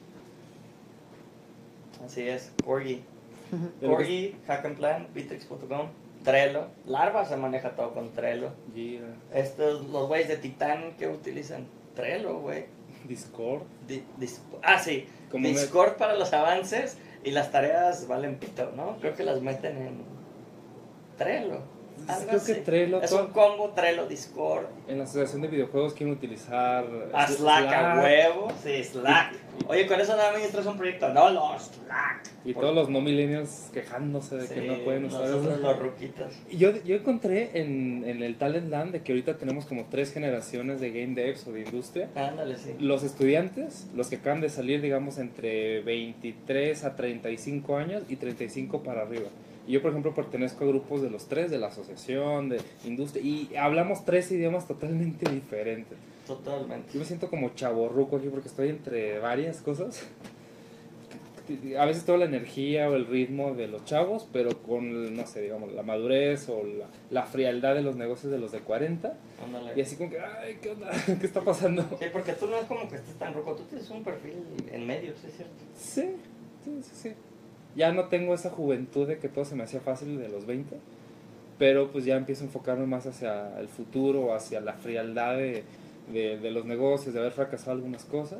[2.06, 3.04] Así es, Corgi.
[3.82, 5.88] Corgi, Hack and Plan, Bitrix.com,
[6.24, 6.68] Trello.
[6.86, 8.52] Larva se maneja todo con Trello.
[8.74, 12.66] Jira, Estos, los güeyes de Titan que utilizan Trello, güey.
[13.08, 13.64] Discord.
[13.88, 15.08] Di- dis- ah, sí.
[15.62, 18.98] Discord para los avances y las tareas valen pito, ¿no?
[18.98, 20.02] Creo que las meten en
[21.18, 21.62] Trello.
[22.08, 22.54] Algo Creo que.
[22.56, 24.66] Trello, Es un combo Trello, Discord.
[24.88, 28.48] En la asociación de videojuegos quieren utilizar A Slack, a huevo.
[28.64, 29.34] Sí, Slack.
[29.68, 31.10] Oye, con eso no administras un proyecto.
[31.14, 32.24] No, no, Slack.
[32.44, 35.62] Y Por- todos los no millennials quejándose de que Sí, no pueden usar nosotros eso.
[35.62, 36.34] los ruquitos.
[36.50, 40.14] Y Yo, yo encontré en, en el Talent Land de que ahorita tenemos como tres
[40.14, 42.10] generaciones de game devs o de industria.
[42.14, 42.76] Ándale, sí.
[42.80, 48.84] Los estudiantes, los que acaban de salir, digamos, entre 23 a 35 años y 35
[48.84, 49.30] para arriba.
[49.68, 53.24] Y yo, por ejemplo, pertenezco a grupos de los tres, de la asociación, de industria,
[53.24, 55.98] y hablamos tres idiomas totalmente diferentes.
[56.28, 56.92] Totalmente.
[56.94, 60.06] Yo me siento como chaborruco aquí porque estoy entre varias cosas.
[61.78, 65.42] A veces toda la energía o el ritmo de los chavos, pero con, no sé,
[65.42, 69.16] digamos, la madurez o la, la frialdad de los negocios de los de 40.
[69.46, 69.74] Ándale.
[69.76, 70.90] Y así como que, ay, ¿qué onda?
[71.06, 71.84] ¿Qué está pasando?
[72.00, 74.34] Sí, porque tú no es como que estés tan roco, tú tienes un perfil
[74.72, 75.54] en medio, ¿sí es cierto?
[75.78, 76.16] Sí,
[76.64, 77.14] sí, sí, sí.
[77.76, 80.78] Ya no tengo esa juventud de que todo se me hacía fácil de los 20,
[81.58, 85.64] pero pues ya empiezo a enfocarme más hacia el futuro, hacia la frialdad de,
[86.12, 88.40] de, de los negocios, de haber fracasado algunas cosas.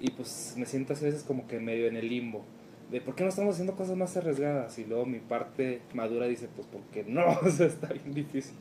[0.00, 2.42] Y pues me siento a veces como que medio en el limbo.
[2.90, 4.78] De por qué no estamos haciendo cosas más arriesgadas.
[4.78, 8.54] Y luego mi parte madura dice, pues porque no, o está bien difícil.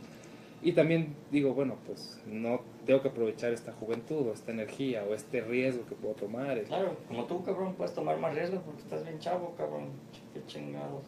[0.61, 5.13] Y también digo, bueno, pues no tengo que aprovechar esta juventud o esta energía o
[5.13, 6.61] este riesgo que puedo tomar.
[6.63, 9.89] Claro, como tú, cabrón, puedes tomar más riesgos porque estás bien chavo, cabrón.
[10.33, 11.03] Qué chingados.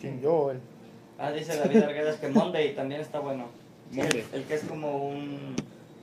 [0.00, 0.50] ¿Quién yo?
[0.50, 0.60] El...
[1.18, 3.46] Ah, dice David Arguedas que Monday también está bueno.
[3.92, 4.24] Monday.
[4.32, 5.56] El, el que es como un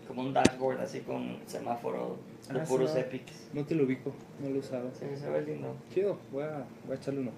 [0.08, 2.18] como un dashboard así con semáforo
[2.52, 3.00] de Ah, puros no.
[3.00, 3.48] epics.
[3.54, 4.92] No te lo ubico, no lo he usado.
[5.00, 5.74] Sí, se ve lindo.
[5.94, 7.32] Chido, voy a, voy a echarle uno.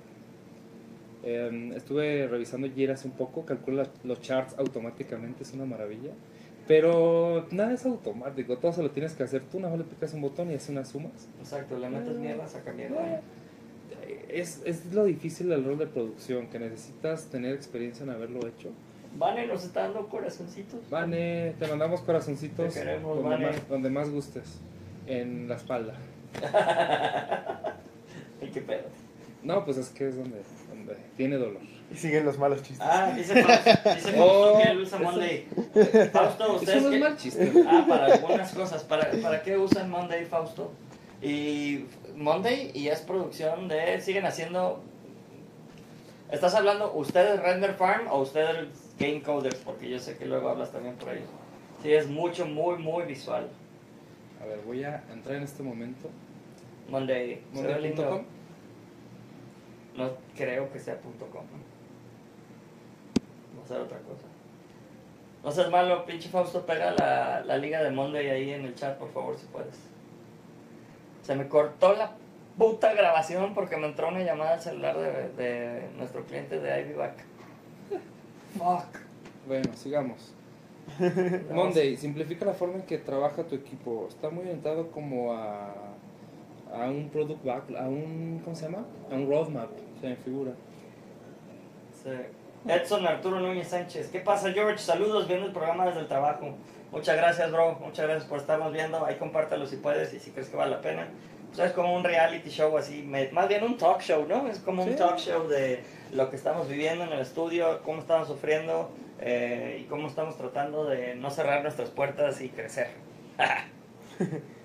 [1.24, 6.12] Eh, estuve revisando Jira hace un poco, calcula los charts automáticamente, es una maravilla.
[6.68, 10.14] Pero nada es automático, todo se lo tienes que hacer tú, nada más le picas
[10.14, 11.30] un botón y hace unas sumas.
[11.40, 13.22] Exacto, le metes mierda, saca mierda.
[14.30, 18.72] Es, es lo difícil del rol de producción, que necesitas tener experiencia en haberlo hecho.
[19.18, 20.90] Vane nos está dando corazoncitos.
[20.90, 23.46] Vane, te mandamos corazoncitos Te queremos, donde, Vane.
[23.48, 24.60] más, donde más gustes,
[25.08, 25.94] en la espalda.
[28.42, 28.84] ¿Y qué pedo?
[29.44, 31.62] No, pues es que es donde, donde tiene dolor.
[31.90, 32.82] Y siguen los malos chistes.
[32.82, 35.48] Ah, dice Fausto, dice Fausto Oh, que él usa Monday.
[36.12, 37.54] Fausto, ustedes Eso no qué- es mal chiste.
[37.68, 38.84] Ah, para algunas cosas.
[38.84, 40.72] ¿Para, ¿Para qué usan Monday, Fausto?
[41.22, 41.86] Y
[42.16, 44.02] Monday y es producción de...
[44.02, 44.84] Siguen haciendo...
[46.30, 48.68] ¿Estás hablando ustedes Render Farm o ustedes
[49.00, 49.56] Game Coders?
[49.56, 51.30] Porque yo sé que luego hablas también por ellos.
[51.82, 53.48] Sí, es mucho, muy, muy visual.
[54.42, 56.10] A ver, voy a entrar en este momento.
[56.90, 57.42] Monday.
[57.54, 58.24] Monday.com.
[59.96, 61.46] No creo que sea punto .com.
[63.68, 64.26] Ser otra cosa.
[65.44, 68.98] No seas malo, pinche Fausto, pega la, la liga de Monday ahí en el chat,
[68.98, 69.78] por favor, si puedes.
[71.22, 72.12] Se me cortó la
[72.58, 77.24] puta grabación porque me entró una llamada al celular de, de nuestro cliente de Ivyback.
[78.58, 79.00] Fuck.
[79.48, 80.34] Bueno, sigamos.
[81.54, 84.08] Monday, simplifica la forma en que trabaja tu equipo.
[84.10, 85.74] Está muy orientado como a,
[86.74, 88.86] a un product back, a un, ¿cómo se llama?
[89.12, 89.70] A un roadmap,
[90.02, 90.52] se me figura.
[92.04, 92.10] Sí.
[92.68, 94.10] Edson Arturo Núñez Sánchez.
[94.10, 94.78] ¿Qué pasa, George?
[94.78, 96.56] Saludos, viendo el programa desde el trabajo.
[96.92, 97.78] Muchas gracias, bro.
[97.80, 99.06] Muchas gracias por estarnos viendo.
[99.06, 101.08] Ahí compártelo si puedes y si crees que vale la pena.
[101.48, 104.48] Pues es como un reality show así, más bien un talk show, ¿no?
[104.48, 108.28] Es como un talk show de lo que estamos viviendo en el estudio, cómo estamos
[108.28, 108.92] sufriendo
[109.22, 112.90] eh, y cómo estamos tratando de no cerrar nuestras puertas y crecer.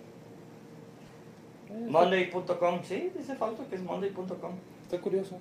[1.89, 4.53] Monday.com, sí, dice Fausto que es Monday.com.
[4.83, 5.39] Está curioso.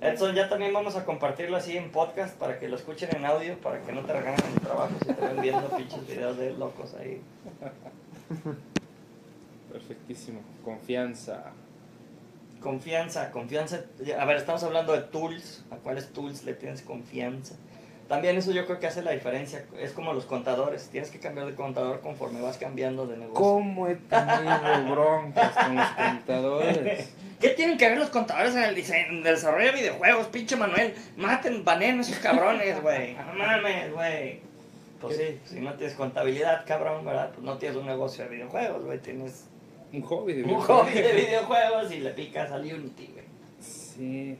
[0.00, 3.58] Edson, ya también vamos a compartirlo así en podcast para que lo escuchen en audio,
[3.58, 6.52] para que no te regañen en el trabajo si te ven viendo pinches videos de
[6.52, 7.20] locos ahí.
[9.72, 10.40] Perfectísimo.
[10.64, 11.52] Confianza.
[12.60, 13.80] Confianza, confianza.
[14.18, 15.64] A ver, estamos hablando de tools.
[15.70, 17.56] ¿A cuáles tools le tienes confianza?
[18.08, 19.66] También eso yo creo que hace la diferencia.
[19.78, 20.88] Es como los contadores.
[20.90, 23.34] Tienes que cambiar de contador conforme vas cambiando de negocio.
[23.34, 27.10] ¿Cómo he tenido broncas con los contadores?
[27.40, 30.26] ¿Qué tienen que ver los contadores en el, diseño, en el desarrollo de videojuegos?
[30.28, 33.14] Pinche Manuel, maten, banen a esos cabrones, güey.
[33.26, 34.40] No mames, güey.
[35.00, 37.30] Pues sí, si no tienes contabilidad, cabrón, ¿verdad?
[37.30, 38.98] Pues no tienes un negocio de videojuegos, güey.
[38.98, 39.44] Tienes
[39.92, 40.86] Un hobby de un videojuegos.
[40.88, 43.24] hobby de videojuegos y le picas al Unity, güey.
[43.60, 44.36] Sí.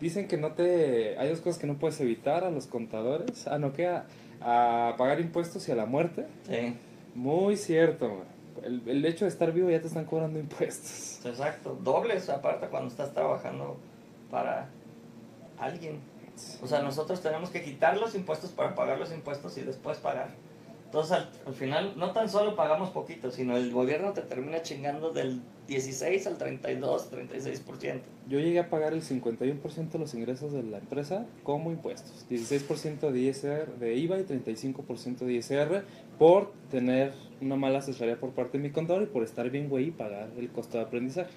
[0.00, 1.16] Dicen que no te...
[1.18, 3.46] Hay dos cosas que no puedes evitar a los contadores.
[3.46, 4.06] Ah, no, que a,
[4.40, 6.24] a pagar impuestos y a la muerte.
[6.48, 6.74] Sí.
[7.14, 8.24] Muy cierto, man.
[8.62, 11.24] El, el hecho de estar vivo ya te están cobrando impuestos.
[11.24, 13.76] Exacto, dobles aparte cuando estás trabajando
[14.30, 14.68] para
[15.58, 16.00] alguien.
[16.62, 20.30] O sea, nosotros tenemos que quitar los impuestos para pagar los impuestos y después pagar.
[20.86, 25.10] Entonces, al, al final, no tan solo pagamos poquito, sino el gobierno te termina chingando
[25.10, 28.00] del 16 al 32, 36%.
[28.28, 32.26] Yo llegué a pagar el 51% de los ingresos de la empresa como impuestos.
[32.30, 35.84] 16% de ISR, de IVA y 35% de ISR
[36.18, 39.88] por tener una mala asesoría por parte de mi contador y por estar bien güey
[39.88, 41.32] y pagar el costo de aprendizaje.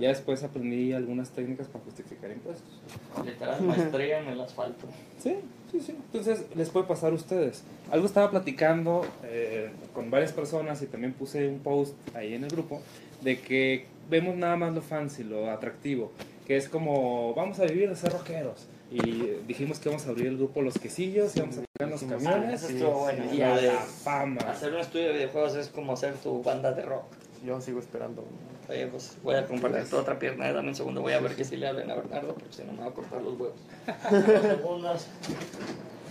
[0.00, 2.80] Ya después aprendí algunas técnicas para justificar impuestos.
[3.24, 4.86] Literal, maestría en el asfalto.
[5.18, 5.36] Sí,
[5.72, 5.92] sí, sí.
[5.92, 7.64] Entonces, les puede pasar a ustedes.
[7.90, 12.50] Algo estaba platicando eh, con varias personas y también puse un post ahí en el
[12.50, 12.80] grupo
[13.22, 16.12] de que vemos nada más lo fancy, lo atractivo,
[16.46, 18.67] que es como, vamos a vivir de ser rockeros.
[18.90, 19.00] Y
[19.46, 22.22] dijimos que vamos a abrir el grupo Los Quesillos y vamos a tocar los Dijimos,
[22.24, 23.24] camiones Eso bueno.
[23.32, 24.40] y a de la fama.
[24.48, 27.04] Hacer un estudio de videojuegos es como hacer tu banda de rock.
[27.44, 28.24] Yo sigo esperando.
[28.68, 31.34] Oye, pues voy a compartir tu otra pierna, eh, dame un segundo, voy a ver
[31.34, 33.56] que si le hablen a Bernardo, porque si no me va a cortar los huevos.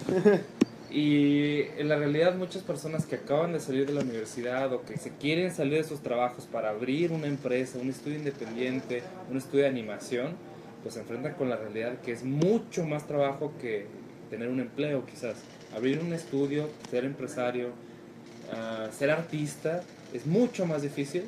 [0.89, 4.97] Y en la realidad muchas personas que acaban de salir de la universidad o que
[4.97, 9.63] se quieren salir de sus trabajos para abrir una empresa, un estudio independiente, un estudio
[9.63, 10.37] de animación,
[10.81, 13.85] pues se enfrentan con la realidad que es mucho más trabajo que
[14.29, 15.37] tener un empleo quizás.
[15.75, 17.69] Abrir un estudio, ser empresario,
[18.53, 21.23] ah, ser artista es mucho más difícil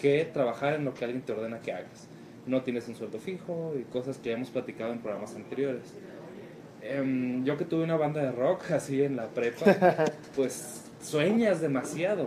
[0.00, 2.08] que trabajar en lo que alguien te ordena que hagas.
[2.46, 5.82] No tienes un sueldo fijo y cosas que ya hemos platicado en programas anteriores.
[6.80, 12.26] Em, yo que tuve una banda de rock así en la prepa, pues sueñas demasiado.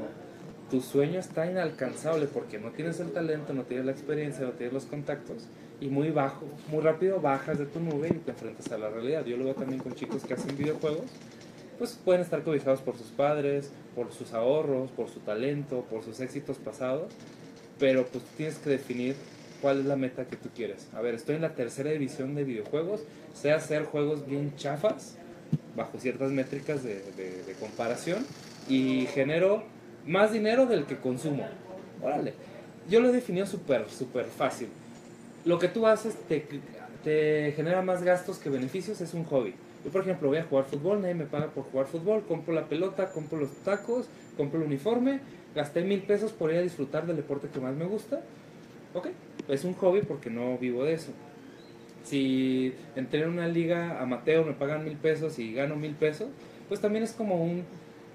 [0.71, 4.73] Tu sueño está inalcanzable porque no tienes el talento, no tienes la experiencia, no tienes
[4.73, 5.47] los contactos
[5.81, 9.25] y muy bajo, muy rápido bajas de tu nube y te enfrentas a la realidad.
[9.25, 11.05] Yo lo veo también con chicos que hacen videojuegos,
[11.77, 16.19] pues pueden estar cobijados por sus padres, por sus ahorros, por su talento, por sus
[16.21, 17.11] éxitos pasados,
[17.79, 19.15] pero pues tienes que definir
[19.61, 20.87] cuál es la meta que tú quieres.
[20.93, 23.01] A ver, estoy en la tercera división de videojuegos,
[23.33, 25.17] sé hacer juegos bien chafas,
[25.75, 28.25] bajo ciertas métricas de, de- de comparación,
[28.69, 29.63] y genero
[30.07, 31.45] más dinero del que consumo.
[32.01, 32.33] Órale.
[32.89, 34.69] Yo lo he definido súper, súper fácil.
[35.45, 39.53] Lo que tú haces te, genera más gastos que beneficios, es un hobby.
[39.83, 42.65] Yo, por ejemplo, voy a jugar fútbol, nadie me paga por jugar fútbol, compro la
[42.65, 45.19] pelota, compro los tacos, compro el uniforme,
[45.53, 48.21] gasté mil pesos por ir a disfrutar del deporte que más me gusta.
[48.95, 49.09] Ok,
[49.47, 51.11] es un hobby porque no vivo de eso.
[52.03, 56.29] Si entré en una liga amateur, me pagan mil pesos y gano mil pesos,
[56.67, 57.65] pues también es como un,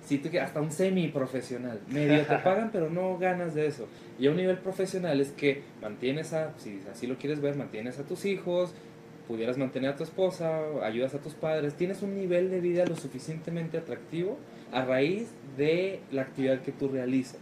[0.05, 1.81] si tú, hasta un semi profesional.
[1.89, 3.87] Medio te pagan, pero no ganas de eso.
[4.19, 7.99] Y a un nivel profesional es que mantienes a, si así lo quieres ver, mantienes
[7.99, 8.73] a tus hijos,
[9.29, 12.97] pudieras mantener a tu esposa, ayudas a tus padres, tienes un nivel de vida lo
[12.97, 14.39] suficientemente atractivo
[14.73, 17.41] a raíz de la actividad que tú realizas.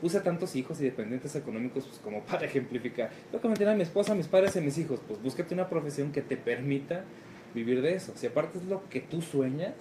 [0.00, 3.10] Puse tantos hijos y dependientes económicos pues, como para ejemplificar.
[3.30, 5.00] Tengo que mantener a mi esposa, a mis padres y a mis hijos.
[5.06, 7.04] Pues búscate una profesión que te permita
[7.54, 8.12] vivir de eso.
[8.14, 9.74] Si aparte es lo que tú sueñas,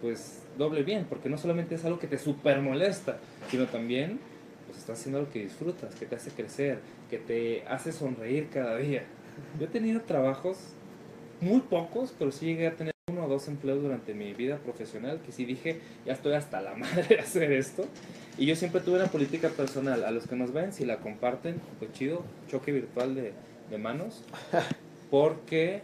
[0.00, 3.18] pues doble bien, porque no solamente es algo que te super molesta,
[3.50, 4.18] sino también
[4.66, 6.78] pues estás haciendo algo que disfrutas, que te hace crecer,
[7.10, 9.04] que te hace sonreír cada día.
[9.58, 10.58] Yo he tenido trabajos
[11.40, 15.20] muy pocos, pero sí llegué a tener uno o dos empleos durante mi vida profesional
[15.24, 17.86] que sí dije, ya estoy hasta la madre de hacer esto.
[18.38, 20.04] Y yo siempre tuve una política personal.
[20.04, 23.32] A los que nos ven, si la comparten, pues chido, choque virtual de,
[23.70, 24.24] de manos.
[25.10, 25.82] Porque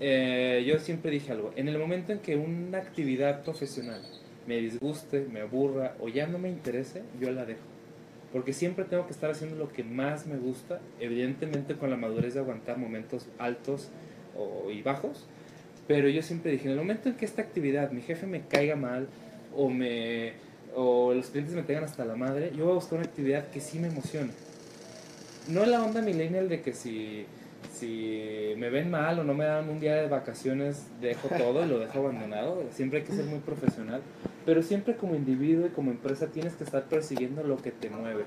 [0.00, 1.52] eh, yo siempre dije algo.
[1.56, 4.02] En el momento en que una actividad profesional
[4.46, 7.60] me disguste, me aburra o ya no me interese, yo la dejo.
[8.32, 12.34] Porque siempre tengo que estar haciendo lo que más me gusta, evidentemente con la madurez
[12.34, 13.88] de aguantar momentos altos
[14.36, 15.24] o- y bajos.
[15.86, 18.74] Pero yo siempre dije, en el momento en que esta actividad, mi jefe me caiga
[18.74, 19.06] mal
[19.54, 20.32] o, me,
[20.74, 23.60] o los clientes me tengan hasta la madre, yo voy a buscar una actividad que
[23.60, 24.32] sí me emocione.
[25.48, 27.26] No la onda millennial de que si,
[27.84, 31.68] si me ven mal o no me dan un día de vacaciones, dejo todo y
[31.68, 32.62] lo dejo abandonado.
[32.70, 34.00] Siempre hay que ser muy profesional.
[34.46, 38.24] Pero siempre como individuo y como empresa tienes que estar persiguiendo lo que te mueve.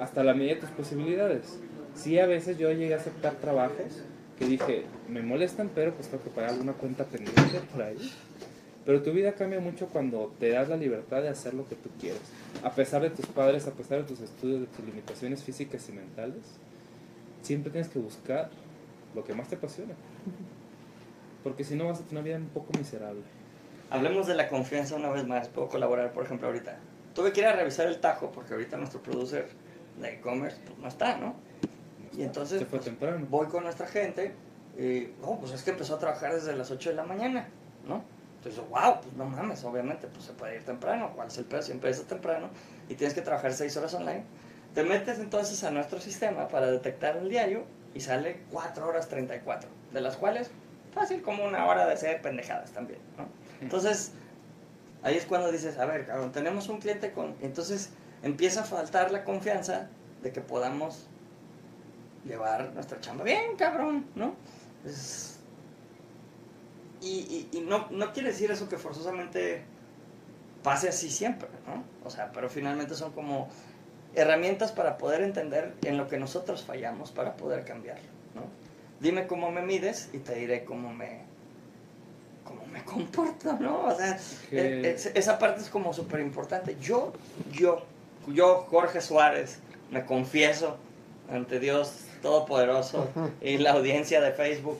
[0.00, 1.58] Hasta la medida de tus posibilidades.
[1.94, 4.02] Sí, a veces yo llegué a aceptar trabajos
[4.38, 8.12] que dije, me molestan, pero pues tengo que pagar alguna cuenta pendiente por ahí.
[8.84, 11.88] Pero tu vida cambia mucho cuando te das la libertad de hacer lo que tú
[11.98, 12.20] quieres.
[12.62, 15.92] A pesar de tus padres, a pesar de tus estudios, de tus limitaciones físicas y
[15.92, 16.58] mentales,
[17.40, 18.50] siempre tienes que buscar
[19.14, 19.94] lo que más te apasiona.
[21.42, 23.22] Porque si no vas a tener una vida un poco miserable.
[23.90, 25.48] Hablemos de la confianza una vez más.
[25.48, 26.78] Puedo colaborar, por ejemplo, ahorita.
[27.14, 29.48] Tuve que ir a revisar el tajo porque ahorita nuestro producer
[30.00, 31.34] de e-commerce pues, no está, ¿no?
[32.16, 33.26] Y entonces Se fue pues, temprano.
[33.28, 34.34] voy con nuestra gente
[34.78, 37.48] y, oh, pues es que empezó a trabajar desde las 8 de la mañana,
[37.86, 38.02] ¿no?
[38.38, 41.12] Entonces, wow, pues no mames, obviamente, pues se puede ir temprano.
[41.14, 41.62] ¿Cuál es el pedo?
[41.62, 42.48] Siempre es temprano
[42.88, 44.24] y tienes que trabajar seis horas online.
[44.74, 47.64] Te metes entonces a nuestro sistema para detectar el diario
[47.94, 50.50] y sale 4 horas 34, de las cuales
[50.92, 53.26] fácil como una hora de ser pendejadas también, ¿no?
[53.60, 54.12] Entonces,
[55.02, 57.34] ahí es cuando dices, a ver, cabrón, tenemos un cliente con...
[57.40, 57.90] Entonces
[58.22, 59.88] empieza a faltar la confianza
[60.22, 61.06] de que podamos
[62.24, 64.34] llevar nuestra chamba bien, cabrón, ¿no?
[64.84, 65.38] Es-
[67.00, 69.62] y, y- y no, no quiere decir eso que forzosamente
[70.62, 71.84] pase así siempre, ¿no?
[72.06, 73.48] O sea, pero finalmente son como
[74.16, 78.04] herramientas para poder entender en lo que nosotros fallamos para poder cambiarlo,
[78.34, 78.42] ¿no?
[79.00, 81.20] Dime cómo me mides y te diré cómo me
[82.44, 83.84] cómo me comporto, ¿no?
[83.86, 84.18] O sea,
[84.50, 86.76] Que- e- es- esa parte es como súper importante.
[86.80, 87.12] Yo,
[87.52, 87.84] yo,
[88.28, 89.58] yo, Jorge Suárez,
[89.90, 90.76] me confieso
[91.30, 93.08] ante Dios Todopoderoso
[93.42, 94.78] y la audiencia de Facebook.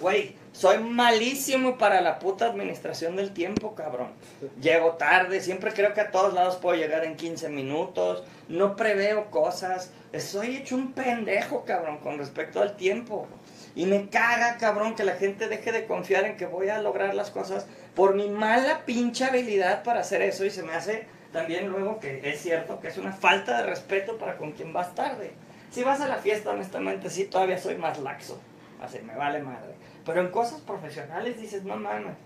[0.00, 4.12] Güey, soy malísimo para la puta administración del tiempo, cabrón.
[4.60, 9.32] Llego tarde, siempre creo que a todos lados puedo llegar en 15 minutos, no preveo
[9.32, 13.26] cosas, estoy hecho un pendejo, cabrón, con respecto al tiempo.
[13.74, 17.16] Y me caga, cabrón, que la gente deje de confiar en que voy a lograr
[17.16, 20.44] las cosas por mi mala pinche habilidad para hacer eso.
[20.44, 24.18] Y se me hace también luego que es cierto que es una falta de respeto
[24.18, 25.32] para con quien vas tarde.
[25.72, 28.38] Si vas a la fiesta, honestamente, sí, todavía soy más laxo.
[28.80, 29.74] Así, me vale madre.
[30.04, 32.16] Pero en cosas profesionales dices, no mames.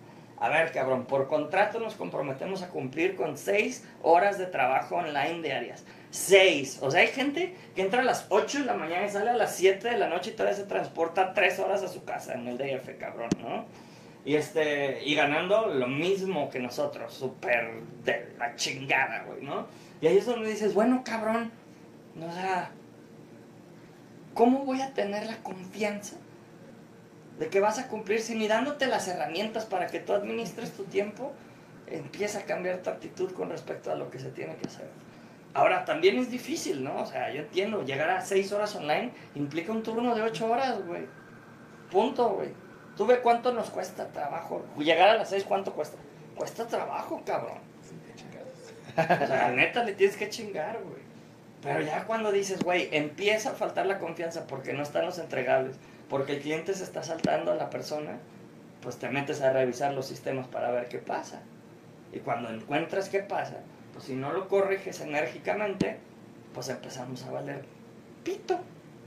[0.40, 5.42] A ver, cabrón, por contrato nos comprometemos a cumplir con seis horas de trabajo online
[5.42, 5.84] diarias.
[6.10, 6.78] Seis.
[6.80, 9.36] O sea, hay gente que entra a las 8 de la mañana y sale a
[9.36, 12.46] las 7 de la noche y todavía se transporta tres horas a su casa en
[12.46, 13.66] el DF, cabrón, ¿no?
[14.24, 19.66] Y este, y ganando lo mismo que nosotros, súper de la chingada, güey, ¿no?
[20.00, 21.50] Y ahí es donde dices, bueno, cabrón,
[22.16, 22.70] o sea,
[24.34, 26.16] ¿cómo voy a tener la confianza
[27.38, 30.84] de que vas a cumplir si ni dándote las herramientas para que tú administres tu
[30.84, 31.32] tiempo,
[31.86, 34.88] empieza a cambiar tu actitud con respecto a lo que se tiene que hacer?
[35.54, 37.00] Ahora, también es difícil, ¿no?
[37.00, 40.84] O sea, yo entiendo, llegar a 6 horas online implica un turno de 8 horas,
[40.86, 41.06] güey.
[41.90, 42.50] Punto, güey.
[42.96, 44.64] Tú ve cuánto nos cuesta trabajo.
[44.76, 45.96] Llegar a las 6, ¿cuánto cuesta?
[46.36, 47.58] Cuesta trabajo, cabrón.
[48.96, 51.02] O sea, neta, le tienes que chingar, güey.
[51.62, 55.76] Pero ya cuando dices, güey, empieza a faltar la confianza porque no están los entregables,
[56.08, 58.18] porque el cliente se está saltando a la persona,
[58.82, 61.42] pues te metes a revisar los sistemas para ver qué pasa.
[62.12, 63.58] Y cuando encuentras qué pasa,
[63.92, 65.98] pues si no lo corriges enérgicamente,
[66.54, 67.64] pues empezamos a valer
[68.24, 68.58] pito,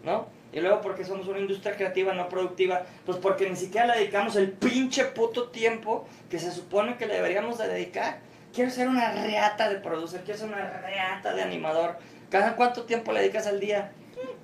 [0.04, 0.28] ¿no?
[0.54, 4.36] Y luego porque somos una industria creativa no productiva, pues porque ni siquiera le dedicamos
[4.36, 8.20] el pinche puto tiempo que se supone que le deberíamos de dedicar.
[8.54, 11.98] Quiero ser una reata de producer, quiero ser una reata de animador.
[12.30, 13.92] ¿Cada cuánto tiempo le dedicas al día?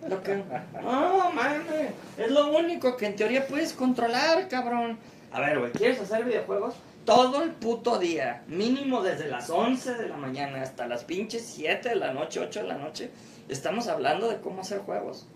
[0.07, 0.35] Lo que...
[0.81, 1.91] No, mames.
[2.17, 4.97] Es lo único que en teoría puedes controlar, cabrón.
[5.31, 6.75] A ver, güey, ¿quieres hacer videojuegos?
[7.05, 8.43] Todo el puto día.
[8.47, 12.61] Mínimo desde las 11 de la mañana hasta las pinches 7 de la noche, 8
[12.61, 13.11] de la noche.
[13.49, 15.27] Estamos hablando de cómo hacer juegos.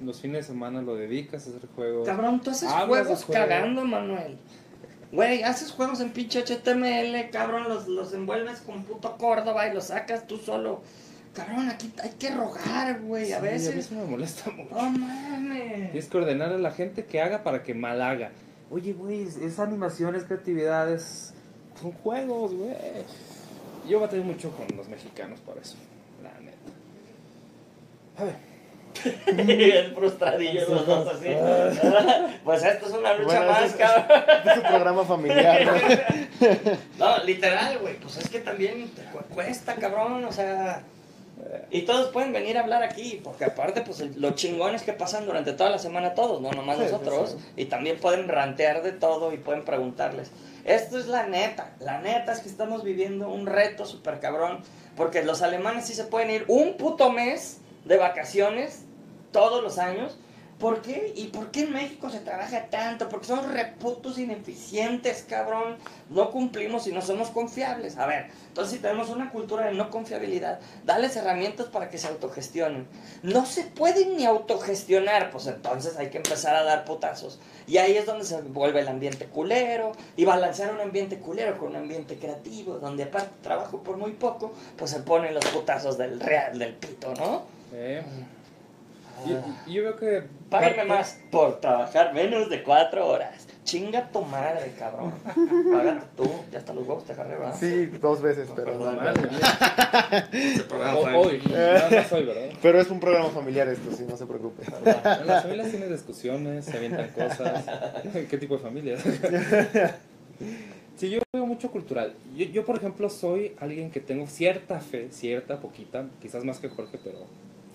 [0.00, 2.06] Los fines de semana lo dedicas a hacer juegos.
[2.06, 3.48] Cabrón, tú haces Hablas de juegos juegos.
[3.48, 4.38] cagando, Manuel.
[5.12, 9.84] Güey, haces juegos en pinche HTML, cabrón, los, los envuelves con puto Córdoba y los
[9.84, 10.82] sacas tú solo.
[11.34, 13.90] Cabrón, aquí hay que rogar, güey, a Sí, veces.
[13.92, 14.74] me molesta mucho.
[14.74, 15.90] No mames.
[15.92, 18.30] Tienes que ordenar a la gente que haga para que mal haga.
[18.70, 21.32] Oye, güey, es, animación, es creatividad, es...
[21.80, 22.74] son juegos, güey.
[23.88, 25.76] Yo batallé mucho con los mexicanos por eso,
[26.22, 26.56] la neta.
[28.18, 28.34] A ver,
[29.48, 31.28] el frustradillo, los dos así.
[32.44, 34.22] pues esto es una lucha Bueno, más, es- cabrón.
[34.44, 35.72] Es un programa familiar, ¿no?
[36.98, 40.82] No, literal, güey, pues es que también te cu- cuesta, cabrón, o sea...
[41.70, 44.92] Y todos pueden venir a hablar aquí, porque aparte, pues el- lo chingón es que
[44.92, 47.36] pasan durante toda la semana todos, no nomás Sí, sí, nosotros.
[47.56, 50.30] Y también pueden rantear de todo y pueden preguntarles.
[50.64, 54.60] Esto es la neta, la neta es que estamos viviendo un reto súper cabrón,
[54.96, 58.84] porque los alemanes sí se pueden ir un puto mes de vacaciones
[59.32, 60.18] todos los años.
[60.60, 61.14] ¿Por qué?
[61.16, 63.08] ¿Y por qué en México se trabaja tanto?
[63.08, 65.76] Porque somos reputos ineficientes, cabrón.
[66.10, 67.96] No cumplimos y no somos confiables.
[67.96, 72.08] A ver, entonces si tenemos una cultura de no confiabilidad, dales herramientas para que se
[72.08, 72.86] autogestionen.
[73.22, 77.40] No se pueden ni autogestionar, pues entonces hay que empezar a dar putazos.
[77.66, 81.68] Y ahí es donde se vuelve el ambiente culero y balancear un ambiente culero con
[81.68, 86.20] un ambiente creativo, donde aparte trabajo por muy poco, pues se ponen los putazos del
[86.20, 87.44] real, del pito, ¿no?
[87.72, 88.02] eh,
[89.26, 90.22] yo, yo veo que...
[90.50, 93.46] Págame más por trabajar menos de cuatro horas.
[93.62, 95.12] Chinga tu madre, cabrón.
[95.24, 96.28] Págate tú.
[96.50, 97.54] Ya hasta los huevos te agarré, ¿verdad?
[97.58, 98.72] Sí, dos veces, pero.
[98.72, 99.20] Perdón, Madre
[100.68, 102.48] fue- Hoy, nada más hoy, ¿verdad?
[102.60, 104.64] Pero es un programa familiar esto, sí, no se preocupe.
[104.64, 107.64] En las familias tienen discusiones, se avientan cosas.
[108.30, 109.04] ¿Qué tipo de familias?
[110.96, 112.14] Sí, yo veo mucho cultural.
[112.36, 116.68] Yo, yo, por ejemplo, soy alguien que tengo cierta fe, cierta, poquita, quizás más que
[116.68, 117.18] Jorge, pero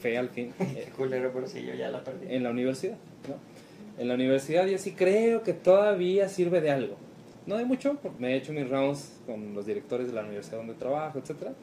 [0.06, 0.54] fe al fin.
[0.58, 2.28] Qué culero, pero sí, yo ya la perdí.
[2.30, 2.98] En la universidad,
[3.28, 3.36] ¿no?
[4.02, 6.96] En la universidad yo sí creo que todavía sirve de algo.
[7.48, 10.58] No de mucho, porque me he hecho mis rounds con los directores de la universidad
[10.58, 11.54] donde trabajo, etcétera.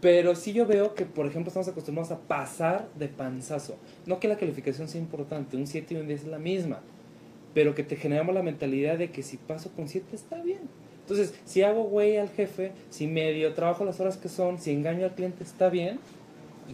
[0.00, 3.76] Pero sí yo veo que, por ejemplo, estamos acostumbrados a pasar de panzazo.
[4.06, 6.80] No que la calificación sea importante, un 7 y un 10 es la misma.
[7.52, 10.60] Pero que te generamos la mentalidad de que si paso con 7 está bien.
[11.00, 15.04] Entonces, si hago güey al jefe, si medio trabajo las horas que son, si engaño
[15.04, 15.98] al cliente, está bien.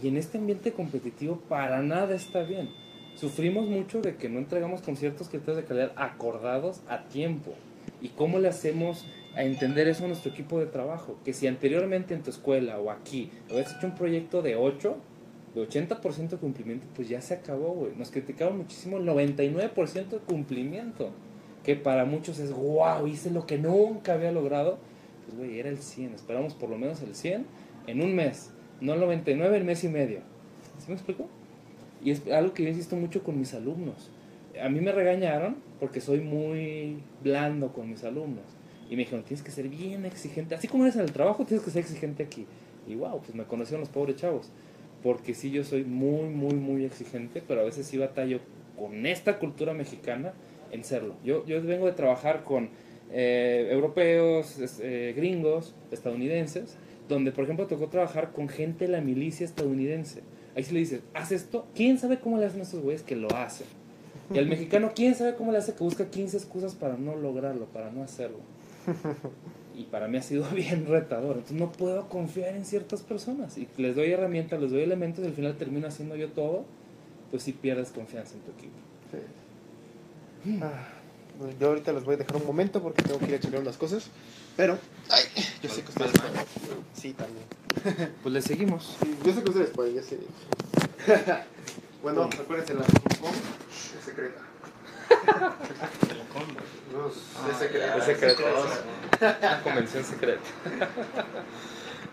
[0.01, 2.69] Y en este ambiente competitivo, para nada está bien.
[3.15, 7.53] Sufrimos mucho de que no entregamos conciertos criterios de calidad acordados a tiempo.
[8.01, 11.17] ¿Y cómo le hacemos a entender eso a nuestro equipo de trabajo?
[11.23, 14.97] Que si anteriormente en tu escuela o aquí habías hecho un proyecto de 8,
[15.55, 17.95] de 80% de cumplimiento, pues ya se acabó, güey.
[17.95, 21.11] Nos criticaron muchísimo el 99% de cumplimiento
[21.65, 24.77] que para muchos es, wow, hice lo que nunca había logrado,
[25.25, 27.47] pues güey, era el 100, esperamos por lo menos el 100
[27.87, 28.51] en un mes,
[28.81, 30.19] no el 99 en mes y medio.
[30.79, 31.27] ¿Sí me explico?
[32.03, 34.09] Y es algo que yo insisto mucho con mis alumnos.
[34.61, 38.45] A mí me regañaron porque soy muy blando con mis alumnos.
[38.89, 40.55] Y me dijeron, tienes que ser bien exigente.
[40.55, 42.45] Así como eres en el trabajo, tienes que ser exigente aquí.
[42.87, 44.51] Y wow, pues me conocieron los pobres chavos.
[45.01, 48.39] Porque sí, yo soy muy, muy, muy exigente, pero a veces sí batallo
[48.77, 50.33] con esta cultura mexicana
[50.71, 51.15] en serlo.
[51.23, 52.69] Yo, yo vengo de trabajar con
[53.11, 59.45] eh, europeos, eh, gringos, estadounidenses, donde por ejemplo tocó trabajar con gente de la milicia
[59.45, 60.21] estadounidense.
[60.55, 63.15] Ahí se le dice, haz esto, ¿quién sabe cómo le hacen a esos güeyes que
[63.15, 63.67] lo hacen?
[64.33, 67.65] Y al mexicano, ¿quién sabe cómo le hace que busca 15 excusas para no lograrlo,
[67.65, 68.39] para no hacerlo?
[69.77, 71.37] Y para mí ha sido bien retador.
[71.37, 73.57] Entonces no puedo confiar en ciertas personas.
[73.57, 76.65] Y les doy herramientas, les doy elementos y al final termino haciendo yo todo.
[77.29, 78.77] Pues sí pierdes confianza en tu equipo.
[79.11, 80.59] Sí.
[80.61, 80.87] Ah,
[81.59, 83.77] yo ahorita los voy a dejar un momento porque tengo que ir a echar unas
[83.77, 84.09] cosas.
[84.55, 84.77] Pero,
[85.09, 85.23] ay,
[85.61, 86.45] yo sé que ustedes pueden.
[86.93, 87.45] Sí, también.
[88.23, 88.97] Pues le seguimos.
[89.01, 90.17] Sí, yo sé que ustedes pueden, ya sé.
[92.01, 94.41] bueno, acuérdense, la es secreta.
[96.95, 97.97] No, es secreta.
[97.97, 98.43] Es secreto.
[99.19, 100.41] Una convención secreta.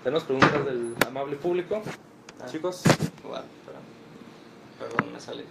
[0.03, 1.82] Tenemos preguntas del amable público.
[2.51, 2.82] Chicos.
[3.22, 3.82] Bueno, perdón.
[4.78, 5.45] Perdón, me salí.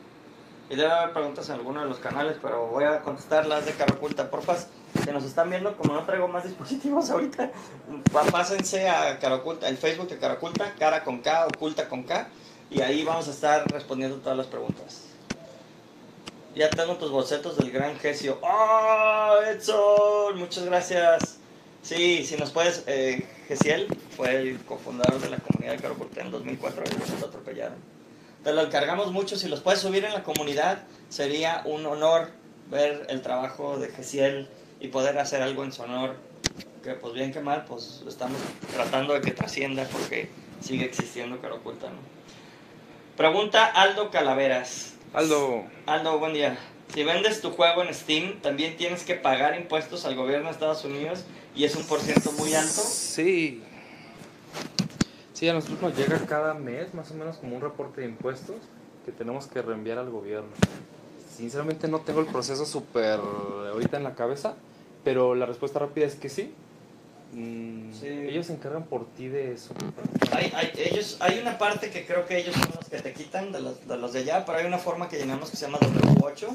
[0.69, 3.71] Y debe haber preguntas en alguno de los canales, pero voy a contestar las de
[3.73, 4.29] cara oculta.
[4.29, 4.67] Porfas,
[5.03, 7.51] que nos están viendo, como no traigo más dispositivos ahorita,
[8.31, 12.27] pásense a cara oculta, el Facebook de cara oculta, cara con K, oculta con K,
[12.69, 15.03] y ahí vamos a estar respondiendo todas las preguntas.
[16.55, 18.37] Ya tengo tus bocetos del gran Gesio.
[18.41, 20.37] ¡Oh, Edson!
[20.37, 21.37] Muchas gracias.
[21.81, 26.21] Sí, si nos puedes, eh, Gesiel fue el cofundador de la comunidad de cara oculta
[26.21, 27.77] en 2004 y nos atropellaron.
[28.43, 29.37] Te lo encargamos mucho.
[29.37, 32.31] Si los puedes subir en la comunidad, sería un honor
[32.69, 34.49] ver el trabajo de Gesiel
[34.82, 36.15] y poder hacer algo en su honor.
[36.84, 38.39] Que pues bien que mal, pues estamos
[38.73, 40.29] tratando de que trascienda porque
[40.59, 41.97] sigue existiendo Cara Oculta, ¿no?
[43.15, 44.95] Pregunta Aldo Calaveras.
[45.13, 45.63] Aldo.
[45.86, 46.57] Aldo, buen día.
[46.93, 50.84] Si vendes tu juego en Steam, también tienes que pagar impuestos al gobierno de Estados
[50.84, 51.23] Unidos
[51.55, 52.82] y es un por ciento muy alto.
[52.82, 53.61] Sí.
[55.34, 58.57] Sí, a nosotros nos llega cada mes más o menos como un reporte de impuestos
[59.05, 60.49] que tenemos que reenviar al gobierno.
[61.36, 63.19] Sinceramente no tengo el proceso súper
[63.71, 64.55] ahorita en la cabeza,
[65.04, 66.54] pero la respuesta rápida es que sí.
[67.34, 68.08] Mm, Sí.
[68.08, 69.74] Ellos se encargan por ti de eso.
[70.32, 73.52] Hay, hay, ellos, hay una parte que creo que ellos son los que te quitan
[73.52, 75.78] de los, de los de allá, pero hay una forma que llenamos que se llama
[75.80, 76.47] W8,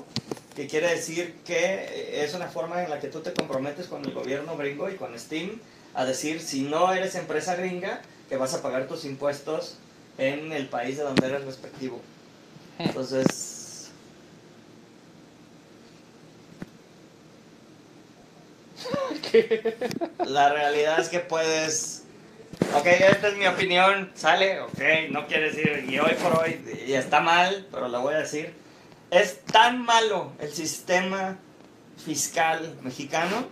[0.55, 4.13] que quiere decir que es una forma en la que tú te comprometes con el
[4.13, 5.61] gobierno gringo y con Steam
[5.95, 9.77] a decir si no eres empresa gringa, que vas a pagar tus impuestos
[10.19, 12.01] en el país de donde eres respectivo.
[12.79, 13.46] Entonces...
[20.27, 22.07] La realidad es que puedes
[22.75, 26.95] Ok, esta es mi opinión, sale, ok, no quiere decir, y hoy por hoy, y
[26.95, 28.55] está mal, pero lo voy a decir.
[29.11, 31.39] Es tan malo el sistema
[32.03, 33.47] fiscal mexicano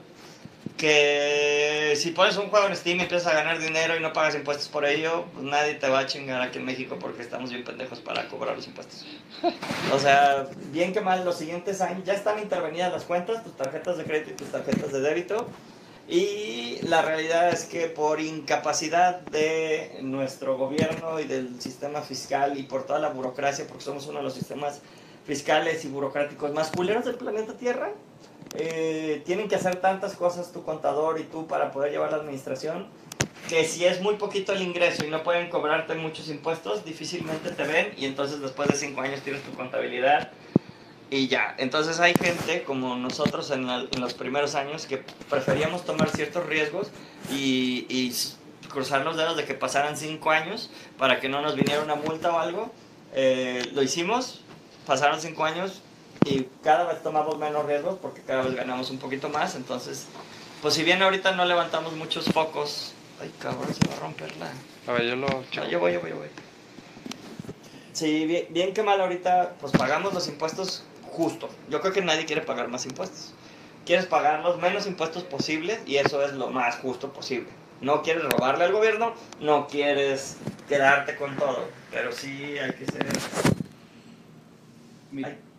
[0.76, 4.34] que si pones un juego en Steam y empiezas a ganar dinero y no pagas
[4.34, 7.64] impuestos por ello, pues nadie te va a chingar aquí en México porque estamos bien
[7.64, 9.06] pendejos para cobrar los impuestos.
[9.92, 13.98] O sea, bien que mal, los siguientes años ya están intervenidas las cuentas, tus tarjetas
[13.98, 15.46] de crédito y tus tarjetas de débito.
[16.06, 22.64] Y la realidad es que por incapacidad de nuestro gobierno y del sistema fiscal y
[22.64, 24.82] por toda la burocracia, porque somos uno de los sistemas
[25.24, 27.92] fiscales y burocráticos más culeros del planeta Tierra,
[28.54, 32.86] eh, tienen que hacer tantas cosas tu contador y tú para poder llevar la administración,
[33.48, 37.64] que si es muy poquito el ingreso y no pueden cobrarte muchos impuestos, difícilmente te
[37.64, 40.30] ven y entonces después de cinco años tienes tu contabilidad
[41.10, 41.54] y ya.
[41.58, 46.90] Entonces hay gente como nosotros en, en los primeros años que preferíamos tomar ciertos riesgos
[47.30, 48.14] y, y
[48.68, 52.34] cruzar los dedos de que pasaran cinco años para que no nos viniera una multa
[52.34, 52.72] o algo.
[53.14, 54.40] Eh, lo hicimos,
[54.86, 55.82] pasaron cinco años
[56.24, 59.54] y cada vez tomamos menos riesgos porque cada vez ganamos un poquito más.
[59.54, 60.06] Entonces,
[60.62, 64.50] pues si bien ahorita no levantamos muchos focos, ay cabrón, se va a romper la...
[64.86, 66.28] A ver, yo lo Ah, yo voy, yo voy, yo voy.
[67.92, 71.48] Sí, bien, bien que mal ahorita, pues pagamos los impuestos justo.
[71.70, 73.32] Yo creo que nadie quiere pagar más impuestos.
[73.86, 77.48] Quieres pagar los menos impuestos posibles y eso es lo más justo posible.
[77.80, 83.06] No quieres robarle al gobierno, no quieres quedarte con todo, pero sí hay que ser
[85.10, 85.22] Mi.
[85.22, 85.53] ¿no?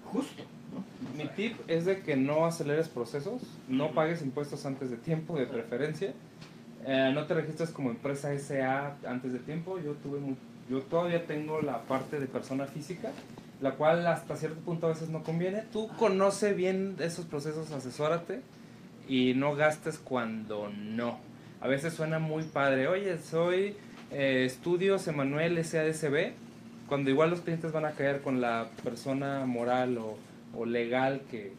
[1.15, 5.45] Mi tip es de que no aceleres procesos, no pagues impuestos antes de tiempo, de
[5.45, 6.13] preferencia.
[6.85, 9.79] Eh, no te registres como empresa SA antes de tiempo.
[9.79, 10.19] Yo tuve
[10.69, 13.11] yo todavía tengo la parte de persona física,
[13.61, 15.63] la cual hasta cierto punto a veces no conviene.
[15.71, 18.41] Tú conoce bien esos procesos, asesórate
[19.07, 21.19] y no gastes cuando no.
[21.61, 22.87] A veces suena muy padre.
[22.87, 23.75] Oye, soy
[24.11, 26.33] eh, Estudios Emanuel SADCB,
[26.87, 30.17] cuando igual los clientes van a caer con la persona moral o,
[30.55, 31.53] o legal que,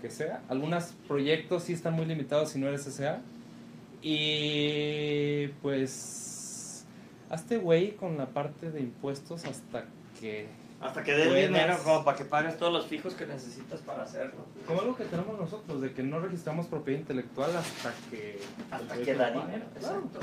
[0.00, 0.42] que sea.
[0.48, 3.20] Algunos proyectos sí están muy limitados si no eres SA.
[4.02, 6.84] Y pues,
[7.30, 9.86] hazte güey con la parte de impuestos hasta
[10.20, 10.46] que...
[10.80, 11.48] Hasta que Buenas.
[11.48, 14.44] dinero como para que pagues todos los fijos que necesitas para hacerlo.
[14.66, 18.38] Como algo que tenemos nosotros, de que no registramos propiedad intelectual hasta que...
[18.70, 19.64] Hasta que da dinero.
[19.78, 20.20] Claro, Exacto.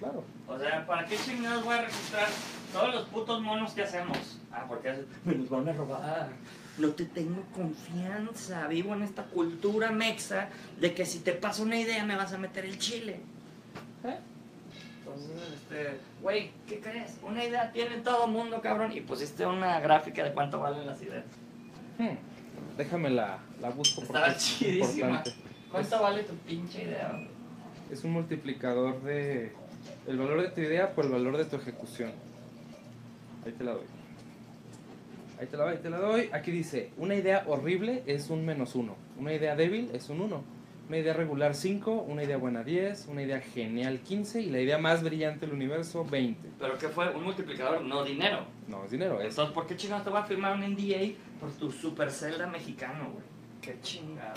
[0.00, 0.24] claro.
[0.48, 2.26] O sea, ¿para qué chingados voy a registrar
[2.72, 4.40] todos los putos monos que hacemos?
[4.50, 6.30] Ah, porque me los van a robar.
[6.78, 8.66] No te tengo confianza.
[8.66, 10.48] Vivo en esta cultura mexa
[10.80, 13.20] de que si te pasa una idea me vas a meter el chile.
[14.04, 14.18] ¿Eh?
[14.98, 17.16] Entonces, este, güey, ¿qué crees?
[17.22, 18.90] Una idea tiene todo mundo, cabrón.
[18.92, 21.24] Y pusiste una gráfica de cuánto valen las ideas.
[21.98, 22.16] Hmm,
[22.76, 25.08] Déjame la, la busco Estaba es chidísima.
[25.08, 25.32] importante.
[25.70, 27.20] ¿Cuánto vale tu pinche idea?
[27.90, 29.52] Es un multiplicador de
[30.08, 32.10] el valor de tu idea por el valor de tu ejecución.
[33.46, 33.84] Ahí te la doy.
[35.38, 36.30] Ahí te la doy, ahí te la doy.
[36.32, 38.96] Aquí dice, una idea horrible es un menos uno.
[39.18, 40.42] Una idea débil es un uno.
[40.88, 44.76] Una idea regular 5, una idea buena 10, una idea genial 15 y la idea
[44.76, 46.50] más brillante del universo 20.
[46.58, 47.08] ¿Pero qué fue?
[47.14, 48.44] Un multiplicador, no dinero.
[48.68, 51.50] No, es dinero, es Entonces, ¿por qué chingados te voy a firmar un NDA por
[51.52, 53.24] tu super celda mexicano, güey?
[53.62, 54.34] Qué chingado.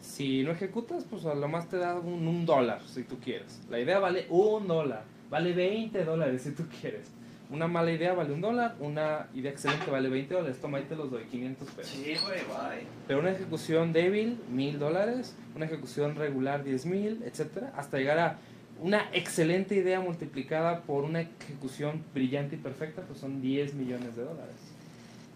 [0.00, 3.60] Si no ejecutas, pues a lo más te da un, un dólar si tú quieres.
[3.68, 7.12] La idea vale un dólar, vale 20 dólares si tú quieres.
[7.52, 10.58] Una mala idea vale un dólar, una idea excelente vale 20 dólares.
[10.58, 11.92] Toma, ahí te los doy, 500 pesos.
[11.92, 12.86] Sí, güey, bye.
[13.06, 15.36] Pero una ejecución débil, 1000 dólares.
[15.54, 17.70] Una ejecución regular, 10 mil, etcétera.
[17.76, 18.38] Hasta llegar a
[18.80, 24.24] una excelente idea multiplicada por una ejecución brillante y perfecta, pues son 10 millones de
[24.24, 24.56] dólares.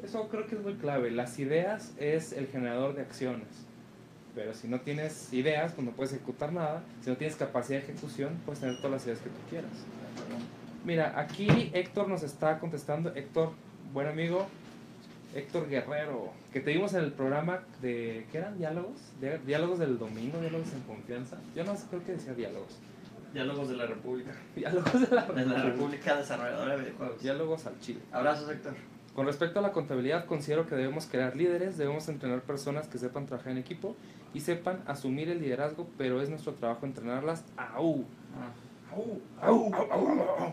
[0.02, 1.10] Eso creo que es muy clave.
[1.10, 3.48] Las ideas es el generador de acciones.
[4.34, 6.82] Pero si no tienes ideas, pues no puedes ejecutar nada.
[7.02, 9.70] Si no tienes capacidad de ejecución, puedes tener todas las ideas que tú quieras.
[10.86, 13.12] Mira, aquí Héctor nos está contestando.
[13.14, 13.50] Héctor,
[13.92, 14.46] buen amigo.
[15.34, 18.26] Héctor Guerrero, que te vimos en el programa de.
[18.32, 18.56] ¿Qué eran?
[18.56, 18.96] ¿Diálogos?
[19.20, 20.38] Di- ¿Diálogos del domingo?
[20.40, 21.36] ¿Diálogos en confianza?
[21.54, 22.78] Yo no sé, creo que decía diálogos.
[23.34, 24.30] Diálogos de la República.
[24.56, 27.20] Diálogos de la, De la República Desarrolladora de Videojuegos.
[27.22, 28.00] Diálogos al chile.
[28.12, 28.74] Abrazos, Héctor.
[29.14, 33.26] Con respecto a la contabilidad, considero que debemos crear líderes, debemos entrenar personas que sepan
[33.26, 33.96] trabajar en equipo
[34.32, 37.42] y sepan asumir el liderazgo, pero es nuestro trabajo entrenarlas.
[37.56, 38.04] ¡Au!
[38.38, 38.94] Ah.
[38.94, 39.20] ¡Au!
[39.42, 39.74] ¡Au!
[39.74, 40.08] au,
[40.40, 40.52] au!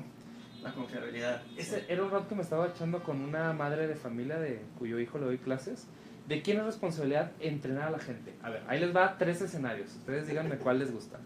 [0.64, 1.42] La confiabilidad.
[1.58, 5.00] Ese era un rato que me estaba echando con una madre de familia de cuyo
[5.00, 5.88] hijo le doy clases.
[6.28, 8.34] ¿De quién es responsabilidad entrenar a la gente?
[8.42, 9.94] A ver, ahí les va tres escenarios.
[9.96, 11.20] Ustedes díganme cuál les gusta.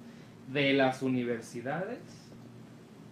[0.51, 1.99] De las universidades,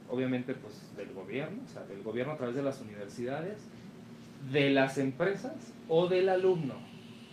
[0.09, 3.59] obviamente pues del gobierno, o sea, del gobierno a través de las universidades,
[4.51, 5.53] de las empresas
[5.87, 6.75] o del alumno.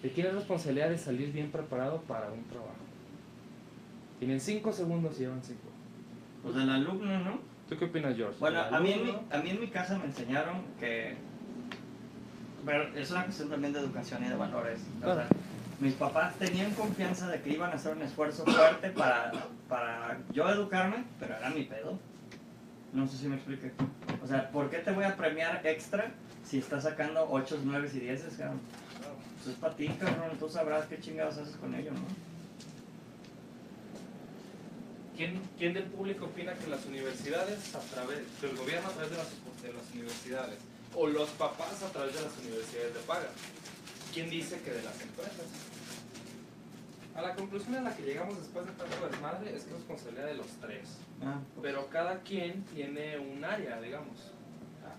[0.02, 2.74] ¿De quién es responsabilidad de salir bien preparado para un trabajo?
[4.18, 5.70] Tienen cinco segundos y llevan cinco.
[6.42, 7.51] Pues del alumno, ¿no?
[7.68, 8.36] ¿Tú qué opinas, George?
[8.38, 11.16] Bueno, ¿Del a mí, en mi, a mí en mi casa me enseñaron que...
[12.64, 14.80] Pero es una cuestión también de educación y de valores.
[14.98, 15.20] O Claro.
[15.20, 15.28] sea,
[15.80, 19.32] mis papás tenían confianza de que iban a hacer un esfuerzo fuerte para,
[19.68, 21.98] para yo educarme, pero era mi pedo.
[22.92, 23.72] No sé si me explique.
[24.22, 26.12] O sea, ¿por qué te voy a premiar extra
[26.44, 28.60] si estás sacando 8, 9 y 10, cabrón?
[29.36, 30.36] Pues es para ti, cabrón.
[30.38, 32.00] Tú sabrás qué chingados haces con ello, ¿no?
[35.16, 39.16] ¿Quién, ¿Quién del público opina que las universidades, a través del gobierno a través de
[39.18, 39.28] las,
[39.62, 40.58] de las universidades,
[40.94, 43.32] o los papás a través de las universidades le pagan?
[44.12, 45.46] ¿Quién dice que de las empresas?
[47.14, 50.26] A la conclusión a la que llegamos después de tanto desmadre es que es responsabilidad
[50.26, 50.96] de los tres.
[51.22, 54.32] Ah, Pero cada quien tiene un área, digamos.
[54.82, 54.94] Ah.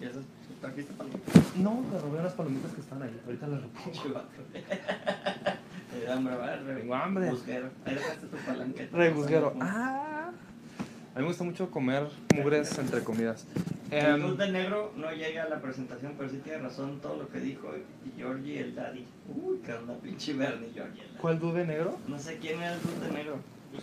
[0.00, 0.24] ¿Y esas
[0.60, 1.56] trajiste palomitas?
[1.56, 3.20] No, me robé unas palomitas que están ahí.
[3.24, 3.92] Ahorita las repongo.
[6.08, 6.34] Hambre,
[6.80, 7.30] Tengo hambre.
[7.30, 7.70] Busquero.
[7.84, 8.96] Ahí dejaste tu palanqueta.
[8.96, 9.54] Rebusguero.
[9.60, 10.30] Ah.
[11.14, 13.46] A mí me gusta mucho comer mugres entre comidas.
[13.90, 17.16] El Em, dude de negro no llega a la presentación, pero sí tiene razón todo
[17.18, 17.70] lo que dijo
[18.16, 19.06] Georgie el Daddy.
[19.28, 21.18] Uy, qué onda, pinche Bernie, Georgie el Daddy.
[21.20, 21.98] ¿Cuál dude negro?
[22.08, 23.36] No sé quién era el dude de negro.
[23.72, 23.78] Yo,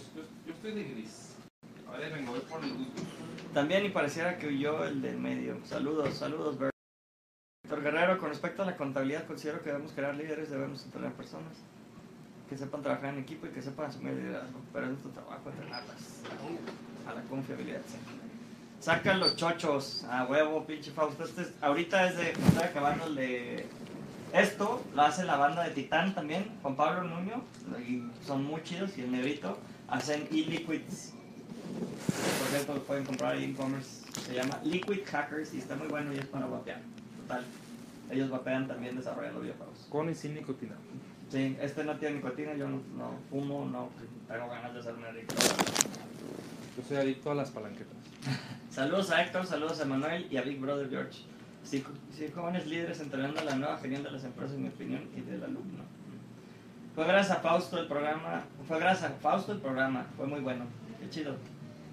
[0.52, 1.36] estoy de gris.
[1.88, 3.04] A ver, vengo, voy por el gusto.
[3.54, 5.58] También y pareciera que huyó el del medio.
[5.66, 6.72] Saludos, saludos, Bernie.
[7.64, 11.54] Doctor Guerrero, con respecto a la contabilidad, considero que debemos crear líderes, debemos entrenar personas
[12.50, 14.60] que sepan trabajar en equipo y que sepan asumir liderazgo.
[14.74, 16.22] Pero es nuestro trabajo entrenarlas
[17.08, 17.82] a la confiabilidad.
[18.80, 21.24] Saca los chochos a huevo, pinche Fausto.
[21.26, 22.32] Este es- ahorita es de.
[22.32, 23.66] Estoy acabando el de.
[24.34, 27.44] Esto lo hace la banda de Titán también, Juan Pablo Nuño.
[27.88, 28.98] Y son muy chidos.
[28.98, 29.58] Y el negrito
[29.90, 31.14] hacen e-liquids.
[32.40, 34.06] Por cierto, lo pueden comprar en e-commerce.
[34.26, 36.82] Se llama Liquid Hackers y está muy bueno y es para vapear.
[37.22, 37.44] Total.
[38.12, 39.88] Ellos vapean también desarrollando videojuegos.
[39.90, 40.76] Con y sin nicotina.
[41.30, 43.90] Sí, este no tiene nicotina, yo no, no fumo, no
[44.28, 45.36] tengo ganas de hacerme adicto.
[46.76, 47.98] Yo soy adicto a las palanquetas.
[48.72, 51.20] Saludos a Héctor, saludos a Manuel y a Big Brother George.
[51.64, 51.84] Sí,
[52.16, 55.22] sí, jóvenes líderes entrenando a la nueva genial de las empresas, en mi opinión, y
[55.22, 55.84] del alumno.
[56.96, 60.66] Fue gracias a Fausto el programa, fue gracias a Fausto el programa, fue muy bueno,
[61.00, 61.36] qué chido.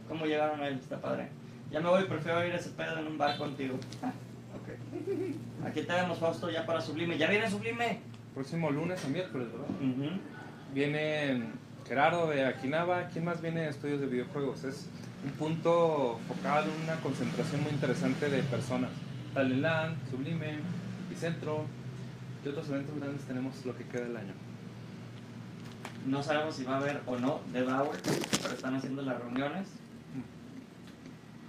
[0.09, 0.79] ¿Cómo llegaron a él?
[0.79, 1.29] Está padre.
[1.71, 3.79] Ya me voy, prefiero ir a ese pedo en un bar contigo.
[4.03, 4.13] Ah,
[4.55, 5.67] ok.
[5.67, 7.19] Aquí tenemos Fausto ya para Sublime.
[7.19, 8.01] ¿Ya viene Sublime?
[8.37, 9.67] Próximo lunes a miércoles, ¿verdad?
[9.81, 10.21] Ujú.
[10.75, 11.53] Viene
[11.89, 13.07] Gerardo de Aquinaba.
[13.07, 14.63] ¿Quién más viene de estudios de videojuegos?
[14.65, 14.91] Es
[15.25, 18.91] un punto focal, una concentración muy interesante de personas.
[19.33, 20.59] Talelán, Sublime,
[21.09, 21.65] Bicentro.
[22.43, 24.35] ¿Qué otros eventos grandes tenemos lo que queda del año?
[26.07, 27.97] No sabemos si va a haber o no Devour,
[28.43, 29.67] pero están haciendo las reuniones.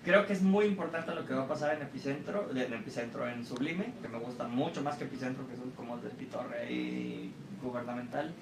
[0.07, 3.45] Creo que es muy importante lo que va a pasar en Epicentro, en Epicentro en
[3.45, 8.33] Sublime, que me gusta mucho más que Epicentro, que son como de Pitorre y gubernamental.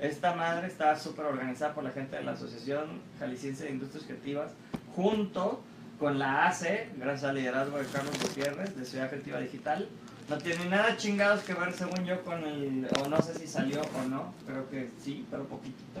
[0.00, 4.50] Esta madre está súper organizada por la gente de la Asociación Jalisciense de Industrias Creativas,
[4.96, 5.62] junto
[6.00, 9.88] con la AC, gracias al liderazgo de Carlos Gutiérrez, de Ciudad Creativa Digital.
[10.28, 12.88] No tiene nada chingados que ver, según yo, con el.
[13.00, 14.34] O no sé si salió o no.
[14.48, 16.00] Creo que sí, pero poquitito.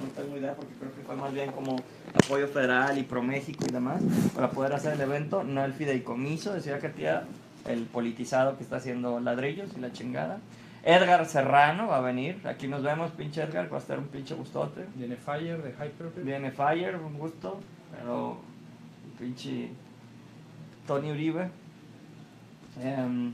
[0.00, 1.76] No tengo idea porque creo que fue más bien como
[2.14, 4.02] apoyo federal y ProMéxico y demás
[4.34, 5.44] para poder hacer el evento.
[5.44, 7.24] No el fideicomiso de Ciudad Creativa,
[7.66, 10.38] el politizado que está haciendo ladrillos y la chingada.
[10.84, 12.40] Edgar Serrano va a venir.
[12.46, 13.72] Aquí nos vemos, pinche Edgar.
[13.72, 14.84] Va a estar un pinche gustote.
[14.94, 16.22] Viene Fire de Hyper.
[16.22, 17.60] Viene Fire, un gusto.
[17.90, 18.38] Pero
[19.18, 19.70] pinche
[20.86, 21.48] Tony Uribe.
[22.82, 23.32] Em,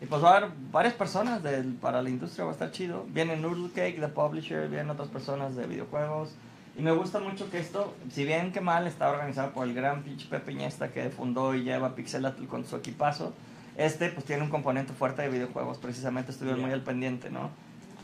[0.00, 3.06] y pues va a haber varias personas del, para la industria, va a estar chido.
[3.08, 6.34] Viene Noodle Cake, The Publisher, vienen otras personas de videojuegos.
[6.76, 10.02] Y me gusta mucho que esto, si bien que mal, está organizado por el gran
[10.02, 13.32] pinche Pepe Iniesta que fundó y lleva Pixelatl con su equipazo.
[13.76, 17.50] Este pues tiene un componente fuerte de videojuegos, precisamente estuvieron muy al pendiente, ¿no?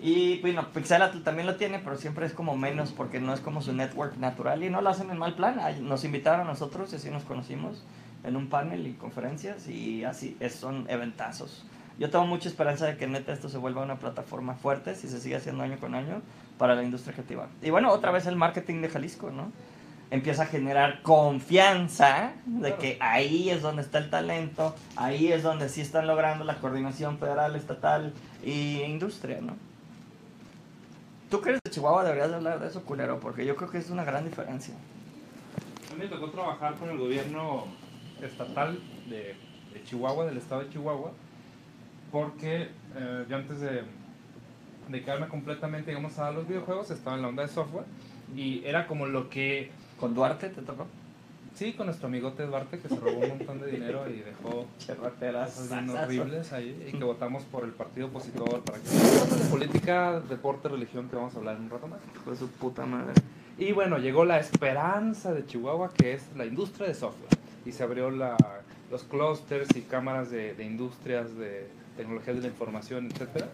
[0.01, 3.61] Y bueno, Pixelatl también lo tiene, pero siempre es como menos porque no es como
[3.61, 5.61] su network natural y no lo hacen en mal plan.
[5.83, 7.85] Nos invitaron a nosotros y así nos conocimos
[8.25, 11.67] en un panel y conferencias y así es, son eventazos.
[11.99, 15.21] Yo tengo mucha esperanza de que neta esto se vuelva una plataforma fuerte si se
[15.21, 16.23] sigue haciendo año con año
[16.61, 17.49] para la industria creativa.
[17.63, 19.51] Y bueno, otra vez el marketing de Jalisco, ¿no?
[20.11, 25.71] Empieza a generar confianza de que ahí es donde está el talento, ahí es donde
[25.71, 28.13] sí están logrando la coordinación federal, estatal
[28.45, 29.57] e industria, ¿no?
[31.31, 33.79] Tú que eres de Chihuahua deberías de hablar de eso, culero, porque yo creo que
[33.79, 34.75] es una gran diferencia.
[35.91, 37.69] A mí me tocó trabajar con el gobierno
[38.21, 38.79] estatal
[39.09, 39.35] de,
[39.73, 41.13] de Chihuahua, del estado de Chihuahua,
[42.13, 43.83] porque eh, yo antes de
[44.91, 47.85] dedicarme completamente, digamos, a los videojuegos, estaba en la onda de software
[48.35, 50.87] y era como lo que, ¿Con Duarte te tocó?
[51.55, 55.69] sí, con nuestro amigote Duarte que se robó un montón de dinero y dejó cosas
[55.69, 58.89] bien horribles ahí y que votamos por el partido opositor para que
[59.45, 62.01] de política, deporte, religión que vamos a hablar en un rato más.
[62.25, 63.13] Fue su puta madre.
[63.59, 67.29] Y bueno, llegó la esperanza de Chihuahua, que es la industria de software.
[67.67, 68.39] Y se abrió la,
[68.91, 73.45] los clusters y cámaras de, de industrias, de tecnologías de la información, etc.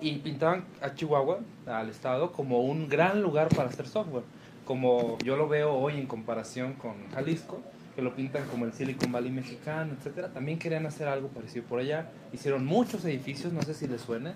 [0.00, 4.24] Y pintaban a Chihuahua, al estado, como un gran lugar para hacer software.
[4.64, 7.60] Como yo lo veo hoy en comparación con Jalisco,
[7.96, 10.32] que lo pintan como el Silicon Valley mexicano, etc.
[10.32, 12.10] También querían hacer algo parecido por allá.
[12.32, 14.34] Hicieron muchos edificios, no sé si les suena,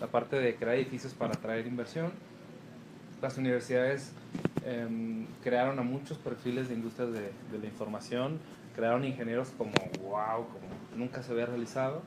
[0.00, 2.12] la parte de crear edificios para atraer inversión
[3.24, 4.12] las universidades
[4.66, 8.38] em, crearon a muchos perfiles de industrias de, de la información,
[8.76, 9.72] crearon ingenieros como
[10.02, 12.02] wow, como nunca se había realizado,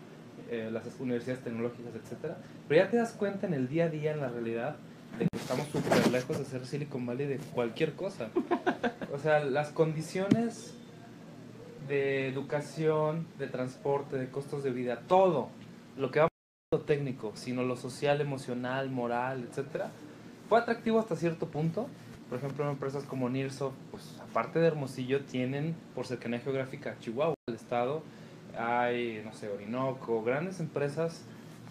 [0.50, 2.38] eh, las universidades tecnológicas, etcétera.
[2.68, 4.76] Pero ya te das cuenta en el día a día, en la realidad,
[5.18, 8.30] de que estamos súper lejos de ser Silicon Valley de cualquier cosa.
[9.14, 10.74] O sea, las condiciones
[11.88, 15.50] de educación, de transporte, de costos de vida, todo
[15.98, 16.28] lo que va
[16.72, 19.90] lo técnico, sino lo social, emocional, moral, etcétera,
[20.50, 21.88] fue atractivo hasta cierto punto.
[22.30, 27.56] Por ejemplo, empresas como Nearsoft, pues aparte de Hermosillo, tienen por cercanía geográfica Chihuahua, el
[27.56, 28.04] estado,
[28.60, 31.24] hay, no sé, Orinoco, grandes empresas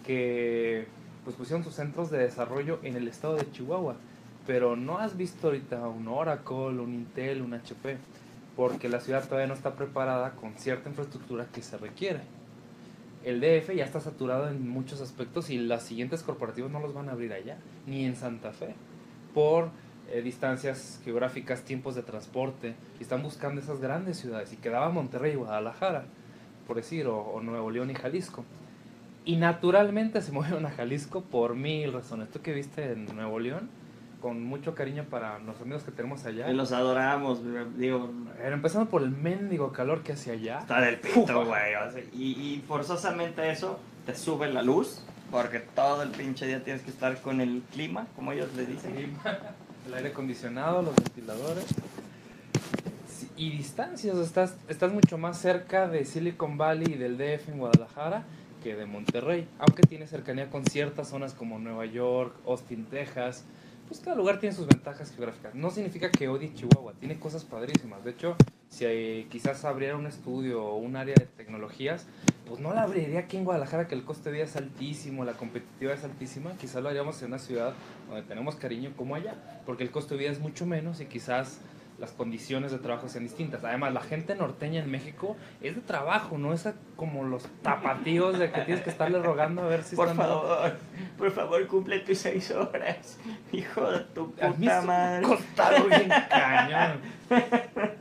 [0.07, 0.87] que
[1.25, 3.97] pues pusieron sus centros de desarrollo en el estado de Chihuahua.
[4.47, 7.97] Pero no has visto ahorita un Oracle, un Intel, un HP,
[8.55, 12.21] porque la ciudad todavía no está preparada con cierta infraestructura que se requiere.
[13.25, 17.09] El DF ya está saturado en muchos aspectos y las siguientes corporativos no los van
[17.09, 18.77] a abrir allá, ni en Santa Fe,
[19.35, 19.71] por
[20.13, 25.33] eh, distancias geográficas, tiempos de transporte, y están buscando esas grandes ciudades, y quedaba Monterrey
[25.33, 26.05] y Guadalajara,
[26.69, 28.45] por decir, o Nuevo León y Jalisco.
[29.27, 32.31] Y naturalmente se movieron a Jalisco por mil razones.
[32.31, 33.69] Tú que viste en Nuevo León,
[34.23, 36.49] con mucho cariño para los amigos que tenemos allá.
[36.49, 37.41] Y los adoramos,
[37.77, 38.09] digo.
[38.39, 40.61] Pero empezando por el mendigo calor que hace allá.
[40.61, 41.75] Está del pito, güey.
[42.15, 46.91] y, y forzosamente eso te sube la luz, porque todo el pinche día tienes que
[46.91, 49.17] estar con el clima, como ellos le dicen.
[49.89, 51.67] el aire acondicionado, los ventiladores.
[53.37, 58.25] Y distancias, estás, estás mucho más cerca de Silicon Valley y del DF en Guadalajara
[58.75, 63.45] de Monterrey, aunque tiene cercanía con ciertas zonas como Nueva York, Austin, Texas.
[63.87, 65.55] Pues cada lugar tiene sus ventajas geográficas.
[65.55, 68.03] No significa que odie Chihuahua, tiene cosas padrísimas.
[68.03, 68.37] De hecho,
[68.69, 72.07] si quizás abriera un estudio o un área de tecnologías,
[72.49, 75.35] pues no la abriría aquí en Guadalajara, que el coste de vida es altísimo, la
[75.35, 76.57] competitividad es altísima.
[76.59, 77.75] Quizás lo haríamos en una ciudad
[78.09, 79.35] donde tenemos cariño como allá,
[79.65, 81.61] porque el costo de vida es mucho menos y quizás
[81.99, 83.65] las condiciones de trabajo sean distintas.
[83.65, 88.51] Además, la gente norteña en México es de trabajo, no es como los tapatíos de
[88.53, 90.27] que tienes que estarle rogando a ver si Por están...
[90.27, 90.73] favor,
[91.17, 93.19] por favor, cumple tus seis horas.
[93.53, 95.23] Hijo de tu A mí puta madre.
[95.27, 97.01] costado bien cañón.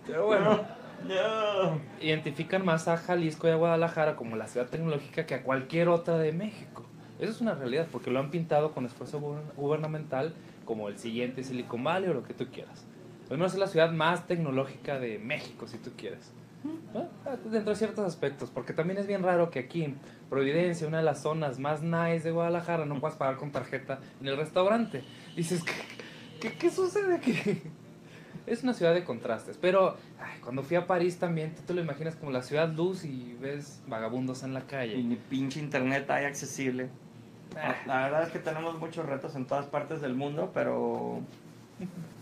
[0.06, 0.60] Pero bueno,
[1.08, 1.80] No.
[2.02, 6.18] identifican más a Jalisco y a Guadalajara como la ciudad tecnológica que a cualquier otra
[6.18, 6.84] de México.
[7.20, 10.34] Eso es una realidad, porque lo han pintado con esfuerzo guber- gubernamental
[10.66, 12.86] como el siguiente Silicon Valley o lo que tú quieras.
[13.30, 16.32] Al menos es la ciudad más tecnológica de México, si tú quieres.
[16.94, 17.10] Bueno,
[17.52, 19.98] dentro de ciertos aspectos, porque también es bien raro que aquí en
[20.30, 24.28] Providencia, una de las zonas más nice de Guadalajara, no puedas pagar con tarjeta en
[24.28, 25.04] el restaurante.
[25.36, 25.74] Dices, ¿qué,
[26.50, 27.38] qué, qué sucede aquí?
[28.48, 31.82] Es una ciudad de contrastes, pero ay, cuando fui a París también, tú te lo
[31.82, 35.04] imaginas como la ciudad luz y ves vagabundos en la Y calle.
[35.04, 36.90] ni pinche internet hay accesible.
[37.58, 41.22] Ah, La verdad es que tenemos muchos retos en todas partes del mundo, pero.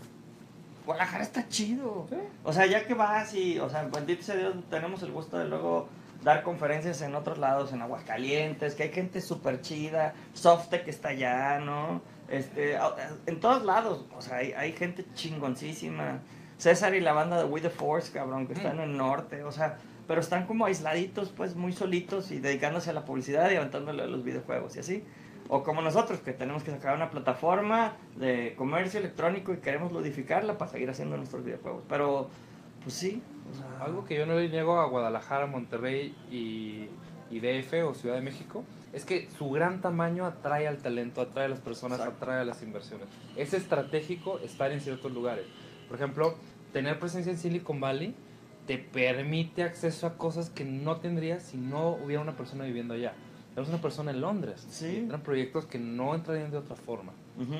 [0.84, 2.06] Guadalajara está chido.
[2.10, 2.16] Sí.
[2.42, 5.46] O sea, ya que vas y, o sea, bendito sea Dios, tenemos el gusto de
[5.46, 5.88] luego
[6.22, 11.58] dar conferencias en otros lados, en Aguascalientes, que hay gente súper chida, Softec está allá,
[11.60, 12.00] ¿no?
[12.28, 12.78] Este,
[13.26, 16.20] en todos lados, o sea, hay, hay gente chingoncísima.
[16.56, 19.52] César y la banda de We the Force, cabrón, que están en el norte, o
[19.52, 24.02] sea, pero están como aisladitos, pues muy solitos y dedicándose a la publicidad y aventándole
[24.02, 25.04] a los videojuegos y así.
[25.48, 30.56] O como nosotros, que tenemos que sacar una plataforma de comercio electrónico y queremos ludificarla
[30.56, 31.82] para seguir haciendo nuestros videojuegos.
[31.88, 32.28] Pero,
[32.82, 33.22] pues sí.
[33.52, 36.88] o sea, Algo que yo no le niego a Guadalajara, Monterrey y,
[37.30, 38.64] y DF o Ciudad de México
[38.94, 42.24] es que su gran tamaño atrae al talento, atrae a las personas, Exacto.
[42.24, 43.08] atrae a las inversiones.
[43.36, 45.44] Es estratégico estar en ciertos lugares.
[45.88, 46.36] Por ejemplo,
[46.72, 48.14] tener presencia en Silicon Valley
[48.66, 53.12] te permite acceso a cosas que no tendrías si no hubiera una persona viviendo allá.
[53.54, 54.66] Tenemos una persona en Londres.
[54.70, 54.96] Sí.
[54.98, 57.12] Entran proyectos que no entrarían de otra forma.
[57.38, 57.54] Ujú.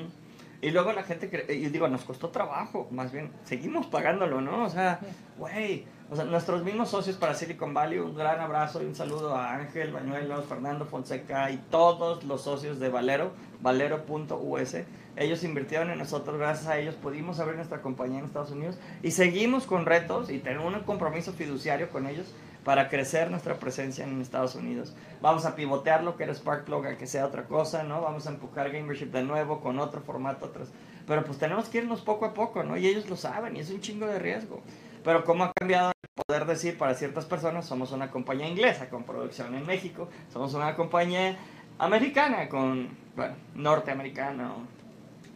[0.61, 4.63] Y luego la gente, cre- y digo, nos costó trabajo, más bien, seguimos pagándolo, ¿no?
[4.65, 4.99] O sea,
[5.37, 9.35] güey, o sea, nuestros mismos socios para Silicon Valley, un gran abrazo y un saludo
[9.35, 13.31] a Ángel, Bañuelos, Fernando Fonseca y todos los socios de Valero,
[13.61, 14.75] valero.us.
[15.17, 19.11] Ellos invirtieron en nosotros, gracias a ellos pudimos abrir nuestra compañía en Estados Unidos y
[19.11, 22.27] seguimos con retos y tenemos un compromiso fiduciario con ellos
[22.65, 24.93] para crecer nuestra presencia en Estados Unidos.
[25.21, 28.01] Vamos a pivotear lo que era Sparkplug a que sea otra cosa, ¿no?
[28.01, 30.69] Vamos a empujar Gamership de nuevo con otro formato, otros.
[31.07, 32.75] Pero pues tenemos que irnos poco a poco, ¿no?
[32.75, 34.61] Y ellos lo saben y es un chingo de riesgo.
[35.05, 35.93] Pero cómo ha cambiado
[36.27, 40.75] poder decir para ciertas personas, somos una compañía inglesa con producción en México, somos una
[40.75, 41.37] compañía
[41.77, 44.75] americana con, bueno, norteamericana, ¿no?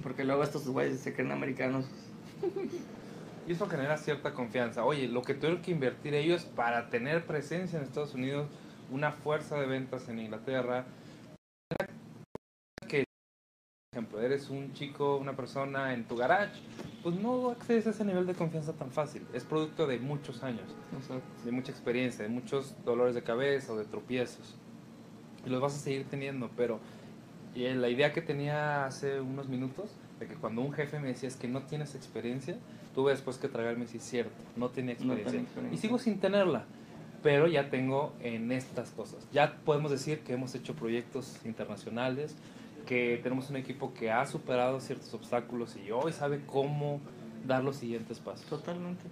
[0.01, 1.85] porque luego estos güeyes se creen americanos.
[3.49, 4.85] Y eso genera cierta confianza.
[4.85, 8.47] Oye, lo que tuvieron que invertir ellos para tener presencia en Estados Unidos,
[8.91, 10.85] una fuerza de ventas en Inglaterra,
[12.87, 16.61] que, por ejemplo, eres un chico, una persona en tu garage,
[17.01, 19.25] pues no accedes a ese nivel de confianza tan fácil.
[19.33, 20.75] Es producto de muchos años,
[21.43, 24.57] de mucha experiencia, de muchos dolores de cabeza o de tropiezos.
[25.43, 26.79] Y los vas a seguir teniendo, pero
[27.55, 29.89] y la idea que tenía hace unos minutos,
[30.19, 32.59] de que cuando un jefe me decía es que no tienes experiencia,
[32.99, 35.39] tuve después que tragarme si es cierto, no tenía No tenía experiencia.
[35.41, 35.77] experiencia.
[35.77, 36.65] Y sigo sin tenerla.
[37.23, 39.25] pero ya tengo en estas cosas.
[39.31, 42.35] Ya podemos decir que hemos hecho proyectos internacionales,
[42.85, 46.99] que tenemos un equipo que ha superado ciertos obstáculos y hoy sabe cómo
[47.45, 48.45] dar los siguientes pasos.
[48.47, 49.03] Totalmente.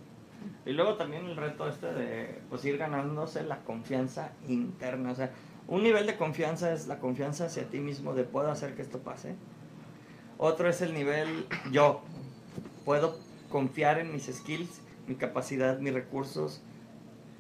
[0.66, 5.12] Y luego también el reto este de pues ir ganándose la confianza interna.
[5.12, 5.32] O sea,
[5.70, 9.00] un nivel de confianza es la confianza hacia ti mismo de puedo hacer que esto
[9.00, 9.36] pase.
[10.38, 12.02] Otro es el nivel yo.
[12.86, 13.18] Puedo
[13.50, 16.62] confiar en mis skills, mi capacidad, mis recursos,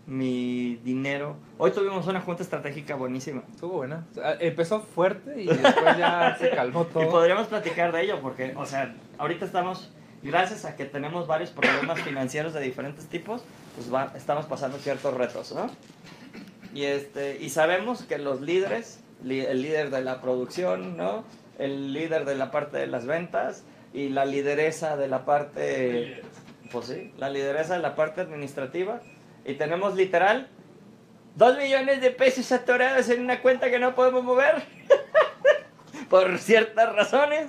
[0.07, 1.35] mi dinero.
[1.57, 3.43] Hoy tuvimos una junta estratégica buenísima.
[3.51, 4.07] Estuvo buena.
[4.39, 7.03] Empezó fuerte y después ya se calmó todo.
[7.03, 9.91] Y podríamos platicar de ello porque, o sea, ahorita estamos,
[10.23, 13.43] gracias a que tenemos varios problemas financieros de diferentes tipos,
[13.75, 15.69] pues va, estamos pasando ciertos retos, ¿no?
[16.73, 21.25] Y, este, y sabemos que los líderes, el líder de la producción, ¿no?
[21.59, 26.21] El líder de la parte de las ventas y la lideresa de la parte,
[26.71, 29.01] pues sí, la lideresa de la parte administrativa,
[29.45, 30.49] y tenemos literal
[31.35, 34.63] dos millones de pesos atorados en una cuenta que no podemos mover
[36.09, 37.47] por ciertas razones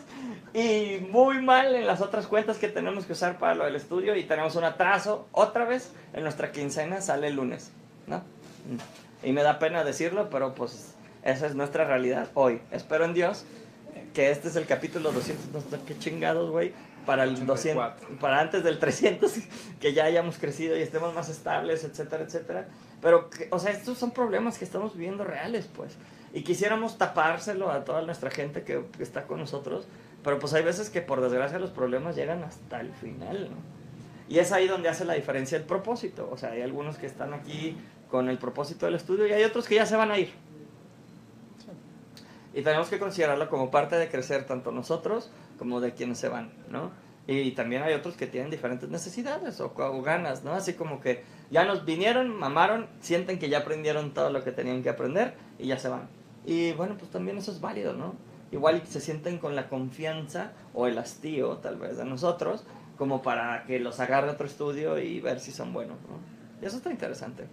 [0.55, 4.17] y muy mal en las otras cuentas que tenemos que usar para lo del estudio
[4.17, 7.73] y tenemos un atraso otra vez en nuestra quincena sale el lunes,
[8.07, 8.23] ¿no?
[9.23, 12.61] Y me da pena decirlo, pero pues esa es nuestra realidad hoy.
[12.71, 13.45] Espero en Dios
[14.13, 16.73] que este es el capítulo 200, no sé qué chingados, güey,
[17.07, 19.33] para el 200, para antes del 300,
[19.81, 22.69] que ya hayamos crecido y estemos más estables, etcétera, etcétera.
[23.01, 25.97] Pero, o sea, estos son problemas que estamos viviendo reales, pues.
[26.35, 29.87] Y quisiéramos tapárselo a toda nuestra gente que, está con nosotros,
[30.23, 33.57] pero pues hay veces que por desgracia los problemas llegan hasta el final, ¿no?
[34.29, 36.29] Y es ahí donde hace la diferencia el propósito.
[36.31, 37.77] O sea, hay algunos que están aquí
[38.11, 40.31] con el propósito del estudio y hay otros que ya se van a ir.
[42.59, 45.31] Y tenemos que considerarlo como parte de crecer tanto nosotros
[45.61, 46.91] como de quienes se van, ¿no?
[47.29, 49.73] Y también hay otros que tienen diferentes necesidades o,
[50.03, 50.55] ganas, ¿no?
[50.55, 51.23] Así como que
[51.53, 55.69] ya nos vinieron, mamaron, sienten que ya aprendieron todo lo que tenían que aprender y
[55.69, 56.09] ya se van.
[56.45, 58.17] Y bueno, pues también eso es válido, ¿no?
[58.51, 62.65] Igual se sienten con la confianza o el hastío, tal vez, de nosotros,
[62.97, 66.19] como para que los agarre otro estudio y ver si son buenos, ¿no?
[66.61, 67.45] Y eso está interesante.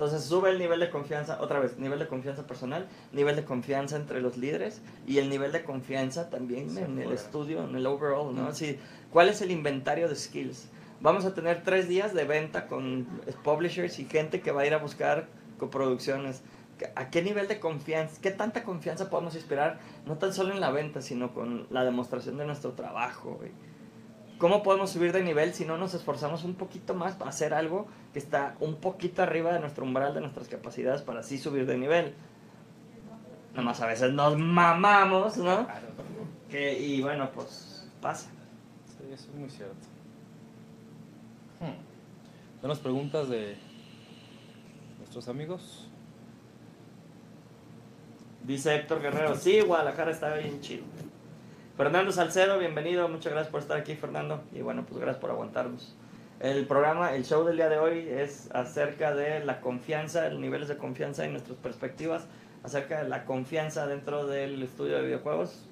[0.00, 3.96] Entonces sube el nivel de confianza, otra vez, nivel de confianza personal, nivel de confianza
[3.96, 8.34] entre los líderes y el nivel de confianza también en el estudio, en el overall,
[8.34, 8.46] ¿no?
[8.46, 8.78] Así,
[9.10, 10.68] ¿cuál es el inventario de skills?
[11.02, 13.06] Vamos a tener tres días de venta con
[13.44, 15.26] publishers y gente que va a ir a buscar
[15.58, 16.40] coproducciones.
[16.94, 19.80] ¿A qué nivel de confianza, qué tanta confianza podemos inspirar?
[20.06, 23.38] No tan solo en la venta, sino con la demostración de nuestro trabajo,
[24.40, 27.86] ¿Cómo podemos subir de nivel si no nos esforzamos un poquito más para hacer algo
[28.14, 31.76] que está un poquito arriba de nuestro umbral, de nuestras capacidades para así subir de
[31.76, 32.14] nivel?
[33.50, 35.68] Nada más a veces nos mamamos, ¿no?
[36.48, 38.30] Que, y bueno, pues pasa.
[38.86, 39.74] Sí, eso es muy cierto.
[41.60, 42.66] Hmm.
[42.66, 43.58] las preguntas de
[44.96, 45.86] nuestros amigos?
[48.42, 50.84] Dice Héctor Guerrero, sí, Guadalajara está bien chido.
[51.80, 55.96] Fernando Salcedo, bienvenido, muchas gracias por estar aquí, Fernando, y bueno, pues gracias por aguantarnos.
[56.38, 60.68] El programa, el show del día de hoy es acerca de la confianza, los niveles
[60.68, 62.26] de confianza y nuestras perspectivas
[62.64, 65.70] acerca de la confianza dentro del estudio de videojuegos,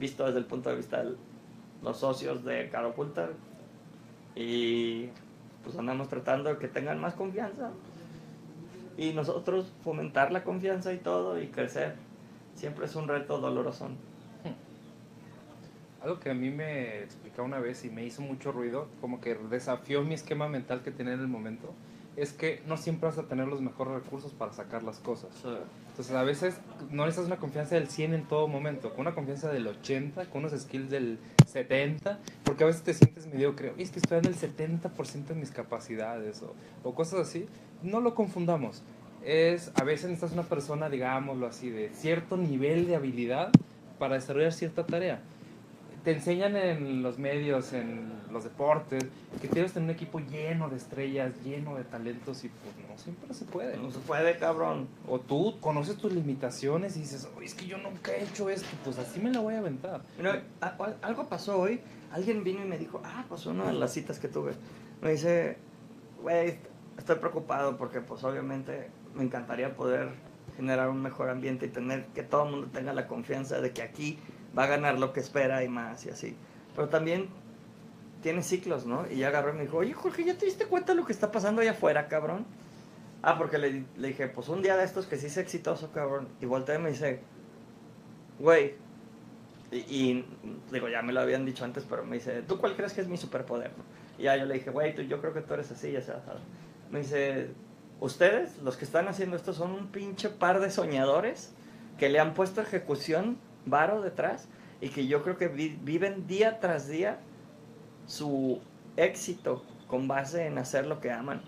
[0.00, 1.14] visto desde el punto de vista de
[1.84, 3.30] los socios de Caro Pulter.
[4.34, 5.10] Y
[5.62, 7.70] pues andamos tratando de que tengan más confianza
[8.98, 11.94] y nosotros fomentar la confianza y todo y crecer.
[12.56, 13.88] Siempre es un reto doloroso.
[16.06, 19.34] Algo que a mí me explicó una vez y me hizo mucho ruido, como que
[19.34, 21.74] desafió mi esquema mental que tenía en el momento,
[22.14, 25.30] es que no siempre vas a tener los mejores recursos para sacar las cosas.
[25.88, 26.60] Entonces a veces
[26.92, 30.44] no necesitas una confianza del 100 en todo momento, con una confianza del 80, con
[30.44, 34.26] unos skills del 70, porque a veces te sientes mediocre, y es que estoy en
[34.26, 36.54] el 70% de mis capacidades o,
[36.84, 37.48] o cosas así.
[37.82, 38.84] No lo confundamos.
[39.24, 43.50] Es, a veces necesitas una persona, digámoslo así, de cierto nivel de habilidad
[43.98, 45.20] para desarrollar cierta tarea
[46.06, 49.06] te enseñan en los medios, en los deportes,
[49.42, 53.34] que tienes tener un equipo lleno de estrellas, lleno de talentos y pues no siempre
[53.34, 53.76] se puede.
[53.76, 54.86] No se puede, cabrón.
[55.08, 59.00] O tú conoces tus limitaciones y dices, es que yo nunca he hecho esto, pues
[59.00, 60.02] así me la voy a aventar.
[61.02, 61.80] algo pasó hoy,
[62.12, 64.52] alguien vino y me dijo, ah, pasó una de las citas que tuve.
[65.02, 65.56] Me dice,
[66.22, 66.58] güey,
[66.96, 70.10] estoy preocupado porque pues obviamente me encantaría poder
[70.56, 73.82] generar un mejor ambiente y tener que todo el mundo tenga la confianza de que
[73.82, 74.20] aquí
[74.56, 76.36] va a ganar lo que espera y más y así.
[76.74, 77.28] Pero también
[78.22, 79.06] tiene ciclos, ¿no?
[79.10, 81.12] Y ya agarró y me dijo, oye Jorge, ¿ya te diste cuenta de lo que
[81.12, 82.46] está pasando allá afuera, cabrón?
[83.22, 86.28] Ah, porque le, dije, pues un día de estos que sí es exitoso, cabrón.
[86.40, 87.20] Y volteé y me dice,
[88.38, 88.74] güey.
[89.72, 90.24] Y,
[90.70, 93.08] digo, ya me lo habían dicho antes, pero me dice, ¿tú cuál crees que es
[93.08, 93.72] mi superpoder?
[94.16, 96.22] Y ya yo le dije, güey, yo creo que tú eres así, ya sabes.
[96.90, 97.50] Me dice,
[98.00, 101.52] ustedes, los que están haciendo esto, son un pinche par de soñadores
[101.98, 104.48] que le han puesto ejecución varo detrás
[104.80, 107.18] y que yo creo que vi- viven día tras día
[108.06, 108.60] su
[108.96, 111.42] éxito con base en hacer lo que aman.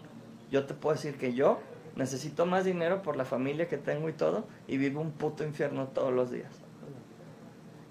[0.50, 1.60] Yo te puedo decir que yo
[1.96, 5.88] necesito más dinero por la familia que tengo y todo y vivo un puto infierno
[5.88, 6.52] todos los días.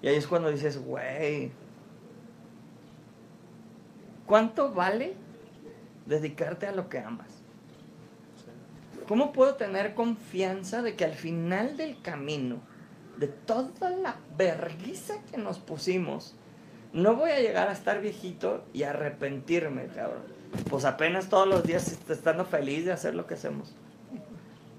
[0.02, 1.50] Y ahí es cuando dices, güey,
[4.26, 5.14] ¿cuánto vale
[6.06, 7.42] dedicarte a lo que amas?
[9.06, 12.60] ¿Cómo puedo tener confianza de que al final del camino,
[13.18, 16.34] de toda la vergüenza que nos pusimos,
[16.92, 20.22] no voy a llegar a estar viejito y arrepentirme, cabrón?
[20.70, 23.74] Pues apenas todos los días estando feliz de hacer lo que hacemos.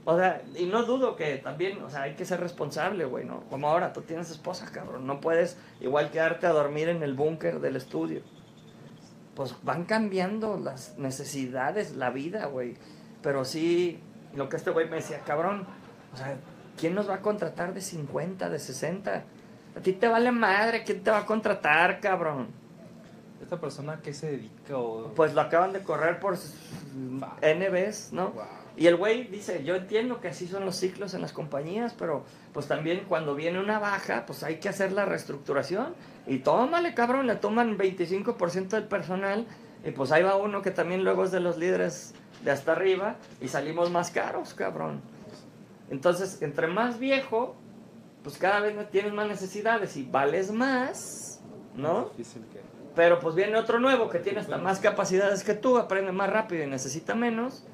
[0.06, 3.42] O sea, y no dudo que también, o sea, hay que ser responsable, güey, ¿no?
[3.50, 5.06] Como ahora, tú tienes esposa, cabrón.
[5.06, 8.22] No puedes igual quedarte a dormir en el búnker del estudio.
[9.36, 12.76] Pues van cambiando las necesidades, la vida, güey.
[13.22, 14.00] Pero sí,
[14.34, 15.68] lo que este güey me decía, cabrón,
[16.12, 16.40] o sea,
[16.80, 19.24] ¿quién nos va a contratar de 50, de 60?
[19.76, 22.48] A ti te vale madre, ¿quién te va a contratar, cabrón?
[23.42, 24.78] ¿Esta persona a qué se dedica?
[24.78, 25.14] O...
[25.16, 26.38] Pues lo acaban de correr por
[27.42, 28.30] N veces, ¿no?
[28.30, 28.44] Wow.
[28.80, 32.24] Y el güey dice, yo entiendo que así son los ciclos en las compañías, pero
[32.54, 35.96] pues también cuando viene una baja, pues hay que hacer la reestructuración.
[36.28, 39.46] Y tómale, cabrón, le toman 25% del personal.
[39.84, 42.14] Y pues ahí va uno que también luego es de los líderes
[42.46, 43.18] de hasta arriba.
[43.42, 45.02] Y salimos más caros, cabrón.
[45.90, 47.56] Entonces, entre más viejo,
[48.24, 51.42] pues cada vez tienes más necesidades y vales más,
[51.76, 52.12] ¿no?
[52.96, 56.64] Pero pues viene otro nuevo que tiene hasta más capacidades que tú, aprende más rápido
[56.64, 57.66] y necesita menos.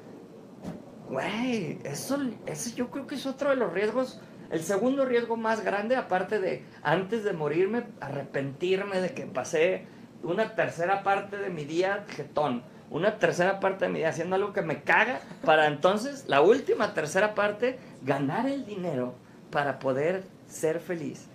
[1.08, 4.20] Güey, eso, eso yo creo que es otro de los riesgos,
[4.50, 9.86] el segundo riesgo más grande, aparte de antes de morirme, arrepentirme de que pasé
[10.22, 14.52] una tercera parte de mi día jetón, una tercera parte de mi día haciendo algo
[14.52, 19.14] que me caga, para entonces, la última tercera parte, ganar el dinero
[19.50, 21.26] para poder ser feliz.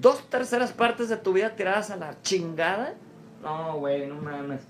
[0.00, 2.94] Dos terceras partes de tu vida tiradas a la chingada.
[3.42, 4.60] No, güey, no mames.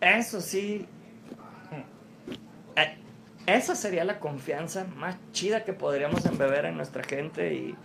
[0.00, 0.86] Eso sí.
[2.76, 2.96] Eh,
[3.46, 7.76] Esa sería la confianza más chida que podríamos embeber en nuestra gente y.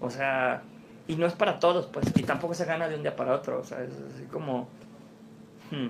[0.00, 0.62] O sea.
[1.06, 2.06] Y no es para todos, pues.
[2.16, 3.60] Y tampoco se gana de un día para otro.
[3.60, 4.68] O sea, es así como.
[5.70, 5.86] hmm,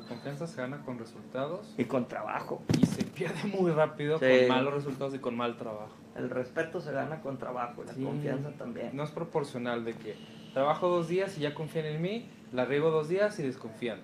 [0.00, 2.62] La confianza se gana con resultados Y con trabajo.
[2.80, 4.24] y se pierde muy rápido Sí.
[4.40, 5.92] con malos resultados y con mal trabajo.
[6.16, 7.82] El respeto se gana con trabajo.
[7.82, 8.02] y La Sí.
[8.04, 8.90] confianza también.
[8.94, 10.16] No es proporcional de que
[10.54, 14.00] trabajo dos días y ya confían en mí, la riego dos días y desconfían.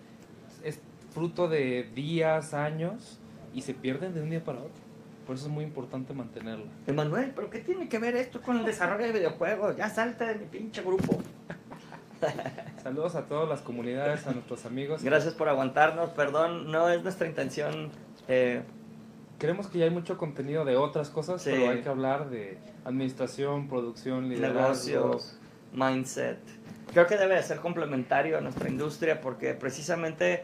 [0.65, 0.81] Es
[1.13, 3.19] fruto de días, años
[3.55, 4.83] y se pierden de un día para otro.
[5.29, 6.65] Por eso es muy importante mantenerla.
[6.87, 9.77] Emanuel, ¿pero qué tiene que ver esto con el desarrollo de videojuegos?
[9.77, 11.21] Ya salte de mi pinche grupo.
[12.83, 15.03] Saludos a todas las comunidades, a nuestros amigos.
[15.05, 16.09] Gracias por aguantarnos.
[16.13, 17.91] Perdón, no es nuestra intención.
[18.27, 18.63] eh,
[19.39, 21.51] Creemos que ya hay mucho contenido de otras cosas, Sí.
[21.53, 22.57] pero hay que hablar de
[22.87, 24.61] administración, producción, liderazgo.
[24.63, 25.39] negocios,
[25.75, 26.39] mindset.
[26.91, 30.43] Creo que debe de ser complementario a nuestra industria porque precisamente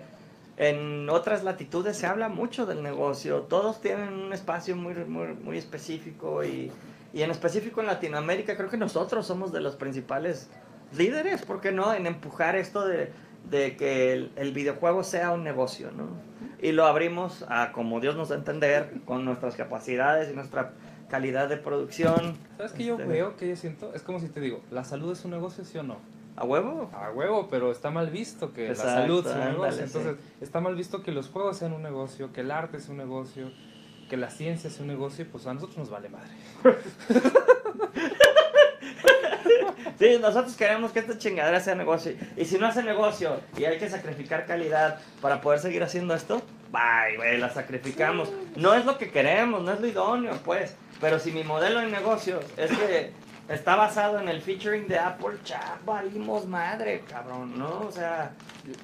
[0.56, 3.42] en otras latitudes se habla mucho del negocio.
[3.42, 6.70] Todos tienen un espacio muy, muy, muy específico y,
[7.12, 10.48] y en específico en Latinoamérica creo que nosotros somos de los principales
[10.96, 11.92] líderes, ¿por qué no?
[11.92, 13.10] En empujar esto de,
[13.50, 16.06] de que el, el videojuego sea un negocio, ¿no?
[16.62, 20.72] Y lo abrimos a como Dios nos da a entender, con nuestras capacidades y nuestra
[21.10, 22.38] calidad de producción.
[22.56, 23.92] ¿Sabes qué yo Este, veo, que yo siento?
[23.92, 25.96] Es como si te digo, ¿la salud es un negocio, sí o no?
[26.36, 26.90] ¿A huevo?
[26.92, 29.84] A huevo, pero está mal visto que Exacto, la salud sea un ándale, negocio.
[29.84, 32.98] Entonces, está mal visto que los juegos sean un negocio, que el arte sea un
[32.98, 33.52] negocio,
[34.08, 36.32] que la ciencia sea un negocio, y pues a nosotros nos vale madre.
[39.98, 42.14] Sí, nosotros queremos que esta chingadera sea negocio.
[42.36, 46.42] Y si no hace negocio y hay que sacrificar calidad para poder seguir haciendo esto,
[46.72, 48.30] bye, güey, la sacrificamos.
[48.56, 50.74] No es lo que queremos, no es lo idóneo, pues.
[51.00, 53.12] Pero si mi modelo de negocio es que
[53.48, 57.80] está basado en el featuring de Apple, ya valimos madre, cabrón, ¿no?
[57.80, 58.32] O sea,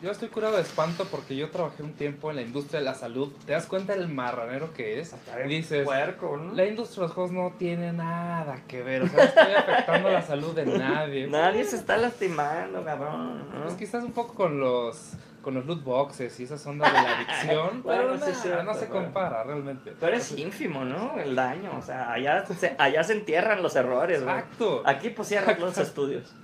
[0.03, 2.95] Yo, estoy curado de espanto porque yo trabajé un tiempo en la industria de la
[2.95, 3.33] salud.
[3.47, 5.15] ¿Te das cuenta del marranero que es?
[5.49, 6.55] dices, puerco, ¿no?
[6.55, 9.03] la industria de los juegos no tiene nada que ver.
[9.03, 11.27] O sea, no estoy afectando la salud de nadie.
[11.27, 13.65] Nadie se está lastimando, cabrón, ¿no?
[13.65, 17.17] Pues quizás un poco con los con los loot boxes y esas ondas de la
[17.17, 19.05] adicción, Bueno, pero sí nah, es cierto, no se bueno.
[19.05, 19.95] compara realmente.
[19.99, 21.19] Pero es ínfimo, ¿no?
[21.19, 24.21] El daño, o sea, allá se, allá se entierran los errores.
[24.21, 24.83] Exacto.
[24.85, 26.35] Aquí pues cierran los estudios.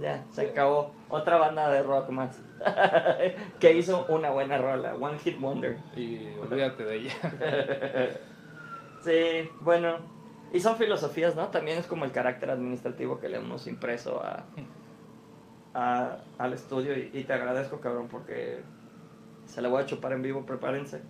[0.00, 0.94] Ya, se acabó.
[1.08, 2.40] Otra banda de rock más.
[3.60, 4.94] que hizo una buena rola.
[4.94, 5.78] One Hit Wonder.
[5.96, 7.14] Y olvídate de ella.
[9.02, 9.96] Sí, bueno.
[10.52, 11.48] Y son filosofías, ¿no?
[11.48, 14.44] También es como el carácter administrativo que le hemos impreso a,
[15.74, 16.96] a- al estudio.
[16.96, 18.60] Y, y te agradezco, cabrón, porque
[19.46, 21.00] Se la voy a chupar en vivo, prepárense.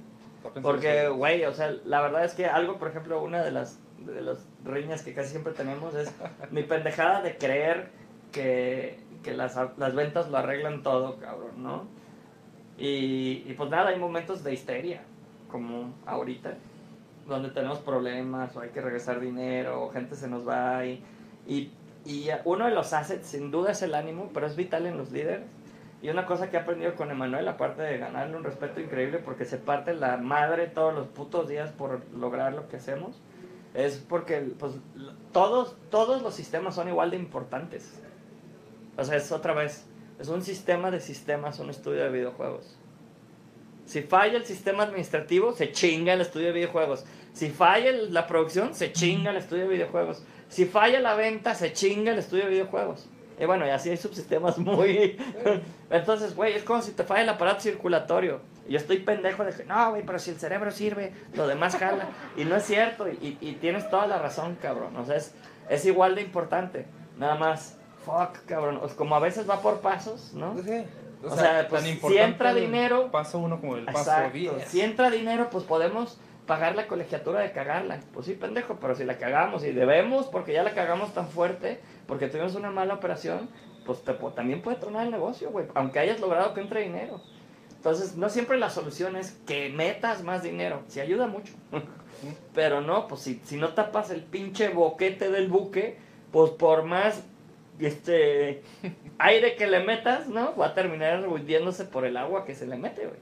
[0.62, 4.22] Porque, güey, o sea, la verdad es que algo, por ejemplo, una de las, de
[4.22, 6.10] las riñas que casi siempre tenemos es
[6.50, 7.90] mi pendejada de creer
[8.32, 11.84] que, que las, las ventas lo arreglan todo, cabrón, ¿no?
[12.78, 15.02] Y, y pues nada, hay momentos de histeria,
[15.50, 16.54] como ahorita,
[17.28, 21.02] donde tenemos problemas o hay que regresar dinero o gente se nos va y,
[21.46, 21.70] y,
[22.04, 25.10] y uno de los assets sin duda es el ánimo, pero es vital en los
[25.12, 25.46] líderes.
[26.02, 29.44] Y una cosa que he aprendido con Emanuel, aparte de ganarle un respeto increíble porque
[29.44, 33.20] se parte la madre todos los putos días por lograr lo que hacemos,
[33.74, 34.74] es porque pues,
[35.32, 38.00] todos, todos los sistemas son igual de importantes.
[38.96, 39.86] O sea, es otra vez,
[40.18, 42.78] es un sistema de sistemas, un estudio de videojuegos.
[43.84, 47.04] Si falla el sistema administrativo, se chinga el estudio de videojuegos.
[47.32, 50.22] Si falla la producción, se chinga el estudio de videojuegos.
[50.50, 53.06] Si falla la venta, se chinga el estudio de videojuegos.
[53.38, 55.16] Y bueno, y así hay subsistemas muy...
[55.90, 58.40] Entonces, güey, es como si te falla el aparato circulatorio.
[58.68, 61.76] Y yo estoy pendejo de que, no, güey, pero si el cerebro sirve, lo demás
[61.76, 62.08] jala.
[62.36, 64.94] Y no es cierto, y, y tienes toda la razón, cabrón.
[64.96, 65.32] O sea, es,
[65.70, 66.84] es igual de importante.
[67.16, 68.78] Nada más, fuck, cabrón.
[68.82, 70.52] O sea, como a veces va por pasos, ¿no?
[70.52, 70.84] Pues sí.
[71.24, 74.36] O sea, pues, si entra dinero- Paso uno como el paso Exacto.
[74.38, 74.68] 10.
[74.68, 76.18] Si entra dinero, pues podemos
[76.50, 78.00] pagar la colegiatura de cagarla.
[78.12, 81.78] Pues sí, pendejo, pero si la cagamos y debemos porque ya la cagamos tan fuerte,
[82.08, 83.48] porque tuvimos una mala operación,
[83.86, 87.22] pues te, también puede tronar el negocio, güey, aunque hayas logrado que entre dinero.
[87.76, 90.82] Entonces, no siempre la solución es que metas más dinero.
[90.88, 91.52] Sí ayuda mucho.
[92.52, 95.98] Pero no, pues si, si no tapas el pinche boquete del buque,
[96.32, 97.22] pues por más
[97.78, 98.64] este
[99.18, 100.56] aire que le metas, ¿no?
[100.56, 103.20] Va a terminar hundiéndose por el agua que se le mete, güey.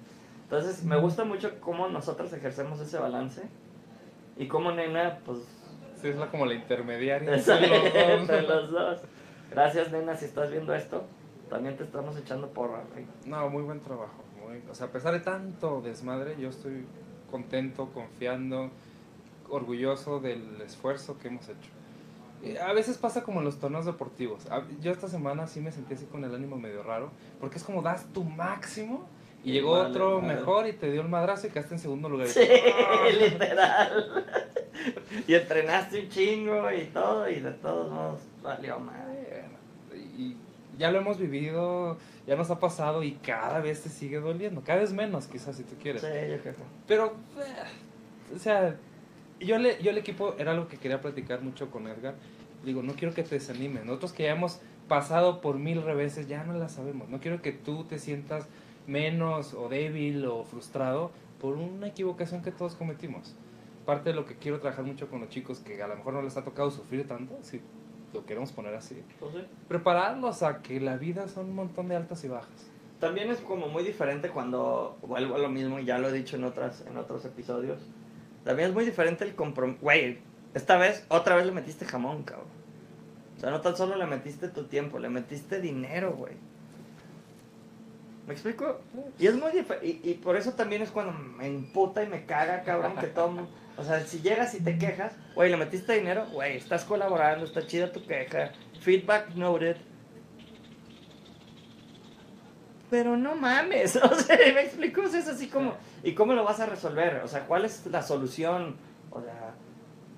[0.49, 3.43] Entonces, me gusta mucho cómo nosotros ejercemos ese balance.
[4.39, 5.41] Y cómo nena, pues,
[6.01, 7.35] Sí, es la, como la intermediaria.
[7.35, 8.21] entre los dos.
[8.21, 9.01] entre los dos.
[9.51, 11.05] Gracias, nena, si estás viendo esto.
[11.51, 13.05] También te estamos echando porra, güey.
[13.27, 14.15] No, muy buen trabajo.
[14.47, 16.87] muy- o sea, a pesar de tanto desmadre, yo estoy
[17.31, 18.71] contento, confiando,
[19.51, 21.71] orgulloso del esfuerzo que hemos hecho.
[22.65, 24.47] A veces pasa como en los torneos deportivos.
[24.81, 27.11] Yo esta semana sí me sentí así con el ánimo medio raro,
[27.41, 29.07] porque es como das tu máximo
[29.45, 32.29] y llegó otro mejor y te dio el madrazo y quedaste en segundo lugar.
[32.29, 32.41] Sí,
[33.19, 34.27] literal.
[35.27, 39.45] y entrenaste un chingo y todo, y de todos modos valió madre.
[40.17, 40.37] Y
[40.79, 44.81] ya lo hemos vivido, ya nos ha pasado y cada vez te sigue doliendo, cada
[44.81, 46.03] vez menos quizás si tú quieres.
[46.03, 46.55] Sí, yo creo.
[46.87, 47.07] Pero,
[47.39, 48.77] eh, o sea,
[49.41, 52.15] yo, le, yo el equipo era algo que quería platicar mucho con Edgar.
[52.65, 53.85] Digo, no quiero que te desanimes.
[53.85, 57.09] Nosotros que ya hemos pasado por mil reveses, ya no la sabemos.
[57.09, 58.47] No quiero que tú te sientas
[58.89, 63.37] menos o débil o frustrado por una equivocación que todos cometimos.
[63.87, 66.23] Parte de lo que quiero trabajar mucho con los chicos que a lo mejor no
[66.23, 67.61] les ha tocado sufrir tanto, si
[68.13, 69.03] lo queremos poner así.
[69.21, 69.35] Pues.
[69.69, 72.71] Prepararlos a que la vida son un montón de altas y bajas.
[72.99, 76.37] También es como muy diferente cuando vuelvo a lo mismo y ya lo he dicho
[76.37, 77.79] en otras en otros episodios.
[78.45, 79.79] También es muy diferente el compromiso.
[79.83, 80.19] Güey,
[80.55, 82.49] esta vez otra vez le metiste jamón, cabrón.
[83.37, 86.35] O sea, no tan solo le metiste tu tiempo, le metiste dinero, güey.
[88.29, 88.79] ¿Me explico?
[89.19, 89.87] Y es muy diferente.
[89.87, 93.49] Y, y por eso también es cuando me imputa y me caga, cabrón, que todo.
[93.79, 97.67] O sea, si llegas y te quejas, güey, le metiste dinero, güey, estás colaborando, está
[97.67, 99.79] chida tu queja, feedback noted.
[102.91, 106.45] Pero no mames, o sea, me explico, O sea, es así como, ¿y cómo lo
[106.45, 107.23] vas a resolver?
[107.25, 108.77] O sea, ¿cuál es la solución?
[109.11, 109.55] O sea,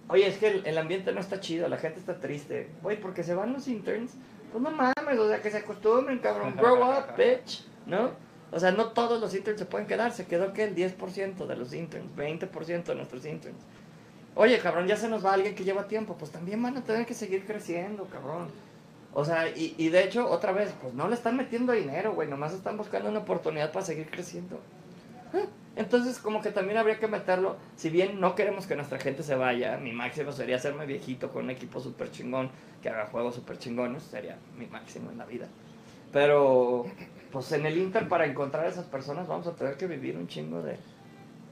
[0.08, 3.22] oye, es que el, el ambiente no está chido, la gente está triste, güey, porque
[3.22, 4.14] se van los interns,
[4.50, 8.12] pues no mames, o sea, que se acostumbren, cabrón, grow up, bitch, ¿no?
[8.52, 11.56] O sea, no todos los interns se pueden quedar, se quedó que el 10% de
[11.56, 13.64] los interns, 20% de nuestros interns.
[14.34, 17.06] Oye, cabrón, ya se nos va alguien que lleva tiempo, pues también van a tener
[17.06, 18.48] que seguir creciendo, cabrón.
[19.12, 22.28] O sea, y, y de hecho, otra vez, pues no le están metiendo dinero, güey,
[22.28, 24.60] nomás están buscando una oportunidad para seguir creciendo.
[25.32, 25.46] Ah,
[25.76, 29.34] Entonces, como que también habría que meterlo, si bien no queremos que nuestra gente se
[29.34, 32.50] vaya, mi máximo sería hacerme viejito con un equipo súper chingón,
[32.82, 35.48] que haga juegos súper chingones, sería mi máximo en la vida.
[36.12, 36.86] Pero,
[37.32, 40.26] pues en el Inter, para encontrar a esas personas, vamos a tener que vivir un
[40.28, 40.76] chingo de...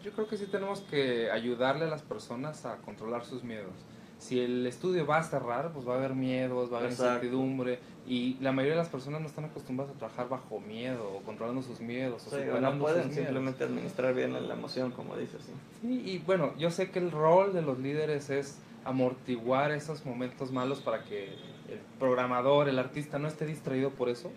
[0.02, 3.72] Yo creo que sí tenemos que ayudarle a las personas a controlar sus miedos.
[4.18, 7.14] Si el estudio va a cerrar, pues va a haber miedos, va a haber Exacto.
[7.14, 11.22] incertidumbre y la mayoría de las personas no están acostumbradas a trabajar bajo miedo o
[11.22, 13.14] controlando sus miedos o Sí, o no pueden sus miedos.
[13.26, 15.42] simplemente administrar bien la emoción, como dices.
[15.44, 15.52] ¿sí?
[15.82, 20.50] Sí, y bueno, yo sé que el rol de los líderes es amortiguar esos momentos
[20.52, 21.26] malos para que
[21.68, 24.30] el programador, el artista no esté distraído por eso.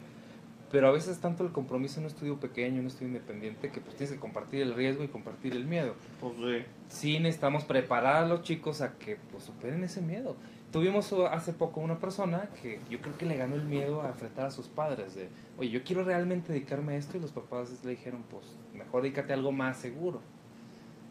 [0.71, 3.81] Pero a veces tanto el compromiso en un estudio pequeño, en un estudio independiente, que
[3.81, 5.95] pues tienes que compartir el riesgo y compartir el miedo.
[6.21, 6.65] Pues sí.
[6.87, 10.35] sí necesitamos preparar a los chicos a que pues, superen ese miedo.
[10.71, 14.07] tuvimos uh, hace poco una persona que yo creo que le ganó el miedo a
[14.07, 15.27] enfrentar a sus padres de,
[15.57, 19.33] oye, yo quiero realmente dedicarme a esto y los papás le dijeron, pues mejor dedícate
[19.33, 20.21] a algo más seguro.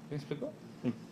[0.09, 0.51] ¿Me explico?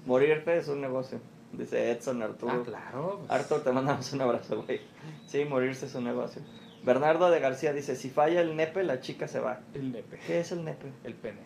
[0.07, 1.20] Morirte es un negocio,
[1.53, 2.53] dice Edson Arturo.
[2.53, 3.19] Ah, claro.
[3.19, 4.81] pues, Arthur, te mandamos un abrazo, güey.
[5.27, 6.41] Sí, morirse es un negocio.
[6.85, 9.61] Bernardo de García dice, si falla el nepe, la chica se va.
[9.75, 10.89] El nepe, ¿Qué es el nepe?
[11.05, 11.41] el pene.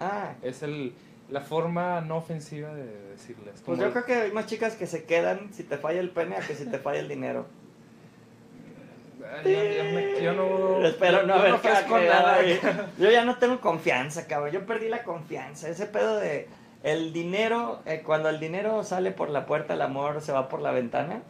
[0.00, 0.94] Ah, Es el,
[1.30, 3.62] la forma no ofensiva de decirles.
[3.64, 6.36] pues yo creo que hay más chicas que se quedan si te falla el pene
[6.36, 7.46] a que si te falla el dinero.
[9.44, 10.84] Yo, yo me- yo no.
[10.86, 12.38] Espero no haber hackeado, nada.
[12.98, 14.50] Yo ya no tengo confianza, cabrón.
[14.52, 15.68] Yo perdí la confianza.
[15.68, 16.48] Ese pedo de
[16.82, 20.60] el dinero, eh, cuando el dinero sale por la puerta, el amor se va por
[20.60, 21.22] la ventana.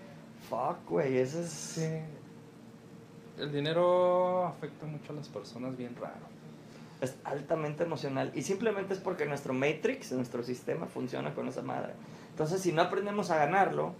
[0.48, 1.48] Fuck, güey, eso es...
[1.50, 1.88] Sí.
[3.38, 6.26] El dinero afecta mucho a las personas bien raro.
[7.00, 11.94] es altamente emocional y simplemente es porque nuestro matrix, nuestro sistema funciona con esa madre.
[12.30, 13.94] Entonces, si no aprendemos a ganarlo,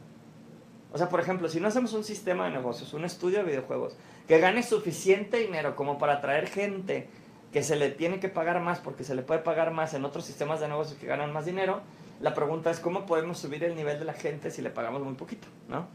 [0.93, 3.97] o sea, por ejemplo, si no hacemos un sistema de negocios, un estudio de videojuegos,
[4.29, 7.09] que gane suficiente dinero como para atraer gente
[7.53, 10.25] que se le tiene que pagar más porque se le puede pagar más en otros
[10.25, 11.81] sistemas de negocios que ganan más dinero,
[12.21, 15.15] la pregunta es cómo podemos subir el nivel de la gente si le pagamos muy
[15.15, 15.89] poquito, ¿no?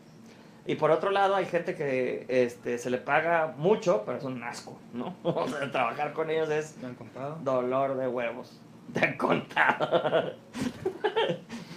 [0.68, 4.44] Y por otro lado, hay gente que este, se le paga mucho, pero es un
[4.44, 5.15] asco, ¿no?
[5.23, 7.38] O sea, trabajar con ellos es ¿Me han contado?
[7.41, 8.60] dolor de huevos.
[8.94, 10.34] Te han contado.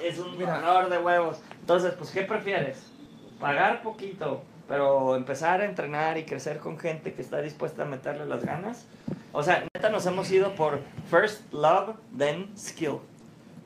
[0.04, 0.60] es un Mira.
[0.62, 1.42] dolor de huevos.
[1.62, 2.92] Entonces, pues, ¿qué prefieres?
[3.40, 8.26] Pagar poquito, pero empezar a entrenar y crecer con gente que está dispuesta a meterle
[8.26, 8.86] las ganas.
[9.34, 10.80] O sea, neta nos hemos ido por
[11.10, 13.00] first love, then skill.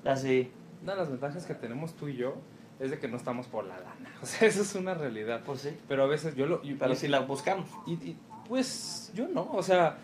[0.06, 0.52] Así,
[0.84, 2.36] Una de las ventajas que tenemos tú y yo
[2.80, 4.14] es de que no estamos por la lana.
[4.22, 5.42] O sea, eso es una realidad.
[5.46, 5.70] pues sí.
[5.88, 6.62] Pero a veces yo lo.
[6.62, 7.70] Pero y- si la buscamos.
[7.86, 9.98] Y, y, pues yo no, o sea,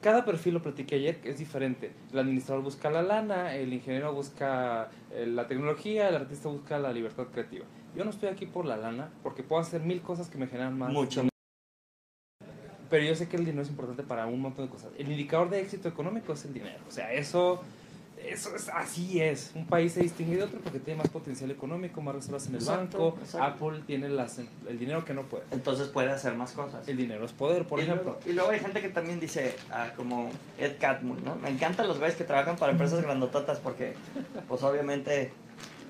[0.00, 1.92] cada perfil lo platiqué ayer es diferente.
[2.12, 6.92] El administrador busca la lana, el ingeniero busca eh, la tecnología, el artista busca la
[6.92, 7.66] libertad creativa.
[7.94, 10.78] Yo no estoy aquí por la lana porque puedo hacer mil cosas que me generan
[10.78, 10.90] más.
[10.92, 11.26] Mucho.
[12.88, 14.90] Pero yo sé que el dinero es importante para un montón de cosas.
[14.98, 16.78] El indicador de éxito económico es el dinero.
[16.88, 17.62] O sea, eso,
[18.26, 19.52] eso es así es.
[19.54, 22.60] Un país se distingue de otro porque tiene más potencial económico, más reservas en el
[22.60, 23.18] Exacto, banco.
[23.22, 23.46] exacto.
[23.66, 25.44] Apple tiene las, el dinero que no puede.
[25.50, 26.86] Entonces puede hacer más cosas.
[26.88, 28.04] El dinero es poder, por y ejemplo.
[28.12, 31.36] Luego, y luego hay gente que también dice, ah, como Ed Catmull, ¿no?
[31.36, 33.94] Me encantan los güeyes que trabajan para empresas grandototas porque,
[34.48, 35.32] pues obviamente,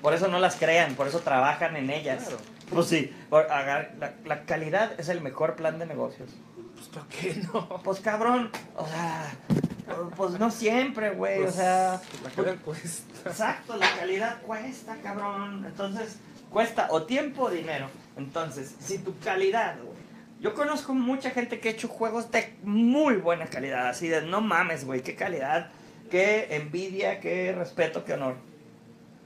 [0.02, 2.22] por eso no las crean, por eso trabajan en ellas.
[2.24, 2.38] Claro.
[2.70, 6.30] Pues sí, por agar- la, la calidad es el mejor plan de negocios.
[6.80, 7.68] Pues, ¿por qué no?
[7.82, 9.30] Pues cabrón, o sea,
[10.16, 13.28] pues no siempre, güey, o Pues, sea, la calidad cuesta.
[13.28, 15.64] Exacto, la calidad cuesta, cabrón.
[15.66, 16.16] Entonces,
[16.48, 17.88] cuesta o tiempo o dinero.
[18.16, 20.00] Entonces, si tu calidad, güey.
[20.40, 24.40] Yo conozco mucha gente que ha hecho juegos de muy buena calidad, así de no
[24.40, 25.70] mames, güey, qué calidad,
[26.10, 28.36] qué envidia, qué respeto, qué honor.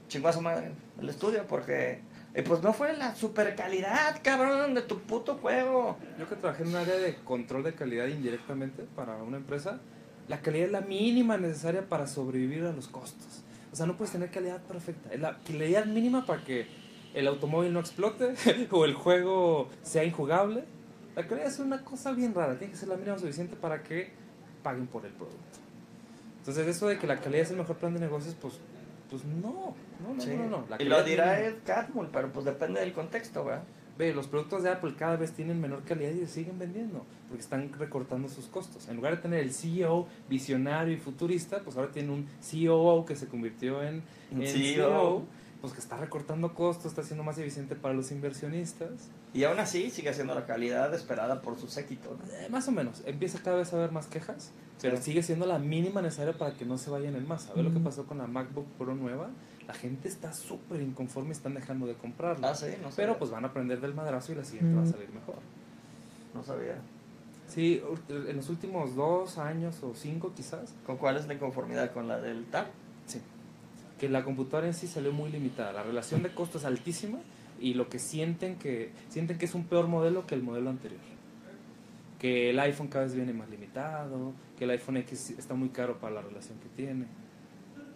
[0.09, 2.01] Chingó a su madre el estudio porque,
[2.35, 5.97] eh, pues no fue la super calidad, cabrón, de tu puto juego.
[6.19, 9.79] Yo que trabajé en un área de control de calidad indirectamente para una empresa,
[10.27, 13.43] la calidad es la mínima necesaria para sobrevivir a los costos.
[13.71, 15.13] O sea, no puedes tener calidad perfecta.
[15.13, 16.67] Es la calidad mínima para que
[17.13, 18.33] el automóvil no explote
[18.71, 20.65] o el juego sea injugable.
[21.15, 22.57] La calidad es una cosa bien rara.
[22.57, 24.11] Tiene que ser la mínima suficiente para que
[24.61, 25.39] paguen por el producto.
[26.39, 28.59] Entonces, eso de que la calidad es el mejor plan de negocios, pues,
[29.21, 29.73] pues no.
[30.05, 30.31] No, no, Sí.
[30.31, 30.65] no, no, no.
[30.69, 31.39] La y lo dirá.
[31.41, 33.63] Ed Catmull, pero pues depende del contexto, ¿verdad?
[33.97, 37.41] Ve, los productos de Apple cada vez tienen menor calidad y se siguen vendiendo porque
[37.41, 38.89] están recortando sus costos.
[38.89, 43.15] En lugar de tener el CEO visionario y futurista, pues ahora tiene un COO que
[43.15, 44.53] se convirtió en, en CEO.
[44.89, 45.23] CEO,
[45.65, 48.91] pues que está recortando costos, está siendo más eficiente para los inversionistas.
[49.33, 52.15] Y aún así sigue siendo la calidad esperada por su séquito.
[52.23, 52.31] ¿no?
[52.33, 55.03] Eh, más o menos, empieza cada vez a haber más quejas, pero Sí.
[55.05, 57.51] sigue siendo la mínima necesaria para que no se vayan en masa.
[57.55, 57.83] ¿Ve lo que Mm.
[57.83, 59.29] pasó con la MacBook Pro nueva?
[59.67, 62.51] La gente está súper inconforme y están dejando de comprarla.
[62.51, 62.95] Ah, sí, no sabía.
[62.95, 64.91] Pero pues van a aprender del madrazo y la siguiente va a Mm.
[64.91, 65.37] salir mejor.
[66.35, 66.75] No sabía.
[67.47, 71.91] Sí, en los últimos dos años o cinco quizás, ¿Con cuál es la inconformidad?
[71.91, 72.67] ¿Con la del TAP?
[74.05, 75.73] Que la computadora en sí salió muy limitada.
[75.73, 77.17] La relación de costo es altísima
[77.59, 81.01] y lo que sienten que sienten que es un peor modelo que el modelo anterior.
[82.19, 85.99] Que el iPhone cada vez viene más limitado, que el iPhone X está muy caro
[85.99, 87.07] para la relación que tiene.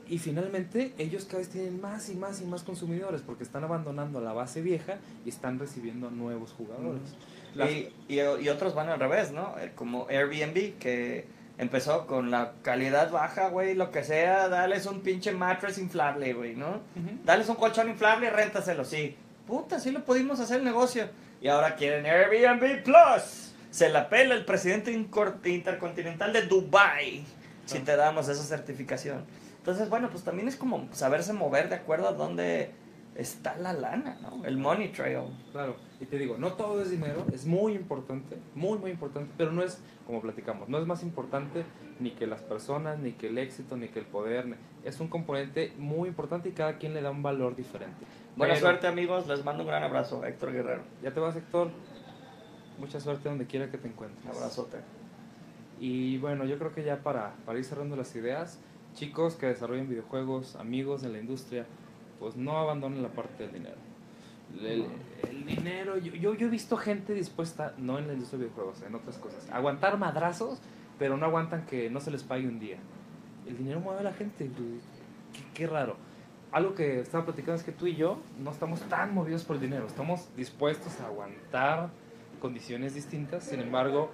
[0.07, 4.19] Y finalmente ellos cada vez tienen más y más y más consumidores porque están abandonando
[4.19, 7.15] la base vieja y están recibiendo nuevos jugadores.
[8.07, 9.55] Y, y otros van al revés, ¿no?
[9.59, 11.25] Eh, Como Airbnb, que
[11.59, 16.55] empezó con la calidad baja, güey, lo que sea, dales un pinche mattress inflable, güey,
[16.55, 16.79] ¿no?
[17.23, 19.15] Dales un colchón inflable, réntaselo, sí.
[19.45, 21.07] Puta, sí lo pudimos hacer el negocio.
[21.41, 23.53] Y ahora quieren Airbnb Plus.
[23.71, 27.23] Se la pela el presidente intercontinental de Dubai
[27.65, 27.81] si Ah.
[27.85, 29.25] te damos esa certificación.
[29.57, 32.71] Entonces, bueno, pues también es como saberse mover de acuerdo a dónde
[33.15, 34.43] está la lana, ¿no?
[34.45, 35.25] El money trail.
[35.51, 39.51] Claro, y te digo, no todo es dinero, es muy importante, muy, muy importante, pero
[39.51, 41.63] no es, como platicamos, no es más importante
[41.99, 44.55] ni que las personas, ni que el éxito, ni que el poder,
[44.85, 48.05] es un componente muy importante y cada quien le da un valor diferente.
[48.37, 49.27] Buena Pero- suerte, amigos.
[49.27, 50.23] Les mando un gran abrazo.
[50.23, 50.83] Héctor Guerrero.
[51.03, 51.69] Ya te vas, Héctor.
[52.79, 54.25] Mucha suerte donde quiera que te Un encuentres.
[54.33, 54.77] abrazote.
[55.81, 58.59] Y bueno, yo creo que ya para, para ir cerrando las ideas,
[58.93, 61.65] chicos que desarrollan videojuegos, amigos de la industria,
[62.19, 63.75] pues no abandonen la parte del dinero.
[64.61, 64.85] El,
[65.29, 68.81] el dinero, yo, yo, yo he visto gente dispuesta, no en la industria de videojuegos,
[68.81, 70.59] en otras cosas, a aguantar madrazos,
[70.97, 72.77] pero no aguantan que no se les pague un día.
[73.47, 74.49] El dinero mueve a la gente,
[75.33, 75.95] qué, qué raro.
[76.51, 79.61] Algo que estaba platicando es que tú y yo no estamos tan movidos por el
[79.61, 81.89] dinero, estamos dispuestos a aguantar
[82.39, 84.11] condiciones distintas, sin embargo,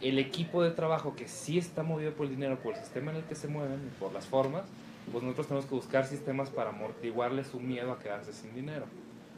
[0.00, 3.18] el equipo de trabajo que sí está movido por el dinero, por el sistema en
[3.18, 4.64] el que se mueven y por las formas,
[5.12, 8.86] pues nosotros tenemos que buscar sistemas para amortiguarle su miedo a quedarse sin dinero.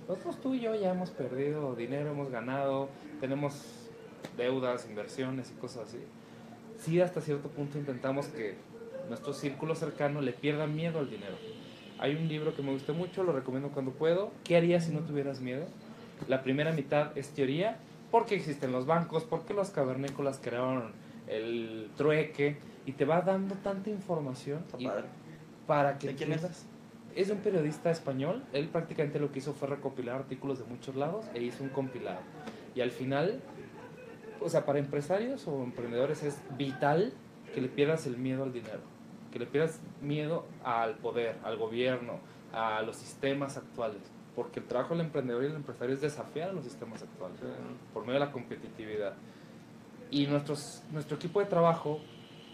[0.08, 2.88] Nosotros tú y yo ya hemos perdido dinero, hemos ganado,
[3.20, 3.54] tenemos
[4.36, 5.98] deudas, inversiones y cosas así.
[6.78, 8.56] Sí, hasta cierto punto intentamos que
[9.08, 11.36] nuestro círculo cercano le pierda miedo al dinero.
[11.98, 14.32] Hay un libro que me gusta mucho, lo recomiendo cuando puedo.
[14.44, 15.66] ¿Qué harías si no tuvieras miedo?
[16.28, 17.78] La primera mitad es teoría,
[18.10, 20.92] porque existen los bancos, porque los cavernícolas crearon
[21.28, 22.56] el trueque
[22.86, 25.04] y te va dando tanta información y- padre.
[25.66, 26.66] para que ¿De quién es?
[27.14, 28.42] Es de un periodista español.
[28.52, 32.20] Él prácticamente lo que hizo fue recopilar artículos de muchos lados e hizo un compilado.
[32.74, 33.40] Y al final,
[34.40, 37.12] o sea, para empresarios o emprendedores es vital
[37.54, 38.80] que le pierdas el miedo al dinero,
[39.30, 42.18] que le pierdas miedo al poder, al gobierno,
[42.52, 44.00] a los sistemas actuales.
[44.34, 47.38] Porque el trabajo del emprendedor y del empresario es desafiar a los sistemas actuales
[47.92, 49.14] por medio de la competitividad.
[50.10, 52.00] Y nuestros, nuestro equipo de trabajo,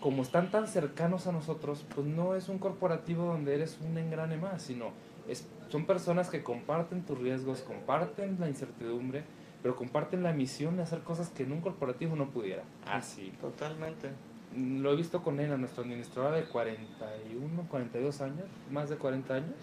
[0.01, 4.37] como están tan cercanos a nosotros, pues no es un corporativo donde eres un engrane
[4.37, 4.93] más, sino
[5.29, 9.25] es, son personas que comparten tus riesgos, comparten la incertidumbre,
[9.63, 12.63] pero comparten la misión de hacer cosas que en un corporativo no pudiera.
[12.87, 13.33] Así.
[13.41, 14.11] Totalmente.
[14.57, 19.57] Lo he visto con ella, nuestra administradora de 41, 42 años, más de 40 años.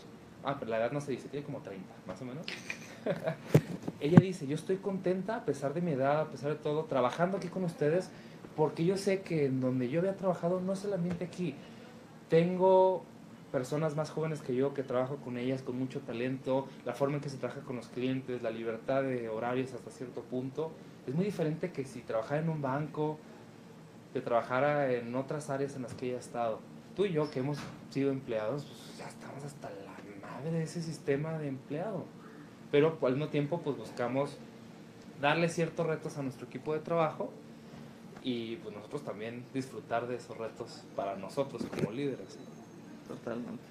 [0.44, 2.46] Ah, pero la edad no se dice, tiene como 30, más o menos.
[4.00, 7.38] ella dice, yo estoy contenta a pesar de mi edad, a pesar de todo, trabajando
[7.38, 8.12] aquí con ustedes,
[8.56, 11.56] porque yo sé que en donde yo había trabajado no ambiente aquí.
[12.30, 13.04] Tengo
[13.52, 17.22] personas más jóvenes que yo que trabajo con ellas con mucho talento, la forma en
[17.22, 20.72] que se trabaja con los clientes, la libertad de horarios hasta cierto punto,
[21.08, 23.18] es muy diferente que si trabajara en un banco,
[24.14, 26.60] que trabajara en otras áreas en las que ella ha estado.
[26.96, 27.58] Tú y yo que hemos
[27.90, 32.06] sido empleados, pues ya estamos hasta la madre de ese sistema de empleado.
[32.72, 34.38] Pero al mismo tiempo pues buscamos
[35.22, 37.32] darle ciertos retos a nuestro equipo de trabajo
[38.28, 42.40] y pues nosotros también disfrutar de esos retos para nosotros como líderes.
[43.08, 43.64] Totalmente.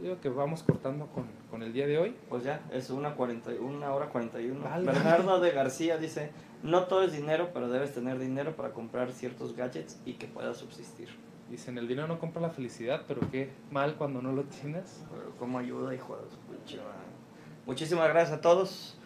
[0.00, 2.16] Digo que vamos cortando con, con el día de hoy.
[2.30, 4.60] Pues ya, es una, 40, y- una hora 41.
[4.64, 4.86] Vale.
[4.86, 6.30] Bernardo de García dice,
[6.62, 10.56] no todo es dinero, pero debes tener dinero para comprar ciertos gadgets y que puedas
[10.56, 11.08] subsistir.
[11.50, 15.04] Dicen, el dinero no compra la felicidad, pero qué mal cuando no lo tienes.
[15.12, 16.22] Pero ¿Cómo ayuda, hijo de?
[17.66, 18.96] Muchísimas gracias a todos.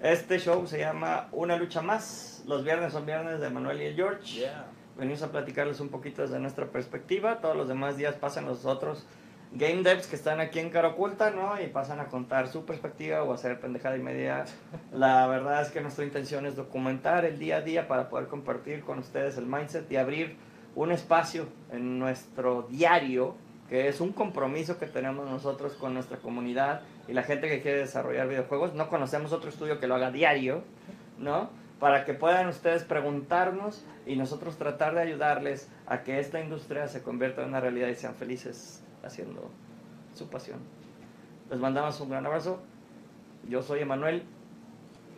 [0.00, 2.42] Este show se llama Una lucha más.
[2.46, 4.46] Los viernes son viernes de Manuel y el George.
[4.96, 7.40] Venimos a platicarles un poquito desde nuestra perspectiva.
[7.40, 9.06] Todos los demás días pasan los otros
[9.52, 11.60] game devs que están aquí en cara oculta, ¿no?
[11.60, 14.44] Y pasan a contar su perspectiva o hacer pendejada y media.
[14.92, 18.82] La verdad es que nuestra intención es documentar el día a día para poder compartir
[18.82, 20.36] con ustedes el mindset y abrir
[20.74, 23.36] un espacio en nuestro diario
[23.68, 27.78] que es un compromiso que tenemos nosotros con nuestra comunidad y la gente que quiere
[27.78, 28.74] desarrollar videojuegos.
[28.74, 30.62] No conocemos otro estudio que lo haga diario,
[31.18, 31.50] ¿no?
[31.80, 37.02] Para que puedan ustedes preguntarnos y nosotros tratar de ayudarles a que esta industria se
[37.02, 39.50] convierta en una realidad y sean felices haciendo
[40.14, 40.60] su pasión.
[41.50, 42.60] Les mandamos un gran abrazo.
[43.48, 44.22] Yo soy Emanuel.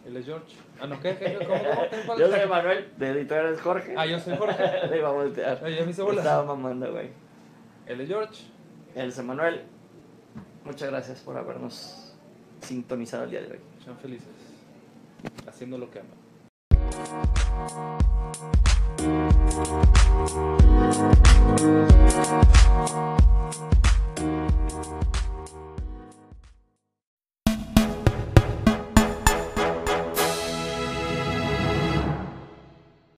[0.06, 0.56] Él es George.
[0.80, 1.16] Ah, no, ¿qué?
[1.16, 1.34] ¿Qué?
[1.34, 1.58] ¿Cómo?
[1.58, 2.06] ¿Cómo?
[2.06, 3.94] ¿Cuál Yo soy Emanuel, de Editores Jorge.
[3.96, 4.62] Ah, yo soy Jorge.
[4.90, 5.64] Le iba a voltear.
[5.64, 6.24] Oye, me hizo Me bolas.
[6.24, 7.10] Estaba mamando, güey.
[7.86, 8.44] Él es George.
[8.94, 9.62] Él es Emanuel.
[10.66, 12.12] Muchas gracias por habernos
[12.60, 13.60] sintonizado el día de hoy.
[13.84, 14.26] Sean felices,
[15.46, 16.26] haciendo lo que aman.